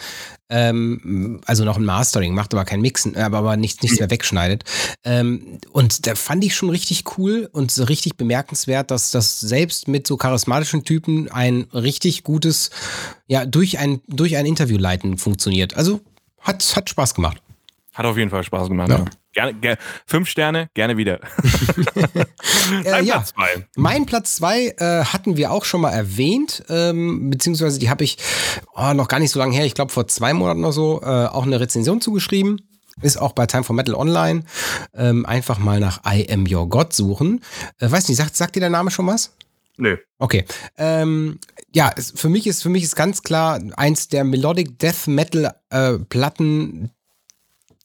Ähm, 0.50 1.42
also 1.46 1.66
noch 1.66 1.78
ein 1.78 1.86
Mastering 1.86 2.34
macht, 2.36 2.54
aber 2.54 2.66
kein 2.66 2.82
Mixen, 2.82 3.18
aber, 3.18 3.40
aber 3.40 3.58
nichts, 3.58 3.82
nichts 3.82 4.00
mehr 4.00 4.12
wegschneidet. 4.12 4.64
Ähm, 5.04 5.60
und 5.72 6.06
da 6.06 6.16
fand 6.16 6.44
ich 6.44 6.56
schon 6.56 6.70
richtig 6.70 7.18
cool 7.18 7.50
und 7.52 7.72
so 7.72 7.84
richtig 7.86 8.16
bemerkenswert, 8.16 8.92
dass 8.92 9.12
das 9.12 9.40
selbst 9.40 9.88
mit 9.88 10.06
so 10.06 10.18
charismatischen 10.18 10.84
Typen 10.84 11.32
ein 11.32 11.68
richtig 11.74 12.24
gutes, 12.24 12.70
ja, 13.28 13.46
durch 13.46 13.80
ein, 13.80 14.02
durch 14.08 14.38
ein 14.38 14.46
Interview 14.46 14.78
leiten 14.78 15.18
funktioniert. 15.18 15.76
Also 15.76 16.02
hat, 16.40 16.76
hat 16.76 16.90
Spaß 16.90 17.16
gemacht. 17.16 17.42
Hat 17.94 18.06
auf 18.06 18.18
jeden 18.18 18.30
Fall 18.30 18.44
Spaß 18.44 18.68
gemacht. 18.68 18.90
Ja. 18.90 19.00
ja. 19.00 19.06
Gerne, 19.36 19.54
gerne, 19.54 19.78
fünf 20.08 20.30
Sterne, 20.30 20.70
gerne 20.74 20.96
wieder. 20.96 21.20
äh, 22.86 23.04
ja. 23.04 23.16
Platz 23.16 23.34
zwei. 23.34 23.68
Mein 23.76 24.06
Platz 24.06 24.36
zwei 24.38 24.74
äh, 24.78 25.04
hatten 25.04 25.36
wir 25.36 25.52
auch 25.52 25.66
schon 25.66 25.82
mal 25.82 25.92
erwähnt, 25.92 26.64
ähm, 26.70 27.30
beziehungsweise 27.30 27.78
die 27.78 27.90
habe 27.90 28.06
ich 28.06 28.18
oh, 28.76 28.94
noch 28.94 29.10
gar 29.10 29.20
nicht 29.20 29.32
so 29.32 29.40
lange 29.40 29.54
her, 29.54 29.66
ich 29.66 29.74
glaube 29.74 29.92
vor 29.92 30.08
zwei 30.08 30.34
Monaten 30.34 30.64
oder 30.64 30.72
so, 30.72 31.02
äh, 31.04 31.06
auch 31.06 31.44
eine 31.44 31.60
Rezension 31.60 32.00
zugeschrieben. 32.00 32.62
Ist 33.02 33.18
auch 33.18 33.34
bei 33.34 33.46
Time 33.46 33.66
for 33.66 33.76
Metal 33.76 33.94
online. 33.94 34.46
Ähm, 34.94 35.26
einfach 35.26 35.60
mal 35.60 35.82
nach 35.82 36.00
I 36.10 36.32
Am 36.32 36.46
Your 36.50 36.70
God 36.70 36.94
suchen. 36.94 37.44
Äh, 37.80 37.92
weiß 37.92 38.08
nicht, 38.08 38.18
sagt, 38.18 38.38
sagt 38.38 38.56
dir 38.56 38.62
der 38.62 38.70
Name 38.70 38.90
schon 38.90 39.06
was? 39.06 39.36
Nö. 39.76 39.98
Okay. 40.18 40.46
Ähm, 40.78 41.40
ja, 41.74 41.92
es, 41.98 42.14
für 42.16 42.30
mich 42.30 42.48
ist 42.48 42.64
für 42.64 42.70
mich 42.70 42.84
ist 42.84 42.96
ganz 42.96 43.22
klar 43.22 43.60
eins 43.76 44.08
der 44.08 44.24
Melodic 44.24 44.80
Death 44.80 45.08
Metal 45.08 45.54
äh, 45.70 46.00
Platten 46.00 46.92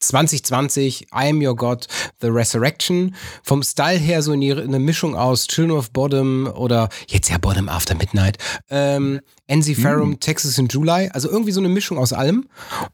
2020, 0.00 1.08
I 1.12 1.28
Am 1.28 1.40
Your 1.40 1.54
God, 1.54 1.86
The 2.20 2.28
Resurrection. 2.28 3.14
Vom 3.42 3.62
Style 3.62 3.98
her 3.98 4.22
so 4.22 4.32
eine 4.32 4.78
Mischung 4.78 5.14
aus 5.14 5.46
Children 5.46 5.78
of 5.78 5.90
Bottom 5.92 6.50
oder 6.54 6.88
jetzt 7.08 7.28
ja 7.28 7.38
Bottom 7.38 7.68
After 7.68 7.94
Midnight, 7.94 8.38
ähm, 8.70 9.20
Enziferum, 9.46 10.12
mm. 10.12 10.20
Texas 10.20 10.58
in 10.58 10.68
July. 10.68 11.10
Also 11.12 11.30
irgendwie 11.30 11.52
so 11.52 11.60
eine 11.60 11.68
Mischung 11.68 11.98
aus 11.98 12.12
allem. 12.12 12.48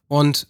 Und 0.09 0.49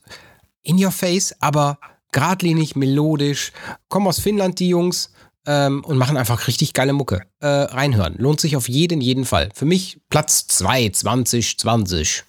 in 0.62 0.83
your 0.83 0.90
face, 0.90 1.35
aber 1.40 1.79
geradlinig, 2.12 2.77
melodisch. 2.77 3.53
Kommen 3.88 4.07
aus 4.07 4.19
Finnland, 4.19 4.59
die 4.59 4.69
Jungs. 4.69 5.11
Ähm, 5.49 5.85
und 5.85 5.97
machen 5.97 6.16
einfach 6.16 6.49
richtig 6.49 6.73
geile 6.73 6.92
Mucke. 6.92 7.23
Äh, 7.38 7.47
reinhören. 7.47 8.16
Lohnt 8.19 8.40
sich 8.40 8.57
auf 8.57 8.69
jeden, 8.69 9.01
jeden 9.01 9.25
Fall. 9.25 9.51
Für 9.55 9.64
mich 9.64 10.01
Platz 10.09 10.49
2, 10.49 10.88
2020. 10.88 12.25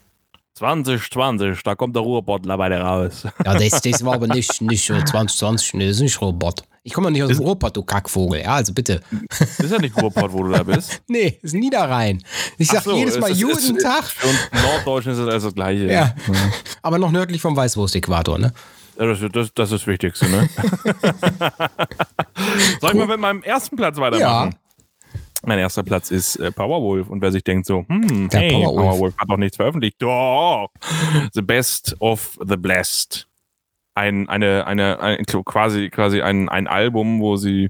2020, 0.57 1.61
da 1.61 1.75
kommt 1.75 1.95
der 1.95 2.01
Ruhrbottler 2.01 2.57
bei 2.57 2.69
dir 2.69 2.81
raus. 2.81 3.27
Ja, 3.45 3.53
das, 3.53 3.81
das 3.81 4.03
war 4.03 4.15
aber 4.15 4.27
nicht, 4.27 4.59
nicht 4.61 4.85
2020, 4.85 5.73
das 5.73 5.89
ist 5.89 5.99
nicht 6.01 6.19
Ruhrbott. 6.19 6.63
Ich 6.83 6.93
komme 6.93 7.11
nicht 7.11 7.21
aus 7.21 7.29
dem 7.29 7.39
Ruhrpott, 7.39 7.77
du 7.77 7.83
Kackvogel. 7.83 8.41
Ja, 8.41 8.55
also 8.55 8.73
bitte. 8.73 9.01
Das 9.29 9.59
ist 9.59 9.71
ja 9.71 9.77
nicht 9.77 9.95
Ruhrpott, 10.01 10.31
wo 10.31 10.43
du 10.43 10.51
da 10.51 10.63
bist. 10.63 11.01
nee, 11.07 11.37
ist 11.41 11.53
Niederrhein. 11.53 12.23
Ich 12.57 12.69
sag 12.69 12.83
so, 12.83 12.95
jedes 12.95 13.19
Mal 13.19 13.31
jeden 13.31 13.51
ist, 13.51 13.81
Tag. 13.81 14.05
Und 14.23 14.63
Norddeutschen 14.63 15.11
ist 15.11 15.19
das 15.19 15.43
das 15.43 15.53
Gleiche. 15.53 15.85
Ja. 15.85 15.91
ja. 15.91 16.15
Aber 16.81 16.97
noch 16.97 17.11
nördlich 17.11 17.41
vom 17.41 17.55
Weißwurst-Äquator, 17.55 18.39
ne? 18.39 18.53
Ja, 18.97 19.05
das, 19.05 19.19
das, 19.19 19.53
das, 19.53 19.71
ist 19.71 19.81
das 19.81 19.87
Wichtigste, 19.87 20.27
ne? 20.29 20.49
Soll 22.81 22.91
ich 22.91 22.97
mal 22.97 23.07
mit 23.07 23.19
meinem 23.19 23.43
ersten 23.43 23.75
Platz 23.75 23.97
weitermachen? 23.97 24.51
Ja. 24.51 24.66
Mein 25.45 25.59
erster 25.59 25.83
Platz 25.83 26.11
ist 26.11 26.37
äh, 26.37 26.51
Powerwolf. 26.51 27.09
Und 27.09 27.21
wer 27.21 27.31
sich 27.31 27.43
denkt 27.43 27.65
so, 27.65 27.85
hm, 27.87 28.29
Der 28.29 28.41
hey, 28.41 28.51
Powerwolf. 28.51 28.75
Powerwolf 28.75 29.17
hat 29.17 29.27
noch 29.29 29.37
nichts 29.37 29.57
veröffentlicht. 29.57 30.01
Doch! 30.01 30.69
The 31.33 31.41
Best 31.41 31.95
of 31.99 32.37
the 32.45 32.57
Blessed. 32.57 33.27
Ein, 33.93 34.29
eine, 34.29 34.67
eine, 34.67 34.99
ein, 34.99 35.25
quasi, 35.25 35.89
quasi 35.89 36.21
ein, 36.21 36.49
ein 36.49 36.67
Album, 36.67 37.19
wo 37.19 37.35
sie, 37.35 37.69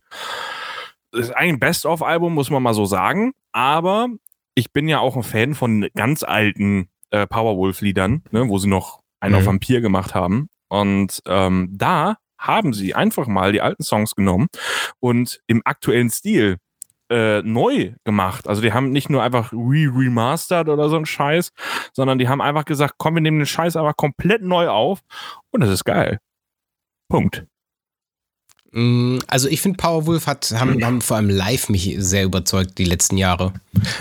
ist 1.14 1.36
ein 1.36 1.60
Best-of-Album, 1.60 2.34
muss 2.34 2.50
man 2.50 2.64
mal 2.64 2.74
so 2.74 2.86
sagen. 2.86 3.34
Aber 3.54 4.08
ich 4.56 4.74
bin 4.74 4.90
ja 4.90 5.00
auch 5.00 5.16
ein 5.16 5.24
Fan 5.24 5.56
von 5.56 5.88
ganz 5.96 6.24
alten 6.24 6.90
äh, 7.12 7.28
Powerwolf-Liedern, 7.28 8.24
ne, 8.32 8.50
wo 8.50 8.58
sie 8.58 8.68
noch 8.68 9.02
einen 9.20 9.36
mhm. 9.36 9.40
auf 9.40 9.46
Vampir 9.46 9.82
gemacht 9.82 10.16
haben. 10.16 10.50
Und 10.70 11.22
ähm, 11.26 11.70
da 11.72 12.18
haben 12.38 12.74
sie 12.74 12.94
einfach 12.94 13.28
mal 13.28 13.52
die 13.52 13.62
alten 13.62 13.84
Songs 13.84 14.16
genommen 14.16 14.48
und 15.00 15.42
im 15.48 15.62
aktuellen 15.66 16.10
Stil 16.10 16.58
äh, 17.10 17.42
neu 17.42 17.94
gemacht. 18.04 18.48
Also 18.48 18.62
die 18.62 18.74
haben 18.74 18.92
nicht 18.92 19.10
nur 19.10 19.24
einfach 19.24 19.52
re-remastered 19.54 20.70
oder 20.70 20.90
so 20.90 20.98
ein 20.98 21.06
Scheiß, 21.06 21.52
sondern 21.94 22.20
die 22.20 22.28
haben 22.28 22.42
einfach 22.42 22.66
gesagt, 22.66 22.96
komm, 22.98 23.16
wir 23.16 23.22
nehmen 23.22 23.40
den 23.40 23.46
Scheiß 23.46 23.76
aber 23.76 23.94
komplett 23.94 24.42
neu 24.42 24.70
auf 24.70 25.00
und 25.52 25.62
das 25.62 25.70
ist 25.70 25.86
geil. 25.86 26.20
Punkt. 27.10 27.46
Mm, 28.72 29.20
also 29.28 29.48
ich 29.48 29.62
finde 29.62 29.78
Powerwolf 29.78 30.28
hat 30.28 30.52
haben, 30.52 30.84
haben 30.84 31.02
vor 31.02 31.18
allem 31.18 31.30
live 31.30 31.70
mich 31.70 31.96
sehr 31.98 32.26
überzeugt 32.26 32.78
die 32.78 32.84
letzten 32.84 33.18
Jahre. 33.18 33.54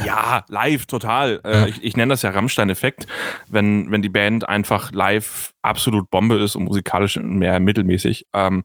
Ja, 0.05 0.45
live 0.49 0.87
total. 0.87 1.41
Äh, 1.45 1.53
ja. 1.53 1.67
ich, 1.67 1.83
ich 1.83 1.97
nenne 1.97 2.13
das 2.13 2.23
ja 2.23 2.31
Rammstein-Effekt, 2.31 3.07
wenn, 3.49 3.91
wenn 3.91 4.03
die 4.03 4.09
Band 4.09 4.49
einfach 4.49 4.93
live 4.93 5.55
absolut 5.63 6.11
Bombe 6.11 6.37
ist 6.37 6.57
und 6.57 6.65
musikalisch 6.65 7.17
mehr 7.17 7.61
mittelmäßig. 7.61 8.27
Ähm, 8.33 8.65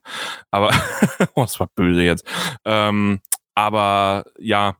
aber 0.50 0.70
oh, 1.34 1.42
das 1.42 1.60
war 1.60 1.68
böse 1.74 2.02
jetzt. 2.02 2.26
Ähm, 2.64 3.20
aber 3.54 4.24
ja. 4.38 4.76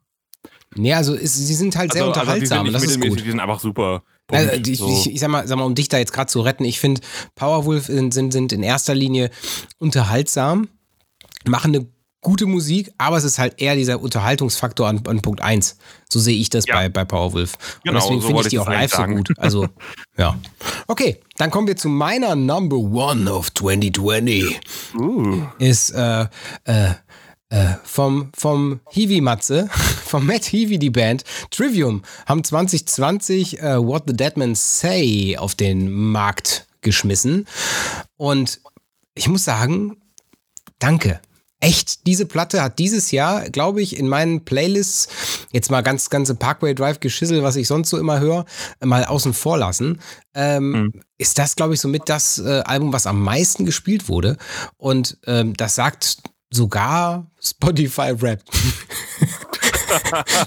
Nee, 0.74 0.94
also 0.94 1.14
ist, 1.14 1.34
sie 1.34 1.54
sind 1.54 1.76
halt 1.76 1.92
sehr 1.92 2.02
also, 2.02 2.12
unterhaltsam. 2.12 2.66
Also 2.66 2.72
die, 2.72 2.78
sind 2.78 3.00
das 3.00 3.04
ist 3.04 3.10
gut. 3.10 3.20
die 3.20 3.30
sind 3.30 3.40
einfach 3.40 3.60
super. 3.60 4.02
Also, 4.30 4.52
ich, 4.52 4.78
so. 4.78 4.88
ich, 4.88 5.12
ich, 5.12 5.20
sag 5.20 5.28
mal, 5.28 5.46
sag 5.46 5.58
mal, 5.58 5.64
um 5.64 5.74
dich 5.74 5.88
da 5.88 5.98
jetzt 5.98 6.12
gerade 6.12 6.28
zu 6.28 6.40
retten, 6.40 6.64
ich 6.64 6.80
finde, 6.80 7.02
Powerwolf 7.34 7.86
sind, 7.86 8.14
sind, 8.14 8.32
sind 8.32 8.52
in 8.52 8.62
erster 8.62 8.94
Linie 8.94 9.30
unterhaltsam, 9.78 10.68
machen 11.44 11.74
eine 11.74 11.86
gute 12.22 12.46
Musik, 12.46 12.92
aber 12.98 13.16
es 13.16 13.24
ist 13.24 13.38
halt 13.38 13.60
eher 13.60 13.74
dieser 13.74 14.00
Unterhaltungsfaktor 14.00 14.88
an, 14.88 15.02
an 15.06 15.20
Punkt 15.20 15.42
1. 15.42 15.76
So 16.08 16.20
sehe 16.20 16.38
ich 16.38 16.48
das 16.48 16.66
ja. 16.66 16.76
bei, 16.76 16.88
bei 16.88 17.04
Powerwolf. 17.04 17.54
Genau, 17.82 17.96
Und 17.96 18.02
deswegen 18.02 18.20
so 18.20 18.26
finde 18.28 18.42
ich 18.42 18.48
die 18.48 18.58
auch 18.60 18.68
live 18.68 18.92
so 18.92 19.04
gut. 19.04 19.32
Also, 19.38 19.68
ja. 20.16 20.38
Okay, 20.86 21.20
dann 21.36 21.50
kommen 21.50 21.66
wir 21.66 21.76
zu 21.76 21.88
meiner 21.88 22.36
Number 22.36 22.76
One 22.76 23.30
of 23.30 23.52
2020. 23.52 24.60
Uh. 24.94 25.42
Ist 25.58 25.90
äh, 25.90 26.26
äh, 26.64 26.94
äh, 27.52 27.74
vom, 27.84 28.30
vom 28.34 28.80
Hiwi-Matze, 28.90 29.68
von 30.06 30.24
Matt 30.26 30.46
Heavy, 30.46 30.78
die 30.78 30.90
Band. 30.90 31.22
Trivium 31.50 32.02
haben 32.26 32.42
2020 32.42 33.54
uh, 33.54 33.64
äh, 33.64 33.86
What 33.86 34.04
the 34.06 34.16
Deadmen 34.16 34.54
Say 34.54 35.36
auf 35.36 35.54
den 35.54 35.92
Markt 35.92 36.66
geschmissen. 36.80 37.46
Und 38.16 38.60
ich 39.14 39.28
muss 39.28 39.44
sagen, 39.44 39.98
danke 40.78 41.20
echt, 41.62 42.06
diese 42.06 42.26
Platte 42.26 42.60
hat 42.60 42.80
dieses 42.80 43.12
Jahr, 43.12 43.48
glaube 43.48 43.82
ich, 43.82 43.96
in 43.96 44.08
meinen 44.08 44.44
Playlists, 44.44 45.08
jetzt 45.52 45.70
mal 45.70 45.80
ganz, 45.82 46.10
ganze 46.10 46.34
Parkway 46.34 46.74
Drive 46.74 46.98
Geschissel, 46.98 47.44
was 47.44 47.54
ich 47.54 47.68
sonst 47.68 47.88
so 47.88 47.98
immer 47.98 48.18
höre, 48.18 48.44
mal 48.84 49.04
außen 49.04 49.32
vor 49.32 49.58
lassen. 49.58 50.00
Ähm, 50.34 50.70
mhm. 50.72 50.92
Ist 51.18 51.38
das, 51.38 51.54
glaube 51.54 51.74
ich, 51.74 51.80
somit 51.80 52.08
das 52.08 52.38
äh, 52.38 52.62
Album, 52.64 52.92
was 52.92 53.06
am 53.06 53.22
meisten 53.22 53.64
gespielt 53.64 54.08
wurde. 54.08 54.36
Und 54.76 55.18
ähm, 55.26 55.54
das 55.56 55.76
sagt 55.76 56.18
sogar 56.52 57.26
Spotify 57.40 58.12
Rap. 58.20 58.42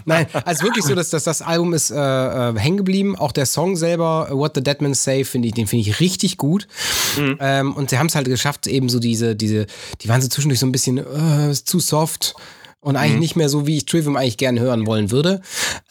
Nein, 0.05 0.27
also 0.45 0.63
wirklich 0.63 0.85
so, 0.85 0.95
dass, 0.95 1.09
dass 1.09 1.23
das 1.23 1.41
Album 1.41 1.73
ist 1.73 1.91
äh, 1.91 1.95
äh, 1.95 2.57
hängen 2.57 2.77
geblieben. 2.77 3.15
Auch 3.15 3.31
der 3.31 3.45
Song 3.45 3.75
selber, 3.75 4.29
What 4.31 4.53
the 4.55 4.63
Dead 4.63 4.81
Men 4.81 4.93
Say, 4.93 5.23
finde 5.23 5.47
ich, 5.47 5.53
den 5.53 5.67
finde 5.67 5.89
ich 5.89 5.99
richtig 5.99 6.37
gut. 6.37 6.67
Mhm. 7.17 7.37
Ähm, 7.39 7.73
und 7.73 7.89
sie 7.89 7.97
haben 7.97 8.07
es 8.07 8.15
halt 8.15 8.27
geschafft, 8.27 8.67
eben 8.67 8.89
so 8.89 8.99
diese, 8.99 9.35
diese, 9.35 9.67
die 10.01 10.09
waren 10.09 10.21
so 10.21 10.27
zwischendurch 10.27 10.59
so 10.59 10.65
ein 10.65 10.71
bisschen 10.71 10.97
äh, 10.97 11.53
zu 11.53 11.79
soft 11.79 12.35
und 12.79 12.95
eigentlich 12.95 13.13
mhm. 13.13 13.19
nicht 13.19 13.35
mehr 13.35 13.49
so, 13.49 13.67
wie 13.67 13.77
ich 13.77 13.85
Trivium 13.85 14.15
eigentlich 14.15 14.37
gerne 14.37 14.59
hören 14.59 14.85
wollen 14.85 15.11
würde. 15.11 15.41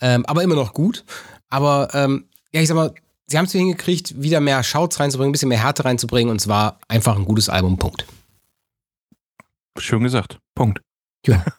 Ähm, 0.00 0.24
aber 0.26 0.42
immer 0.42 0.54
noch 0.54 0.74
gut. 0.74 1.04
Aber 1.50 1.88
ähm, 1.92 2.24
ja, 2.52 2.60
ich 2.60 2.68
sag 2.68 2.76
mal, 2.76 2.94
sie 3.26 3.38
haben 3.38 3.46
es 3.46 3.52
hingekriegt, 3.52 4.20
wieder 4.20 4.40
mehr 4.40 4.62
Shouts 4.62 5.00
reinzubringen, 5.00 5.30
ein 5.30 5.32
bisschen 5.32 5.48
mehr 5.48 5.62
Härte 5.62 5.84
reinzubringen 5.84 6.30
und 6.30 6.40
zwar 6.40 6.78
einfach 6.88 7.16
ein 7.16 7.24
gutes 7.24 7.48
Album. 7.48 7.78
Punkt. 7.78 8.06
Schön 9.78 10.02
gesagt. 10.02 10.38
Punkt. 10.54 10.80
Ja. 11.26 11.44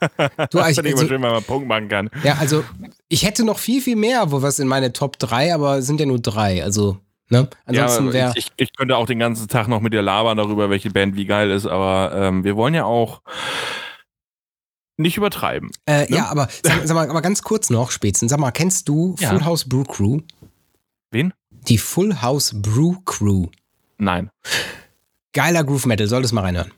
Du, 0.52 0.60
ich, 0.60 0.64
also, 0.64 0.84
schön, 0.84 1.10
wenn 1.10 1.22
man 1.22 1.44
Punkt 1.44 1.68
machen 1.68 1.90
kann. 1.90 2.10
Ja, 2.24 2.36
also 2.36 2.64
ich 3.10 3.26
hätte 3.26 3.44
noch 3.44 3.58
viel, 3.58 3.82
viel 3.82 3.96
mehr, 3.96 4.32
wo 4.32 4.42
was 4.42 4.60
in 4.60 4.68
meine 4.68 4.94
Top 4.94 5.18
3, 5.20 5.54
aber 5.54 5.80
es 5.80 5.88
sind 5.88 6.00
ja 6.00 6.06
nur 6.06 6.20
drei. 6.20 6.64
Also, 6.64 7.00
ne? 7.30 7.50
Ansonsten 7.66 8.12
ja, 8.16 8.32
ich, 8.36 8.52
ich, 8.58 8.76
könnte 8.76 8.96
auch 8.96 9.08
den 9.08 9.20
ganzen 9.20 9.48
Tag 9.48 9.68
noch 9.68 9.82
mit 9.82 9.94
dir 9.94 10.02
labern 10.02 10.38
darüber, 10.38 10.70
welche 10.70 10.92
Band 10.92 11.16
wie 11.16 11.26
geil 11.26 11.52
ist, 11.52 11.66
aber 11.66 12.12
ähm, 12.16 12.44
wir 12.44 12.56
wollen 12.56 12.74
ja 12.74 12.86
auch 12.86 13.22
nicht 14.98 15.18
übertreiben. 15.18 15.72
Äh, 15.86 16.10
ne? 16.10 16.18
Ja, 16.18 16.28
aber 16.28 16.48
sag, 16.64 16.88
sag, 16.88 16.96
mal, 16.96 17.10
aber 17.10 17.22
ganz 17.22 17.42
kurz 17.42 17.70
noch, 17.70 17.92
Spätzen. 17.92 18.30
Sag 18.30 18.40
mal, 18.40 18.52
kennst 18.52 18.88
du 18.88 19.16
ja. 19.20 19.30
Full 19.30 19.46
House 19.46 19.68
Brew 19.68 19.84
Crew? 19.84 20.20
Wen? 21.12 21.34
Die 21.50 21.78
Full 21.78 22.22
House 22.22 22.54
Brew 22.54 22.96
Crew. 23.06 23.48
Nein. 23.98 24.30
Geiler 25.34 25.64
Groove 25.64 25.86
Metal, 25.86 26.08
solltest 26.08 26.34
mal 26.34 26.42
reinhören. 26.42 26.72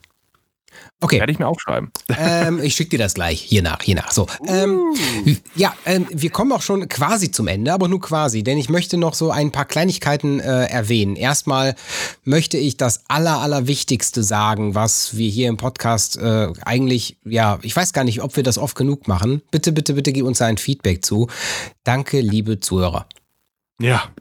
Okay. 1.00 1.20
Werde 1.20 1.32
ich 1.32 1.40
mir 1.40 1.48
aufschreiben. 1.48 1.92
Ähm, 2.18 2.62
ich 2.62 2.76
schicke 2.76 2.92
dir 2.92 3.00
das 3.00 3.14
gleich, 3.14 3.42
hier 3.42 3.62
nach, 3.62 3.82
hier 3.82 3.96
nach. 3.96 4.12
So. 4.12 4.28
Ähm, 4.46 4.80
uh. 5.26 5.36
ja, 5.56 5.74
ähm, 5.86 6.08
wir 6.10 6.30
kommen 6.30 6.52
auch 6.52 6.62
schon 6.62 6.88
quasi 6.90 7.32
zum 7.32 7.48
Ende, 7.48 7.74
aber 7.74 7.88
nur 7.88 8.02
quasi, 8.02 8.44
denn 8.44 8.58
ich 8.58 8.70
möchte 8.70 8.98
noch 8.98 9.14
so 9.14 9.32
ein 9.32 9.52
paar 9.52 9.66
Kleinigkeiten 9.66 10.40
äh, 10.40 10.66
erwähnen. 10.66 11.16
Erstmal 11.16 11.76
möchte 12.24 12.58
ich 12.58 12.78
das 12.78 13.04
Aller, 13.08 13.40
Allerwichtigste 13.40 14.24
sagen, 14.24 14.76
was 14.76 15.18
wir 15.18 15.30
hier 15.30 15.50
im 15.50 15.58
Podcast 15.58 16.18
äh, 16.18 16.52
eigentlich, 16.66 17.18
ja, 17.26 17.60
ich 17.62 17.76
weiß 17.76 17.94
gar 17.94 18.04
nicht, 18.04 18.22
ob 18.22 18.36
wir 18.36 18.44
das 18.44 18.58
oft 18.58 18.76
genug 18.76 19.08
machen. 19.08 19.42
Bitte, 19.52 19.72
bitte, 19.72 19.94
bitte 19.94 20.14
gib 20.14 20.26
uns 20.26 20.42
ein 20.42 20.58
Feedback 20.58 21.06
zu. 21.06 21.28
Danke, 21.84 22.22
liebe 22.22 22.60
Zuhörer. 22.60 23.08
Ja, 23.80 24.12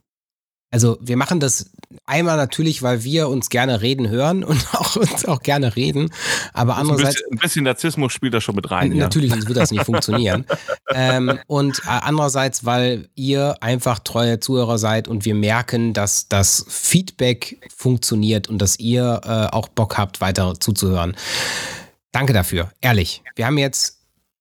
also 0.77 0.99
wir 1.01 1.17
machen 1.17 1.41
das 1.41 1.71
einmal 2.05 2.37
natürlich, 2.37 2.83
weil 2.83 3.05
wir 3.05 3.29
uns 3.29 3.49
gerne 3.49 3.81
reden 3.83 4.09
hören 4.09 4.45
und 4.45 4.67
auch 4.75 4.97
uns 4.97 5.25
auch 5.25 5.41
gerne 5.41 5.77
reden. 5.77 6.11
Aber 6.53 6.77
andererseits. 6.77 7.07
Ein 7.07 7.13
bisschen, 7.13 7.33
ein 7.33 7.39
bisschen 7.39 7.65
Narzissmus 7.65 8.13
spielt 8.13 8.35
da 8.35 8.41
schon 8.41 8.55
mit 8.55 8.71
rein. 8.71 8.97
Natürlich, 8.97 9.31
ja. 9.31 9.37
sonst 9.37 9.49
wird 9.49 9.59
das 9.59 9.71
nicht 9.71 9.85
funktionieren. 9.85 10.47
ähm, 10.95 11.39
und 11.47 11.79
äh, 11.81 11.89
andererseits, 11.89 12.65
weil 12.65 13.09
ihr 13.15 13.57
einfach 13.61 13.99
treue 14.01 14.41
Zuhörer 14.41 14.79
seid 14.79 15.09
und 15.09 15.25
wir 15.25 15.35
merken, 15.35 15.93
dass 15.93 16.29
das 16.29 16.65
Feedback 16.69 17.59
funktioniert 17.75 18.49
und 18.49 18.59
dass 18.59 18.79
ihr 18.79 19.21
äh, 19.25 19.55
auch 19.55 19.69
Bock 19.69 19.99
habt, 19.99 20.21
weiter 20.21 20.55
zuzuhören. 20.59 21.17
Danke 22.13 22.33
dafür, 22.33 22.71
ehrlich. 22.81 23.23
Wir 23.35 23.47
haben 23.47 23.59
jetzt 23.59 23.97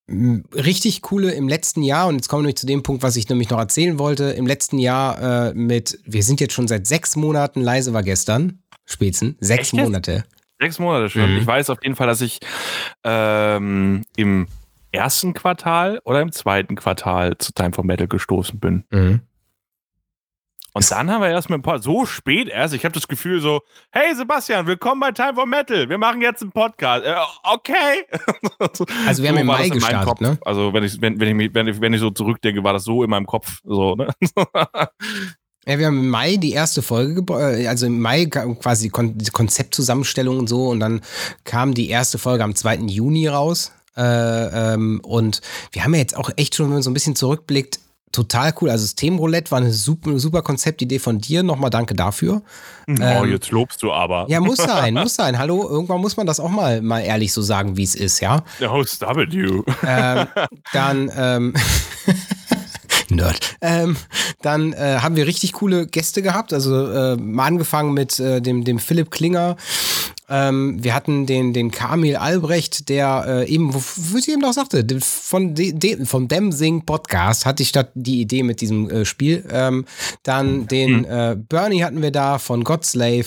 richtig 0.07 1.01
coole 1.01 1.31
im 1.31 1.47
letzten 1.47 1.81
Jahr, 1.81 2.07
und 2.07 2.15
jetzt 2.15 2.27
kommen 2.27 2.41
wir 2.41 2.47
nämlich 2.47 2.57
zu 2.57 2.67
dem 2.67 2.83
Punkt, 2.83 3.01
was 3.01 3.15
ich 3.15 3.27
nämlich 3.27 3.49
noch 3.49 3.57
erzählen 3.57 3.97
wollte, 3.97 4.25
im 4.25 4.45
letzten 4.45 4.77
Jahr 4.77 5.49
äh, 5.49 5.53
mit, 5.53 5.99
wir 6.05 6.23
sind 6.23 6.39
jetzt 6.39 6.53
schon 6.53 6.67
seit 6.67 6.85
sechs 6.85 7.15
Monaten, 7.15 7.61
leise 7.61 7.93
war 7.93 8.03
gestern, 8.03 8.59
Spätzen, 8.85 9.35
sechs 9.39 9.73
Echt? 9.73 9.73
Monate. 9.73 10.25
Sechs 10.59 10.79
Monate 10.79 11.09
schon. 11.09 11.31
Mhm. 11.31 11.37
Ich 11.39 11.47
weiß 11.47 11.69
auf 11.71 11.79
jeden 11.81 11.95
Fall, 11.95 12.07
dass 12.07 12.21
ich 12.21 12.39
ähm, 13.03 14.03
im 14.15 14.47
ersten 14.91 15.33
Quartal 15.33 15.99
oder 16.05 16.21
im 16.21 16.31
zweiten 16.31 16.75
Quartal 16.75 17.37
zu 17.37 17.51
Time 17.51 17.73
for 17.73 17.83
Metal 17.83 18.07
gestoßen 18.07 18.59
bin. 18.59 18.85
Mhm. 18.91 19.21
Und 20.75 20.91
dann 20.91 21.09
haben 21.09 21.21
wir 21.21 21.29
erst 21.29 21.49
mit 21.49 21.59
ein 21.59 21.61
paar, 21.61 21.81
so 21.81 22.05
spät 22.05 22.49
erst, 22.49 22.73
ich 22.73 22.83
habe 22.83 22.93
das 22.93 23.07
Gefühl 23.07 23.39
so, 23.39 23.61
hey 23.91 24.13
Sebastian, 24.13 24.67
willkommen 24.67 24.99
bei 24.99 25.13
Time 25.13 25.33
for 25.33 25.45
Metal, 25.45 25.87
wir 25.87 25.97
machen 25.97 26.21
jetzt 26.21 26.41
einen 26.41 26.51
Podcast. 26.51 27.05
Äh, 27.05 27.15
okay. 27.43 28.03
Also 29.07 29.23
wir 29.23 29.29
haben 29.29 29.35
so 29.35 29.41
im 29.41 29.47
Mai 29.47 29.69
gestartet, 29.69 30.19
ne? 30.19 30.37
Also 30.43 30.73
wenn 30.73 30.83
ich, 30.83 31.01
wenn, 31.01 31.17
wenn, 31.17 31.39
ich, 31.39 31.53
wenn, 31.53 31.67
ich, 31.67 31.79
wenn 31.79 31.93
ich 31.93 32.01
so 32.01 32.09
zurückdenke, 32.09 32.61
war 32.61 32.73
das 32.73 32.83
so 32.83 33.03
in 33.03 33.09
meinem 33.09 33.25
Kopf. 33.25 33.61
So, 33.63 33.95
ne? 33.95 34.09
Ja, 35.67 35.79
wir 35.79 35.87
haben 35.87 35.97
im 35.97 36.09
Mai 36.09 36.35
die 36.35 36.51
erste 36.51 36.81
Folge, 36.81 37.23
äh, 37.33 37.67
also 37.67 37.85
im 37.85 38.01
Mai 38.01 38.25
quasi 38.25 38.91
die 38.93 39.31
Konzeptzusammenstellung 39.31 40.37
und 40.37 40.47
so 40.47 40.67
und 40.67 40.81
dann 40.81 41.01
kam 41.45 41.73
die 41.73 41.89
erste 41.89 42.17
Folge 42.17 42.43
am 42.43 42.53
2. 42.53 42.75
Juni 42.87 43.27
raus. 43.27 43.71
Äh, 43.97 44.73
ähm, 44.73 44.99
und 45.03 45.41
wir 45.71 45.85
haben 45.85 45.93
ja 45.93 46.01
jetzt 46.01 46.17
auch 46.17 46.29
echt 46.35 46.53
schon, 46.53 46.65
wenn 46.67 46.73
man 46.73 46.81
so 46.83 46.91
ein 46.91 46.93
bisschen 46.93 47.15
zurückblickt, 47.15 47.79
total 48.15 48.53
cool. 48.61 48.69
Also 48.69 48.85
das 48.85 48.95
Themenroulette 48.95 49.51
war 49.51 49.59
eine 49.59 49.71
super, 49.71 50.17
super 50.17 50.41
Konzeptidee 50.41 50.99
von 50.99 51.19
dir. 51.19 51.43
Nochmal 51.43 51.69
danke 51.69 51.93
dafür. 51.93 52.41
Oh, 52.87 52.93
ähm, 52.99 53.31
jetzt 53.31 53.51
lobst 53.51 53.83
du 53.83 53.91
aber. 53.91 54.25
Ja, 54.29 54.39
muss 54.39 54.57
sein, 54.57 54.93
muss 54.93 55.15
sein. 55.15 55.37
Hallo, 55.37 55.67
irgendwann 55.67 56.01
muss 56.01 56.17
man 56.17 56.25
das 56.25 56.39
auch 56.39 56.49
mal, 56.49 56.81
mal 56.81 57.01
ehrlich 57.01 57.33
so 57.33 57.41
sagen, 57.41 57.77
wie 57.77 57.83
es 57.83 57.95
ist, 57.95 58.19
ja? 58.21 58.43
Oh, 58.61 58.83
stop 58.83 59.17
it, 59.17 59.33
you. 59.33 59.63
Ähm, 59.85 60.27
dann, 60.73 61.11
ähm, 61.15 61.53
Nerd. 63.09 63.57
Ähm, 63.61 63.97
dann 64.41 64.73
äh, 64.73 64.99
haben 65.01 65.15
wir 65.15 65.27
richtig 65.27 65.53
coole 65.53 65.85
Gäste 65.87 66.21
gehabt. 66.21 66.53
Also 66.53 66.91
äh, 66.91 67.15
mal 67.17 67.45
angefangen 67.45 67.93
mit 67.93 68.19
äh, 68.19 68.41
dem, 68.41 68.63
dem 68.63 68.79
Philipp 68.79 69.11
Klinger, 69.11 69.57
ähm, 70.27 70.83
wir 70.83 70.95
hatten 70.95 71.25
den, 71.27 71.53
den 71.53 71.69
Kamil 71.69 72.15
Albrecht, 72.15 72.89
der 72.89 73.25
äh, 73.27 73.49
eben, 73.49 73.73
wo 73.73 74.17
ich 74.17 74.27
eben 74.27 74.41
noch 74.41 74.53
sagte, 74.53 74.85
von 74.99 75.53
de, 75.53 75.71
de, 75.71 76.05
vom 76.05 76.27
Dem 76.27 76.51
Sing 76.51 76.83
Podcast 76.85 77.45
hatte 77.45 77.61
ich 77.61 77.69
statt 77.69 77.91
die 77.93 78.21
Idee 78.21 78.41
mit 78.41 78.61
diesem 78.61 78.89
äh, 78.89 79.05
Spiel. 79.05 79.45
Ähm, 79.51 79.85
dann 80.23 80.67
den 80.67 80.99
mhm. 80.99 81.05
äh, 81.05 81.35
Bernie 81.35 81.83
hatten 81.83 82.01
wir 82.01 82.11
da 82.11 82.39
von 82.39 82.63
Godslave. 82.63 83.25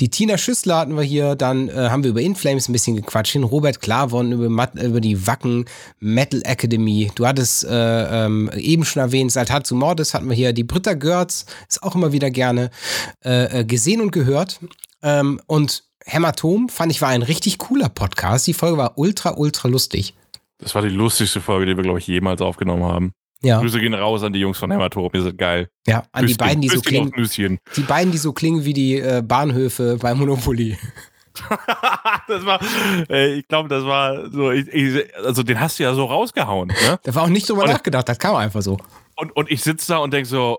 Die 0.00 0.08
Tina 0.08 0.38
Schüssler 0.38 0.78
hatten 0.78 0.96
wir 0.96 1.02
hier. 1.02 1.34
Dann 1.34 1.68
äh, 1.68 1.90
haben 1.90 2.02
wir 2.02 2.10
über 2.10 2.22
Inflames 2.22 2.68
ein 2.68 2.72
bisschen 2.72 2.96
gequatscht. 2.96 3.34
Den 3.34 3.44
Robert 3.44 3.82
Klavon 3.82 4.32
über, 4.32 4.70
über 4.82 5.00
die 5.00 5.26
Wacken 5.26 5.66
Metal 6.00 6.40
Academy. 6.44 7.10
Du 7.14 7.26
hattest 7.26 7.64
äh, 7.64 8.24
ähm, 8.24 8.50
eben 8.56 8.86
schon 8.86 9.02
erwähnt, 9.02 9.32
Saltatsu 9.32 9.74
Mordes 9.74 10.14
hatten 10.14 10.28
wir 10.28 10.36
hier. 10.36 10.54
Die 10.54 10.64
Britta 10.64 10.94
Görz 10.94 11.44
ist 11.68 11.82
auch 11.82 11.94
immer 11.94 12.12
wieder 12.12 12.30
gerne 12.30 12.70
äh, 13.20 13.64
gesehen 13.64 14.00
und 14.00 14.12
gehört. 14.12 14.60
Ähm, 15.02 15.40
und 15.46 15.87
Hämatom 16.08 16.70
fand 16.70 16.90
ich 16.90 17.02
war 17.02 17.10
ein 17.10 17.22
richtig 17.22 17.58
cooler 17.58 17.90
Podcast. 17.90 18.46
Die 18.46 18.54
Folge 18.54 18.78
war 18.78 18.96
ultra, 18.96 19.34
ultra 19.36 19.68
lustig. 19.68 20.14
Das 20.58 20.74
war 20.74 20.80
die 20.80 20.88
lustigste 20.88 21.42
Folge, 21.42 21.66
die 21.66 21.76
wir, 21.76 21.84
glaube 21.84 21.98
ich, 21.98 22.06
jemals 22.06 22.40
aufgenommen 22.40 22.84
haben. 22.84 23.12
Ja. 23.42 23.60
Grüße 23.60 23.78
gehen 23.78 23.92
raus 23.92 24.22
an 24.22 24.32
die 24.32 24.40
Jungs 24.40 24.58
von 24.58 24.70
Hämatom, 24.70 25.10
ihr 25.12 25.22
seid 25.22 25.36
geil. 25.36 25.68
Ja, 25.86 26.04
an 26.10 26.22
Küsschen, 26.22 26.26
die 26.26 26.34
beiden, 26.34 26.62
die 26.62 26.68
so 26.68 26.80
klingen. 26.80 27.58
Die 27.76 27.82
beiden, 27.82 28.10
die 28.10 28.18
so 28.18 28.32
klingen 28.32 28.64
wie 28.64 28.72
die 28.72 28.98
äh, 28.98 29.22
Bahnhöfe 29.22 29.98
bei 30.00 30.14
Monopoly. 30.14 30.78
das 32.28 32.44
war, 32.46 32.58
äh, 33.10 33.34
ich 33.34 33.46
glaube, 33.46 33.68
das 33.68 33.84
war 33.84 34.30
so, 34.30 34.50
ich, 34.50 34.66
ich, 34.68 35.14
also 35.16 35.42
den 35.42 35.60
hast 35.60 35.78
du 35.78 35.82
ja 35.82 35.94
so 35.94 36.06
rausgehauen. 36.06 36.68
Ne? 36.68 36.98
Da 37.02 37.14
war 37.14 37.24
auch 37.24 37.28
nicht 37.28 37.48
drüber 37.48 37.64
und, 37.64 37.70
nachgedacht, 37.70 38.08
das 38.08 38.18
kam 38.18 38.34
einfach 38.34 38.62
so. 38.62 38.78
Und, 39.14 39.36
und 39.36 39.50
ich 39.50 39.62
sitze 39.62 39.92
da 39.92 39.98
und 39.98 40.12
denke 40.12 40.28
so, 40.28 40.58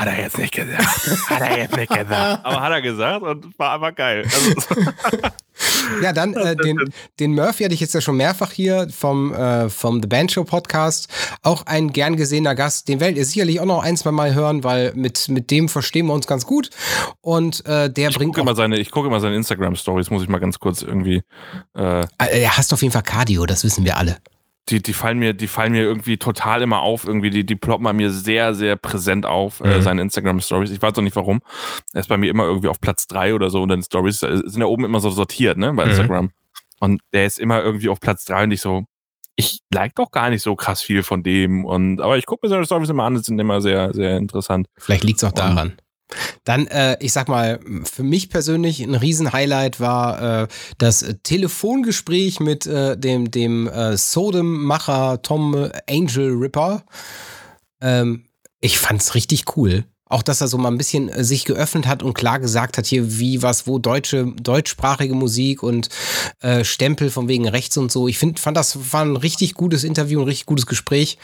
hat 0.00 0.08
er 0.08 0.18
jetzt 0.18 0.38
nicht 0.38 0.54
gesagt. 0.54 1.30
Hat 1.30 1.40
er 1.40 1.58
jetzt 1.58 1.76
nicht 1.76 1.92
gesagt. 1.92 2.44
Aber 2.44 2.60
hat 2.60 2.72
er 2.72 2.82
gesagt 2.82 3.22
und 3.22 3.58
war 3.58 3.74
einfach 3.74 3.94
geil. 3.94 4.24
Also, 4.24 4.80
ja, 6.02 6.12
dann 6.12 6.34
äh, 6.34 6.56
den, 6.56 6.78
den 7.20 7.34
Murphy 7.34 7.64
hatte 7.64 7.74
ich 7.74 7.80
jetzt 7.80 7.94
ja 7.94 8.00
schon 8.00 8.16
mehrfach 8.16 8.52
hier 8.52 8.88
vom, 8.90 9.32
äh, 9.34 9.68
vom 9.68 10.02
The 10.02 10.08
Band 10.08 10.32
Show 10.32 10.44
Podcast. 10.44 11.08
Auch 11.42 11.66
ein 11.66 11.92
gern 11.92 12.16
gesehener 12.16 12.54
Gast. 12.54 12.88
Den 12.88 13.00
werdet 13.00 13.18
ihr 13.18 13.24
sicherlich 13.24 13.60
auch 13.60 13.66
noch 13.66 13.82
ein, 13.82 13.96
zwei 13.96 14.12
Mal 14.12 14.34
hören, 14.34 14.64
weil 14.64 14.92
mit, 14.94 15.28
mit 15.28 15.50
dem 15.50 15.68
verstehen 15.68 16.06
wir 16.06 16.14
uns 16.14 16.26
ganz 16.26 16.46
gut. 16.46 16.70
Und 17.20 17.64
äh, 17.66 17.90
der 17.90 18.10
ich 18.10 18.16
bringt. 18.16 18.34
Gucke 18.34 18.40
immer 18.40 18.54
seine, 18.54 18.78
ich 18.78 18.90
gucke 18.90 19.08
immer 19.08 19.20
seine 19.20 19.36
Instagram-Stories, 19.36 20.10
muss 20.10 20.22
ich 20.22 20.28
mal 20.28 20.40
ganz 20.40 20.58
kurz 20.58 20.82
irgendwie. 20.82 21.22
Äh, 21.76 22.06
er 22.18 22.56
hast 22.56 22.72
auf 22.72 22.82
jeden 22.82 22.92
Fall 22.92 23.02
Cardio, 23.02 23.46
das 23.46 23.64
wissen 23.64 23.84
wir 23.84 23.96
alle 23.96 24.16
die, 24.68 24.80
die 24.80 24.92
fallen 24.92 25.18
mir, 25.18 25.34
die 25.34 25.48
fallen 25.48 25.72
mir 25.72 25.82
irgendwie 25.82 26.16
total 26.16 26.62
immer 26.62 26.82
auf. 26.82 27.04
Irgendwie, 27.04 27.30
die, 27.30 27.44
die 27.44 27.56
ploppen 27.56 27.84
bei 27.84 27.92
mir 27.92 28.10
sehr, 28.10 28.54
sehr 28.54 28.76
präsent 28.76 29.26
auf, 29.26 29.60
äh, 29.60 29.66
mhm. 29.66 29.72
äh, 29.72 29.82
seine 29.82 30.02
Instagram-Stories. 30.02 30.70
Ich 30.70 30.80
weiß 30.80 30.96
auch 30.96 31.02
nicht 31.02 31.16
warum. 31.16 31.40
Er 31.92 32.00
ist 32.00 32.08
bei 32.08 32.16
mir 32.16 32.30
immer 32.30 32.44
irgendwie 32.44 32.68
auf 32.68 32.80
Platz 32.80 33.06
drei 33.06 33.34
oder 33.34 33.50
so 33.50 33.62
und 33.62 33.68
dann 33.68 33.82
Stories 33.82 34.20
sind 34.20 34.58
ja 34.58 34.66
oben 34.66 34.84
immer 34.84 35.00
so 35.00 35.10
sortiert, 35.10 35.58
ne, 35.58 35.72
bei 35.72 35.84
mhm. 35.84 35.90
Instagram. 35.90 36.30
Und 36.80 37.00
der 37.12 37.26
ist 37.26 37.38
immer 37.38 37.62
irgendwie 37.62 37.88
auf 37.88 38.00
Platz 38.00 38.24
drei 38.24 38.44
und 38.44 38.52
ich 38.52 38.60
so, 38.60 38.84
ich 39.36 39.60
like 39.72 39.94
doch 39.94 40.10
gar 40.10 40.30
nicht 40.30 40.42
so 40.42 40.54
krass 40.56 40.82
viel 40.82 41.02
von 41.02 41.22
dem. 41.22 41.64
Und, 41.64 42.00
aber 42.00 42.18
ich 42.18 42.26
gucke 42.26 42.46
mir 42.46 42.50
seine 42.50 42.66
Stories 42.66 42.90
immer 42.90 43.04
an, 43.04 43.14
die 43.14 43.20
sind 43.20 43.38
immer 43.38 43.60
sehr, 43.60 43.92
sehr 43.94 44.16
interessant. 44.16 44.68
Vielleicht 44.78 45.04
liegt 45.04 45.18
es 45.18 45.24
auch 45.24 45.32
daran. 45.32 45.76
Dann, 46.44 46.66
äh, 46.66 46.96
ich 47.00 47.12
sag 47.12 47.28
mal, 47.28 47.60
für 47.84 48.02
mich 48.02 48.30
persönlich 48.30 48.80
ein 48.80 48.94
Riesenhighlight 48.94 49.80
war 49.80 50.42
äh, 50.42 50.48
das 50.78 51.04
Telefongespräch 51.22 52.40
mit 52.40 52.66
äh, 52.66 52.96
dem, 52.96 53.30
dem 53.30 53.68
äh, 53.68 53.96
Sodom-Macher 53.96 55.22
Tom 55.22 55.70
Angel 55.88 56.32
Ripper. 56.32 56.84
Ähm, 57.80 58.24
ich 58.60 58.78
fand's 58.78 59.14
richtig 59.14 59.56
cool. 59.56 59.84
Auch, 60.12 60.22
dass 60.22 60.42
er 60.42 60.48
so 60.48 60.58
mal 60.58 60.70
ein 60.70 60.76
bisschen 60.76 61.08
äh, 61.08 61.24
sich 61.24 61.46
geöffnet 61.46 61.86
hat 61.86 62.02
und 62.02 62.12
klar 62.12 62.38
gesagt 62.38 62.76
hat, 62.76 62.84
hier 62.84 63.18
wie, 63.18 63.40
was, 63.40 63.66
wo, 63.66 63.78
deutsche, 63.78 64.26
deutschsprachige 64.42 65.14
Musik 65.14 65.62
und 65.62 65.88
äh, 66.40 66.64
Stempel 66.64 67.10
von 67.10 67.28
wegen 67.28 67.48
rechts 67.48 67.78
und 67.78 67.90
so. 67.90 68.08
Ich 68.08 68.18
find, 68.18 68.38
fand, 68.38 68.56
das 68.58 68.92
war 68.92 69.06
ein 69.06 69.16
richtig 69.16 69.54
gutes 69.54 69.84
Interview, 69.84 70.20
ein 70.20 70.26
richtig 70.26 70.44
gutes 70.44 70.66
Gespräch. 70.66 71.16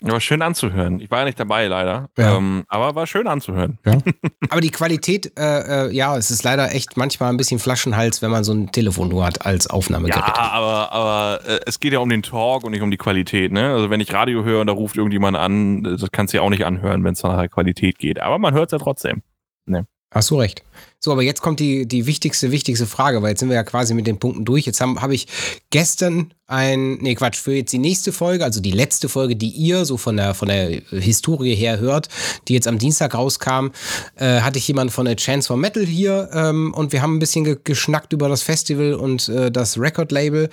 War 0.00 0.20
schön 0.20 0.42
anzuhören. 0.42 1.00
Ich 1.00 1.10
war 1.10 1.20
ja 1.20 1.24
nicht 1.24 1.38
dabei, 1.40 1.66
leider. 1.66 2.08
Ja. 2.16 2.36
Ähm, 2.36 2.64
aber 2.68 2.94
war 2.94 3.06
schön 3.06 3.26
anzuhören. 3.26 3.78
Ja. 3.84 3.98
aber 4.50 4.60
die 4.60 4.70
Qualität, 4.70 5.32
äh, 5.38 5.86
äh, 5.86 5.92
ja, 5.92 6.16
es 6.16 6.30
ist 6.30 6.42
leider 6.44 6.74
echt 6.74 6.96
manchmal 6.96 7.30
ein 7.30 7.36
bisschen 7.36 7.58
Flaschenhals, 7.58 8.22
wenn 8.22 8.30
man 8.30 8.44
so 8.44 8.52
ein 8.52 8.72
Telefon 8.72 9.08
nur 9.08 9.24
hat 9.24 9.44
als 9.46 9.68
Aufnahmegerät. 9.68 10.22
Ja, 10.26 10.50
aber, 10.52 10.92
aber 10.92 11.40
äh, 11.46 11.60
es 11.66 11.80
geht 11.80 11.92
ja 11.92 11.98
um 11.98 12.08
den 12.08 12.22
Talk 12.22 12.64
und 12.64 12.72
nicht 12.72 12.82
um 12.82 12.90
die 12.90 12.96
Qualität. 12.96 13.52
Ne? 13.52 13.72
Also 13.72 13.90
wenn 13.90 14.00
ich 14.00 14.12
Radio 14.12 14.44
höre 14.44 14.60
und 14.60 14.66
da 14.66 14.72
ruft 14.72 14.96
irgendjemand 14.96 15.36
an, 15.36 15.82
das 15.82 16.10
kannst 16.12 16.32
du 16.32 16.38
ja 16.38 16.42
auch 16.42 16.50
nicht 16.50 16.64
anhören, 16.64 17.04
wenn 17.04 17.14
es 17.14 17.22
nach 17.22 17.48
Qualität 17.50 17.98
geht. 17.98 18.20
Aber 18.20 18.38
man 18.38 18.54
hört 18.54 18.72
es 18.72 18.72
ja 18.72 18.78
trotzdem. 18.78 19.22
Ne? 19.66 19.86
Hast 20.12 20.30
du 20.30 20.38
recht. 20.38 20.62
So, 21.06 21.12
aber 21.12 21.22
jetzt 21.22 21.40
kommt 21.40 21.60
die, 21.60 21.86
die 21.86 22.06
wichtigste, 22.06 22.50
wichtigste 22.50 22.84
Frage, 22.84 23.22
weil 23.22 23.28
jetzt 23.28 23.38
sind 23.38 23.48
wir 23.48 23.54
ja 23.54 23.62
quasi 23.62 23.94
mit 23.94 24.08
den 24.08 24.18
Punkten 24.18 24.44
durch. 24.44 24.66
Jetzt 24.66 24.80
habe 24.80 25.00
hab 25.00 25.12
ich 25.12 25.28
gestern 25.70 26.34
ein, 26.48 26.94
nee, 26.94 27.14
Quatsch, 27.14 27.36
für 27.36 27.52
jetzt 27.54 27.72
die 27.72 27.78
nächste 27.78 28.10
Folge, 28.10 28.42
also 28.42 28.60
die 28.60 28.72
letzte 28.72 29.08
Folge, 29.08 29.36
die 29.36 29.50
ihr 29.50 29.84
so 29.84 29.98
von 29.98 30.16
der, 30.16 30.34
von 30.34 30.48
der 30.48 30.82
Historie 30.90 31.54
her 31.54 31.78
hört, 31.78 32.08
die 32.48 32.54
jetzt 32.54 32.66
am 32.66 32.78
Dienstag 32.78 33.14
rauskam, 33.14 33.68
äh, 34.16 34.40
hatte 34.40 34.58
ich 34.58 34.66
jemanden 34.66 34.92
von 34.92 35.06
der 35.06 35.14
Chance 35.14 35.46
for 35.46 35.56
Metal 35.56 35.86
hier 35.86 36.28
ähm, 36.32 36.74
und 36.74 36.90
wir 36.90 37.02
haben 37.02 37.14
ein 37.14 37.20
bisschen 37.20 37.44
ge 37.44 37.56
geschnackt 37.62 38.12
über 38.12 38.28
das 38.28 38.42
Festival 38.42 38.94
und 38.94 39.28
äh, 39.28 39.52
das 39.52 39.78
Record-Label. 39.78 40.48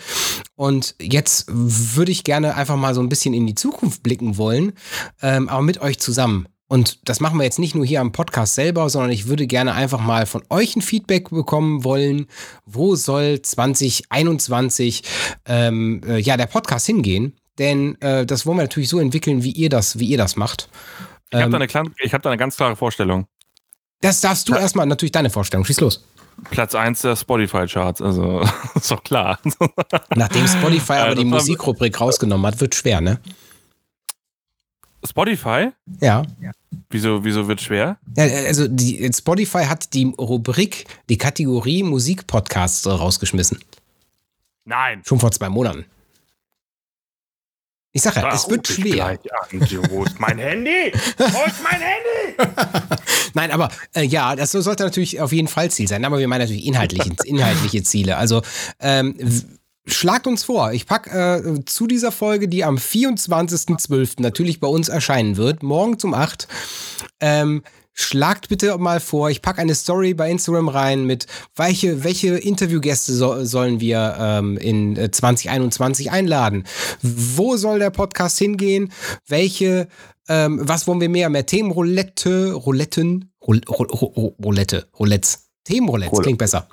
Und 0.53 0.93
jetzt 1.01 1.45
würde 1.49 2.11
ich 2.11 2.23
gerne 2.23 2.53
einfach 2.53 2.75
mal 2.75 2.93
so 2.93 3.01
ein 3.01 3.09
bisschen 3.09 3.33
in 3.33 3.47
die 3.47 3.55
Zukunft 3.55 4.03
blicken 4.03 4.37
wollen, 4.37 4.73
ähm, 5.23 5.49
aber 5.49 5.63
mit 5.63 5.81
euch 5.81 5.97
zusammen. 5.97 6.47
Und 6.73 7.07
das 7.07 7.19
machen 7.19 7.37
wir 7.37 7.43
jetzt 7.43 7.59
nicht 7.59 7.75
nur 7.75 7.85
hier 7.85 8.01
am 8.01 8.11
Podcast 8.13 8.55
selber, 8.55 8.89
sondern 8.89 9.11
ich 9.11 9.27
würde 9.27 9.45
gerne 9.45 9.75
einfach 9.75 9.99
mal 9.99 10.25
von 10.25 10.41
euch 10.49 10.75
ein 10.75 10.81
Feedback 10.81 11.29
bekommen 11.29 11.83
wollen. 11.83 12.25
Wo 12.65 12.95
soll 12.95 13.43
2021 13.43 15.03
ähm, 15.45 16.01
äh, 16.03 16.17
ja 16.17 16.35
der 16.35 16.47
Podcast 16.47 16.87
hingehen? 16.87 17.37
Denn 17.59 18.01
äh, 18.01 18.25
das 18.25 18.47
wollen 18.47 18.57
wir 18.57 18.63
natürlich 18.63 18.89
so 18.89 18.99
entwickeln, 18.99 19.43
wie 19.43 19.51
ihr 19.51 19.69
das, 19.69 19.99
wie 19.99 20.07
ihr 20.07 20.17
das 20.17 20.35
macht. 20.35 20.67
Ich 21.29 21.35
habe 21.35 21.45
ähm, 21.45 21.51
da, 21.51 21.57
eine, 21.59 22.11
hab 22.11 22.23
da 22.23 22.31
eine 22.31 22.37
ganz 22.37 22.55
klare 22.55 22.75
Vorstellung. 22.75 23.27
Das 24.01 24.21
darfst 24.21 24.49
du 24.49 24.55
erstmal 24.55 24.87
natürlich 24.87 25.11
deine 25.11 25.29
Vorstellung. 25.29 25.65
Schieß 25.65 25.79
los. 25.79 26.03
Platz 26.49 26.73
1 26.73 27.01
der 27.01 27.15
Spotify-Charts, 27.15 28.01
also 28.01 28.41
ist 28.73 28.89
doch 28.89 29.03
klar. 29.03 29.37
Nachdem 30.15 30.47
Spotify 30.47 30.93
aber 30.93 31.13
die 31.13 31.23
Musikrubrik 31.23 32.01
rausgenommen 32.01 32.47
hat, 32.47 32.59
wird 32.59 32.73
schwer, 32.73 32.99
ne? 32.99 33.19
Spotify? 35.05 35.69
Ja. 35.99 36.23
Wieso, 36.89 37.23
wieso 37.23 37.47
wird 37.47 37.61
schwer? 37.61 37.97
Ja, 38.15 38.23
also 38.23 38.67
die, 38.67 39.09
Spotify 39.13 39.65
hat 39.65 39.93
die 39.93 40.13
Rubrik, 40.17 40.85
die 41.09 41.17
Kategorie 41.17 41.83
Musikpodcasts 41.83 42.87
rausgeschmissen. 42.87 43.59
Nein. 44.65 45.01
Schon 45.05 45.19
vor 45.19 45.31
zwei 45.31 45.49
Monaten. 45.49 45.85
Ich 47.95 48.01
sage 48.01 48.21
ja, 48.21 48.33
es 48.33 48.49
wird 48.49 48.67
schwer. 48.67 49.19
Wo 49.89 50.03
ist 50.03 50.19
mein 50.19 50.39
Handy? 50.39 50.91
Wo 51.17 51.45
ist 51.45 51.63
mein 51.63 51.79
Handy? 51.79 52.55
Nein, 53.35 53.51
aber 53.51 53.69
äh, 53.93 54.01
ja, 54.01 54.35
das 54.35 54.51
sollte 54.51 54.83
natürlich 54.83 55.21
auf 55.21 55.31
jeden 55.31 55.47
Fall 55.47 55.69
Ziel 55.69 55.87
sein. 55.87 56.03
Aber 56.03 56.17
wir 56.17 56.27
meinen 56.27 56.41
natürlich 56.41 56.65
inhaltliche, 56.65 57.11
inhaltliche 57.25 57.83
Ziele. 57.83 58.17
Also 58.17 58.41
ähm, 58.79 59.15
Schlagt 59.85 60.27
uns 60.27 60.45
vor. 60.45 60.71
Ich 60.71 60.85
packe 60.85 61.09
äh, 61.45 61.65
zu 61.65 61.87
dieser 61.87 62.13
Folge, 62.13 62.47
die 62.47 62.63
am 62.63 62.77
24.12. 62.77 64.21
natürlich 64.21 64.61
bei 64.61 64.67
uns 64.67 64.87
erscheinen 64.87 65.35
wird, 65.35 65.61
morgen 65.61 65.97
um 66.03 66.13
8. 66.13 66.47
Ähm, 67.19 67.63
schlagt 67.93 68.47
bitte 68.47 68.77
mal 68.77 69.01
vor, 69.01 69.29
ich 69.29 69.41
packe 69.41 69.61
eine 69.61 69.75
Story 69.75 70.13
bei 70.13 70.31
Instagram 70.31 70.69
rein 70.69 71.03
mit, 71.05 71.27
welche, 71.57 72.05
welche 72.05 72.37
Interviewgäste 72.37 73.11
so, 73.13 73.43
sollen 73.43 73.81
wir 73.81 74.15
ähm, 74.17 74.57
in 74.57 74.95
2021 74.95 76.07
äh, 76.07 76.09
einladen? 76.11 76.63
Wo 77.01 77.57
soll 77.57 77.79
der 77.79 77.91
Podcast 77.91 78.39
hingehen? 78.39 78.91
Welche, 79.27 79.89
ähm, 80.29 80.61
was 80.63 80.87
wollen 80.87 81.01
wir 81.01 81.09
mehr? 81.09 81.29
Mehr 81.29 81.45
Themenroulette, 81.45 82.53
Rouletten, 82.53 83.33
Roulette, 83.45 84.87
Roulettes. 84.97 85.42
Themenroulettes 85.63 86.19
klingt 86.19 86.39
besser. 86.39 86.67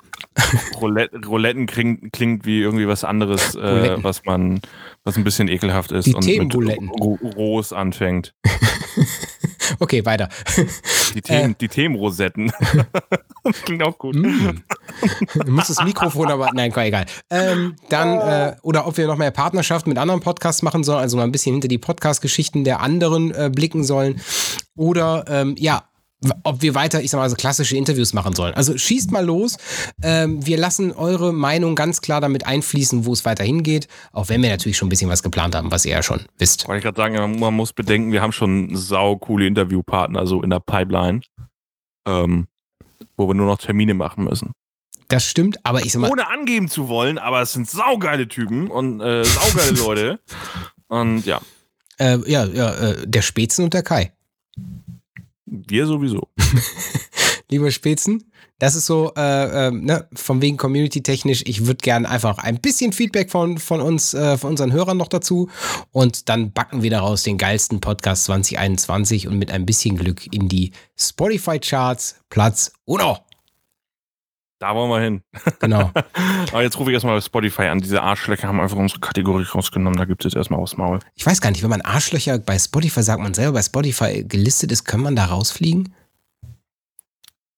Roulette, 0.79 1.19
Rouletten 1.25 1.65
klingt, 1.65 2.13
klingt 2.13 2.45
wie 2.45 2.61
irgendwie 2.61 2.87
was 2.87 3.03
anderes, 3.03 3.55
äh, 3.55 3.97
was 4.03 4.25
man, 4.25 4.61
was 5.03 5.17
ein 5.17 5.23
bisschen 5.23 5.47
ekelhaft 5.47 5.91
ist 5.91 6.07
die 6.07 6.13
und 6.13 6.25
mit 6.25 7.35
Ros 7.35 7.73
anfängt. 7.73 8.33
okay, 9.79 10.05
weiter. 10.05 10.29
Die 11.15 11.21
Themen, 11.21 11.51
äh, 11.51 11.55
die 11.59 11.67
Themenrosetten. 11.67 12.51
das 13.43 13.61
klingt 13.65 13.83
auch 13.83 13.97
gut. 13.97 14.15
Mm. 14.15 14.63
Du 15.33 15.51
musst 15.51 15.69
das 15.69 15.83
Mikrofon 15.83 16.29
aber, 16.29 16.49
nein, 16.53 16.71
egal. 16.75 17.05
Ähm, 17.29 17.75
dann, 17.89 18.19
äh, 18.19 18.55
oder 18.61 18.87
ob 18.87 18.97
wir 18.97 19.07
noch 19.07 19.17
mehr 19.17 19.31
Partnerschaften 19.31 19.89
mit 19.89 19.97
anderen 19.97 20.21
Podcasts 20.21 20.61
machen 20.61 20.83
sollen, 20.83 20.99
also 20.99 21.17
mal 21.17 21.23
ein 21.23 21.31
bisschen 21.31 21.53
hinter 21.53 21.67
die 21.67 21.77
Podcast-Geschichten 21.77 22.63
der 22.63 22.81
anderen 22.81 23.33
äh, 23.33 23.49
blicken 23.53 23.83
sollen. 23.83 24.21
Oder, 24.75 25.25
ähm, 25.27 25.55
ja, 25.57 25.83
ob 26.43 26.61
wir 26.61 26.75
weiter, 26.75 27.01
ich 27.01 27.11
sag 27.11 27.17
mal, 27.17 27.29
so 27.29 27.35
klassische 27.35 27.75
Interviews 27.75 28.13
machen 28.13 28.33
sollen. 28.33 28.53
Also 28.53 28.77
schießt 28.77 29.11
mal 29.11 29.25
los. 29.25 29.57
Ähm, 30.03 30.45
wir 30.45 30.57
lassen 30.57 30.91
eure 30.91 31.33
Meinung 31.33 31.75
ganz 31.75 32.01
klar 32.01 32.21
damit 32.21 32.45
einfließen, 32.45 33.05
wo 33.05 33.13
es 33.13 33.25
weiter 33.25 33.43
hingeht. 33.43 33.87
Auch 34.11 34.29
wenn 34.29 34.41
wir 34.41 34.49
natürlich 34.49 34.77
schon 34.77 34.87
ein 34.87 34.89
bisschen 34.89 35.09
was 35.09 35.23
geplant 35.23 35.55
haben, 35.55 35.71
was 35.71 35.85
ihr 35.85 35.91
ja 35.93 36.03
schon 36.03 36.21
wisst. 36.37 36.67
Wollte 36.67 36.77
ich 36.77 36.83
gerade 36.83 36.97
sagen, 36.97 37.39
man 37.39 37.53
muss 37.53 37.73
bedenken, 37.73 38.11
wir 38.11 38.21
haben 38.21 38.31
schon 38.31 38.75
sau 38.75 39.17
coole 39.17 39.47
Interviewpartner 39.47 40.27
so 40.27 40.43
in 40.43 40.51
der 40.51 40.59
Pipeline, 40.59 41.21
ähm, 42.07 42.47
wo 43.17 43.27
wir 43.27 43.33
nur 43.33 43.47
noch 43.47 43.57
Termine 43.57 43.93
machen 43.95 44.23
müssen. 44.25 44.51
Das 45.07 45.25
stimmt, 45.25 45.57
aber 45.65 45.83
ich 45.83 45.91
sag 45.91 46.01
mal. 46.01 46.09
Ohne 46.09 46.29
angeben 46.29 46.69
zu 46.69 46.87
wollen, 46.87 47.17
aber 47.17 47.41
es 47.41 47.51
sind 47.51 47.69
saugeile 47.69 48.27
Typen 48.27 48.67
und 48.69 49.01
äh, 49.01 49.25
saugeile 49.25 49.71
Leute. 49.71 50.19
Und 50.87 51.25
ja. 51.25 51.39
Äh, 51.99 52.17
ja, 52.29 52.43
ja, 52.43 52.73
äh, 52.73 53.07
der 53.07 53.21
Spätzen 53.21 53.63
und 53.63 53.73
der 53.73 53.81
Kai. 53.81 54.11
Wir 55.51 55.85
sowieso. 55.85 56.29
Lieber 57.49 57.69
Spätzen, 57.71 58.31
das 58.57 58.75
ist 58.75 58.85
so, 58.85 59.11
äh, 59.17 59.67
äh, 59.67 59.71
ne, 59.71 60.07
von 60.13 60.41
wegen 60.41 60.55
community-technisch. 60.55 61.43
Ich 61.45 61.65
würde 61.65 61.81
gerne 61.83 62.07
einfach 62.07 62.37
ein 62.37 62.61
bisschen 62.61 62.93
Feedback 62.93 63.29
von, 63.29 63.57
von 63.57 63.81
uns, 63.81 64.13
äh, 64.13 64.37
von 64.37 64.51
unseren 64.51 64.71
Hörern 64.71 64.95
noch 64.95 65.09
dazu. 65.09 65.49
Und 65.91 66.29
dann 66.29 66.53
backen 66.53 66.81
wir 66.81 66.89
daraus 66.89 67.23
den 67.23 67.37
geilsten 67.37 67.81
Podcast 67.81 68.25
2021 68.25 69.27
und 69.27 69.37
mit 69.37 69.51
ein 69.51 69.65
bisschen 69.65 69.97
Glück 69.97 70.25
in 70.33 70.47
die 70.47 70.71
Spotify-Charts 70.97 72.21
Platz 72.29 72.71
uno. 72.85 73.17
Da 74.61 74.75
wollen 74.75 74.91
wir 74.91 74.99
hin. 74.99 75.23
Genau. 75.59 75.89
Aber 76.51 76.61
jetzt 76.61 76.77
rufe 76.77 76.91
ich 76.91 76.93
erstmal 76.93 77.19
Spotify 77.19 77.63
an. 77.63 77.79
Diese 77.79 78.03
Arschlöcher 78.03 78.47
haben 78.47 78.59
einfach 78.59 78.77
unsere 78.77 78.99
Kategorie 78.99 79.43
rausgenommen. 79.43 79.97
Da 79.97 80.05
gibt 80.05 80.23
es 80.23 80.31
jetzt 80.31 80.37
erstmal 80.37 80.59
aufs 80.59 80.77
Maul. 80.77 80.99
Ich 81.15 81.25
weiß 81.25 81.41
gar 81.41 81.49
nicht, 81.49 81.63
wenn 81.63 81.71
man 81.71 81.81
Arschlöcher 81.81 82.37
bei 82.37 82.59
Spotify 82.59 83.01
sagt, 83.01 83.23
man 83.23 83.33
selber 83.33 83.53
bei 83.53 83.63
Spotify 83.63 84.23
gelistet 84.23 84.71
ist, 84.71 84.83
kann 84.85 85.01
man 85.01 85.15
da 85.15 85.25
rausfliegen? 85.25 85.95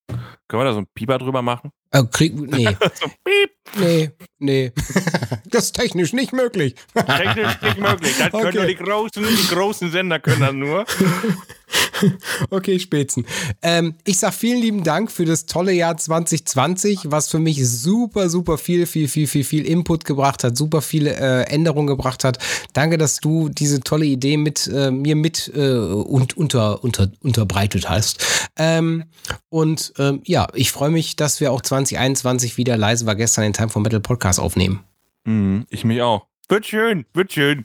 Können 0.08 0.62
wir 0.62 0.64
da 0.64 0.72
so 0.72 0.78
einen 0.78 0.86
Pieper 0.94 1.18
drüber 1.18 1.42
machen? 1.42 1.72
Äh, 1.90 2.04
krieg, 2.04 2.34
nee. 2.36 2.64
so, 2.94 3.08
piep. 3.22 3.50
Nee, 3.78 4.10
nee. 4.38 4.72
das 5.46 5.64
ist 5.64 5.72
technisch 5.74 6.12
nicht 6.12 6.32
möglich. 6.32 6.74
technisch 6.94 7.60
nicht 7.62 7.78
möglich. 7.78 8.14
Das 8.18 8.32
okay. 8.32 8.42
können 8.42 8.56
nur 8.56 8.66
die 8.66 8.76
großen, 8.76 9.24
die 9.24 9.54
großen 9.54 9.90
Sender 9.90 10.20
können 10.20 10.40
das 10.40 10.52
nur. 10.52 10.84
okay, 12.50 12.78
Spätzen. 12.78 13.26
Ähm, 13.62 13.94
ich 14.04 14.18
sag 14.18 14.34
vielen 14.34 14.60
lieben 14.60 14.84
Dank 14.84 15.10
für 15.10 15.24
das 15.24 15.46
tolle 15.46 15.72
Jahr 15.72 15.96
2020, 15.96 17.00
was 17.06 17.28
für 17.28 17.38
mich 17.38 17.66
super, 17.68 18.28
super 18.28 18.58
viel, 18.58 18.86
viel, 18.86 19.08
viel, 19.08 19.26
viel, 19.26 19.44
viel 19.44 19.66
Input 19.66 20.04
gebracht 20.04 20.44
hat, 20.44 20.56
super 20.56 20.82
viele 20.82 21.16
äh, 21.16 21.42
Änderungen 21.52 21.86
gebracht 21.86 22.24
hat. 22.24 22.38
Danke, 22.72 22.98
dass 22.98 23.18
du 23.18 23.48
diese 23.48 23.80
tolle 23.80 24.06
Idee 24.06 24.36
mit 24.36 24.66
äh, 24.68 24.90
mir 24.90 25.16
mit 25.16 25.50
äh, 25.54 25.76
und 25.76 26.36
unter, 26.36 26.84
unter, 26.84 27.10
unterbreitet 27.22 27.88
hast. 27.88 28.24
Ähm, 28.56 29.04
und 29.48 29.92
ähm, 29.98 30.20
ja, 30.24 30.48
ich 30.54 30.70
freue 30.70 30.90
mich, 30.90 31.16
dass 31.16 31.40
wir 31.40 31.52
auch 31.52 31.62
2021 31.62 32.56
wieder 32.56 32.76
leise 32.76 33.06
war 33.06 33.14
gestern 33.14 33.44
Time 33.54 33.68
for 33.68 33.80
Metal 33.80 34.00
Podcast 34.00 34.38
aufnehmen. 34.38 34.80
Mhm, 35.24 35.66
ich 35.70 35.84
mich 35.84 36.02
auch. 36.02 36.26
Wird 36.48 36.66
schön, 36.66 37.06
wird 37.14 37.32
schön. 37.32 37.64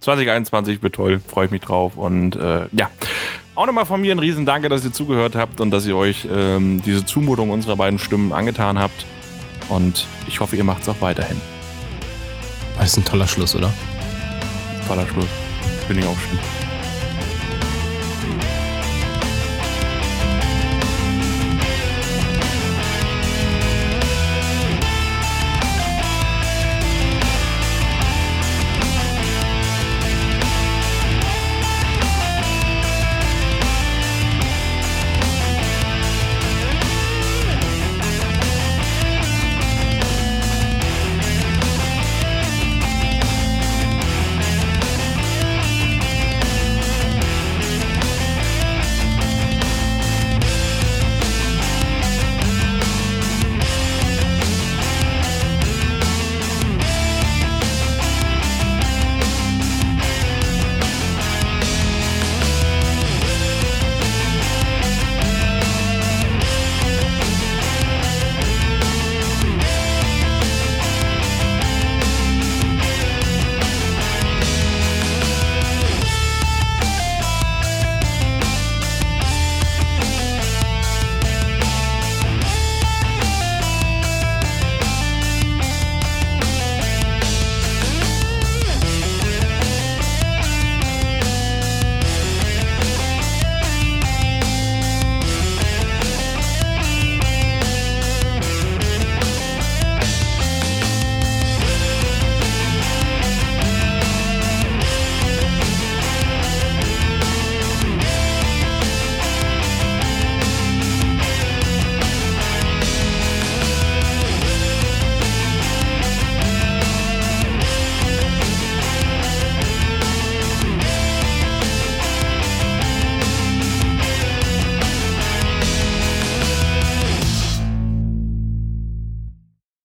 2021 0.00 0.82
wird 0.82 0.94
toll, 0.94 1.20
freue 1.20 1.46
ich 1.46 1.50
mich 1.50 1.60
drauf. 1.60 1.96
Und 1.96 2.36
äh, 2.36 2.66
ja, 2.72 2.90
auch 3.54 3.66
nochmal 3.66 3.86
von 3.86 4.00
mir 4.00 4.14
ein 4.14 4.18
riesen 4.18 4.46
Danke, 4.46 4.68
dass 4.68 4.84
ihr 4.84 4.92
zugehört 4.92 5.36
habt 5.36 5.60
und 5.60 5.70
dass 5.70 5.86
ihr 5.86 5.96
euch 5.96 6.26
ähm, 6.30 6.82
diese 6.84 7.04
Zumutung 7.04 7.50
unserer 7.50 7.76
beiden 7.76 7.98
Stimmen 7.98 8.32
angetan 8.32 8.78
habt. 8.78 9.06
Und 9.68 10.06
ich 10.26 10.40
hoffe, 10.40 10.56
ihr 10.56 10.64
macht 10.64 10.82
es 10.82 10.88
auch 10.88 11.00
weiterhin. 11.00 11.40
Das 12.78 12.88
ist 12.88 12.96
ein 12.96 13.04
toller 13.04 13.28
Schluss, 13.28 13.54
oder? 13.54 13.72
Toller 14.88 15.06
Schluss. 15.06 15.28
Bin 15.86 15.98
ich 15.98 16.04
auch 16.04 16.16
schon. 16.18 16.61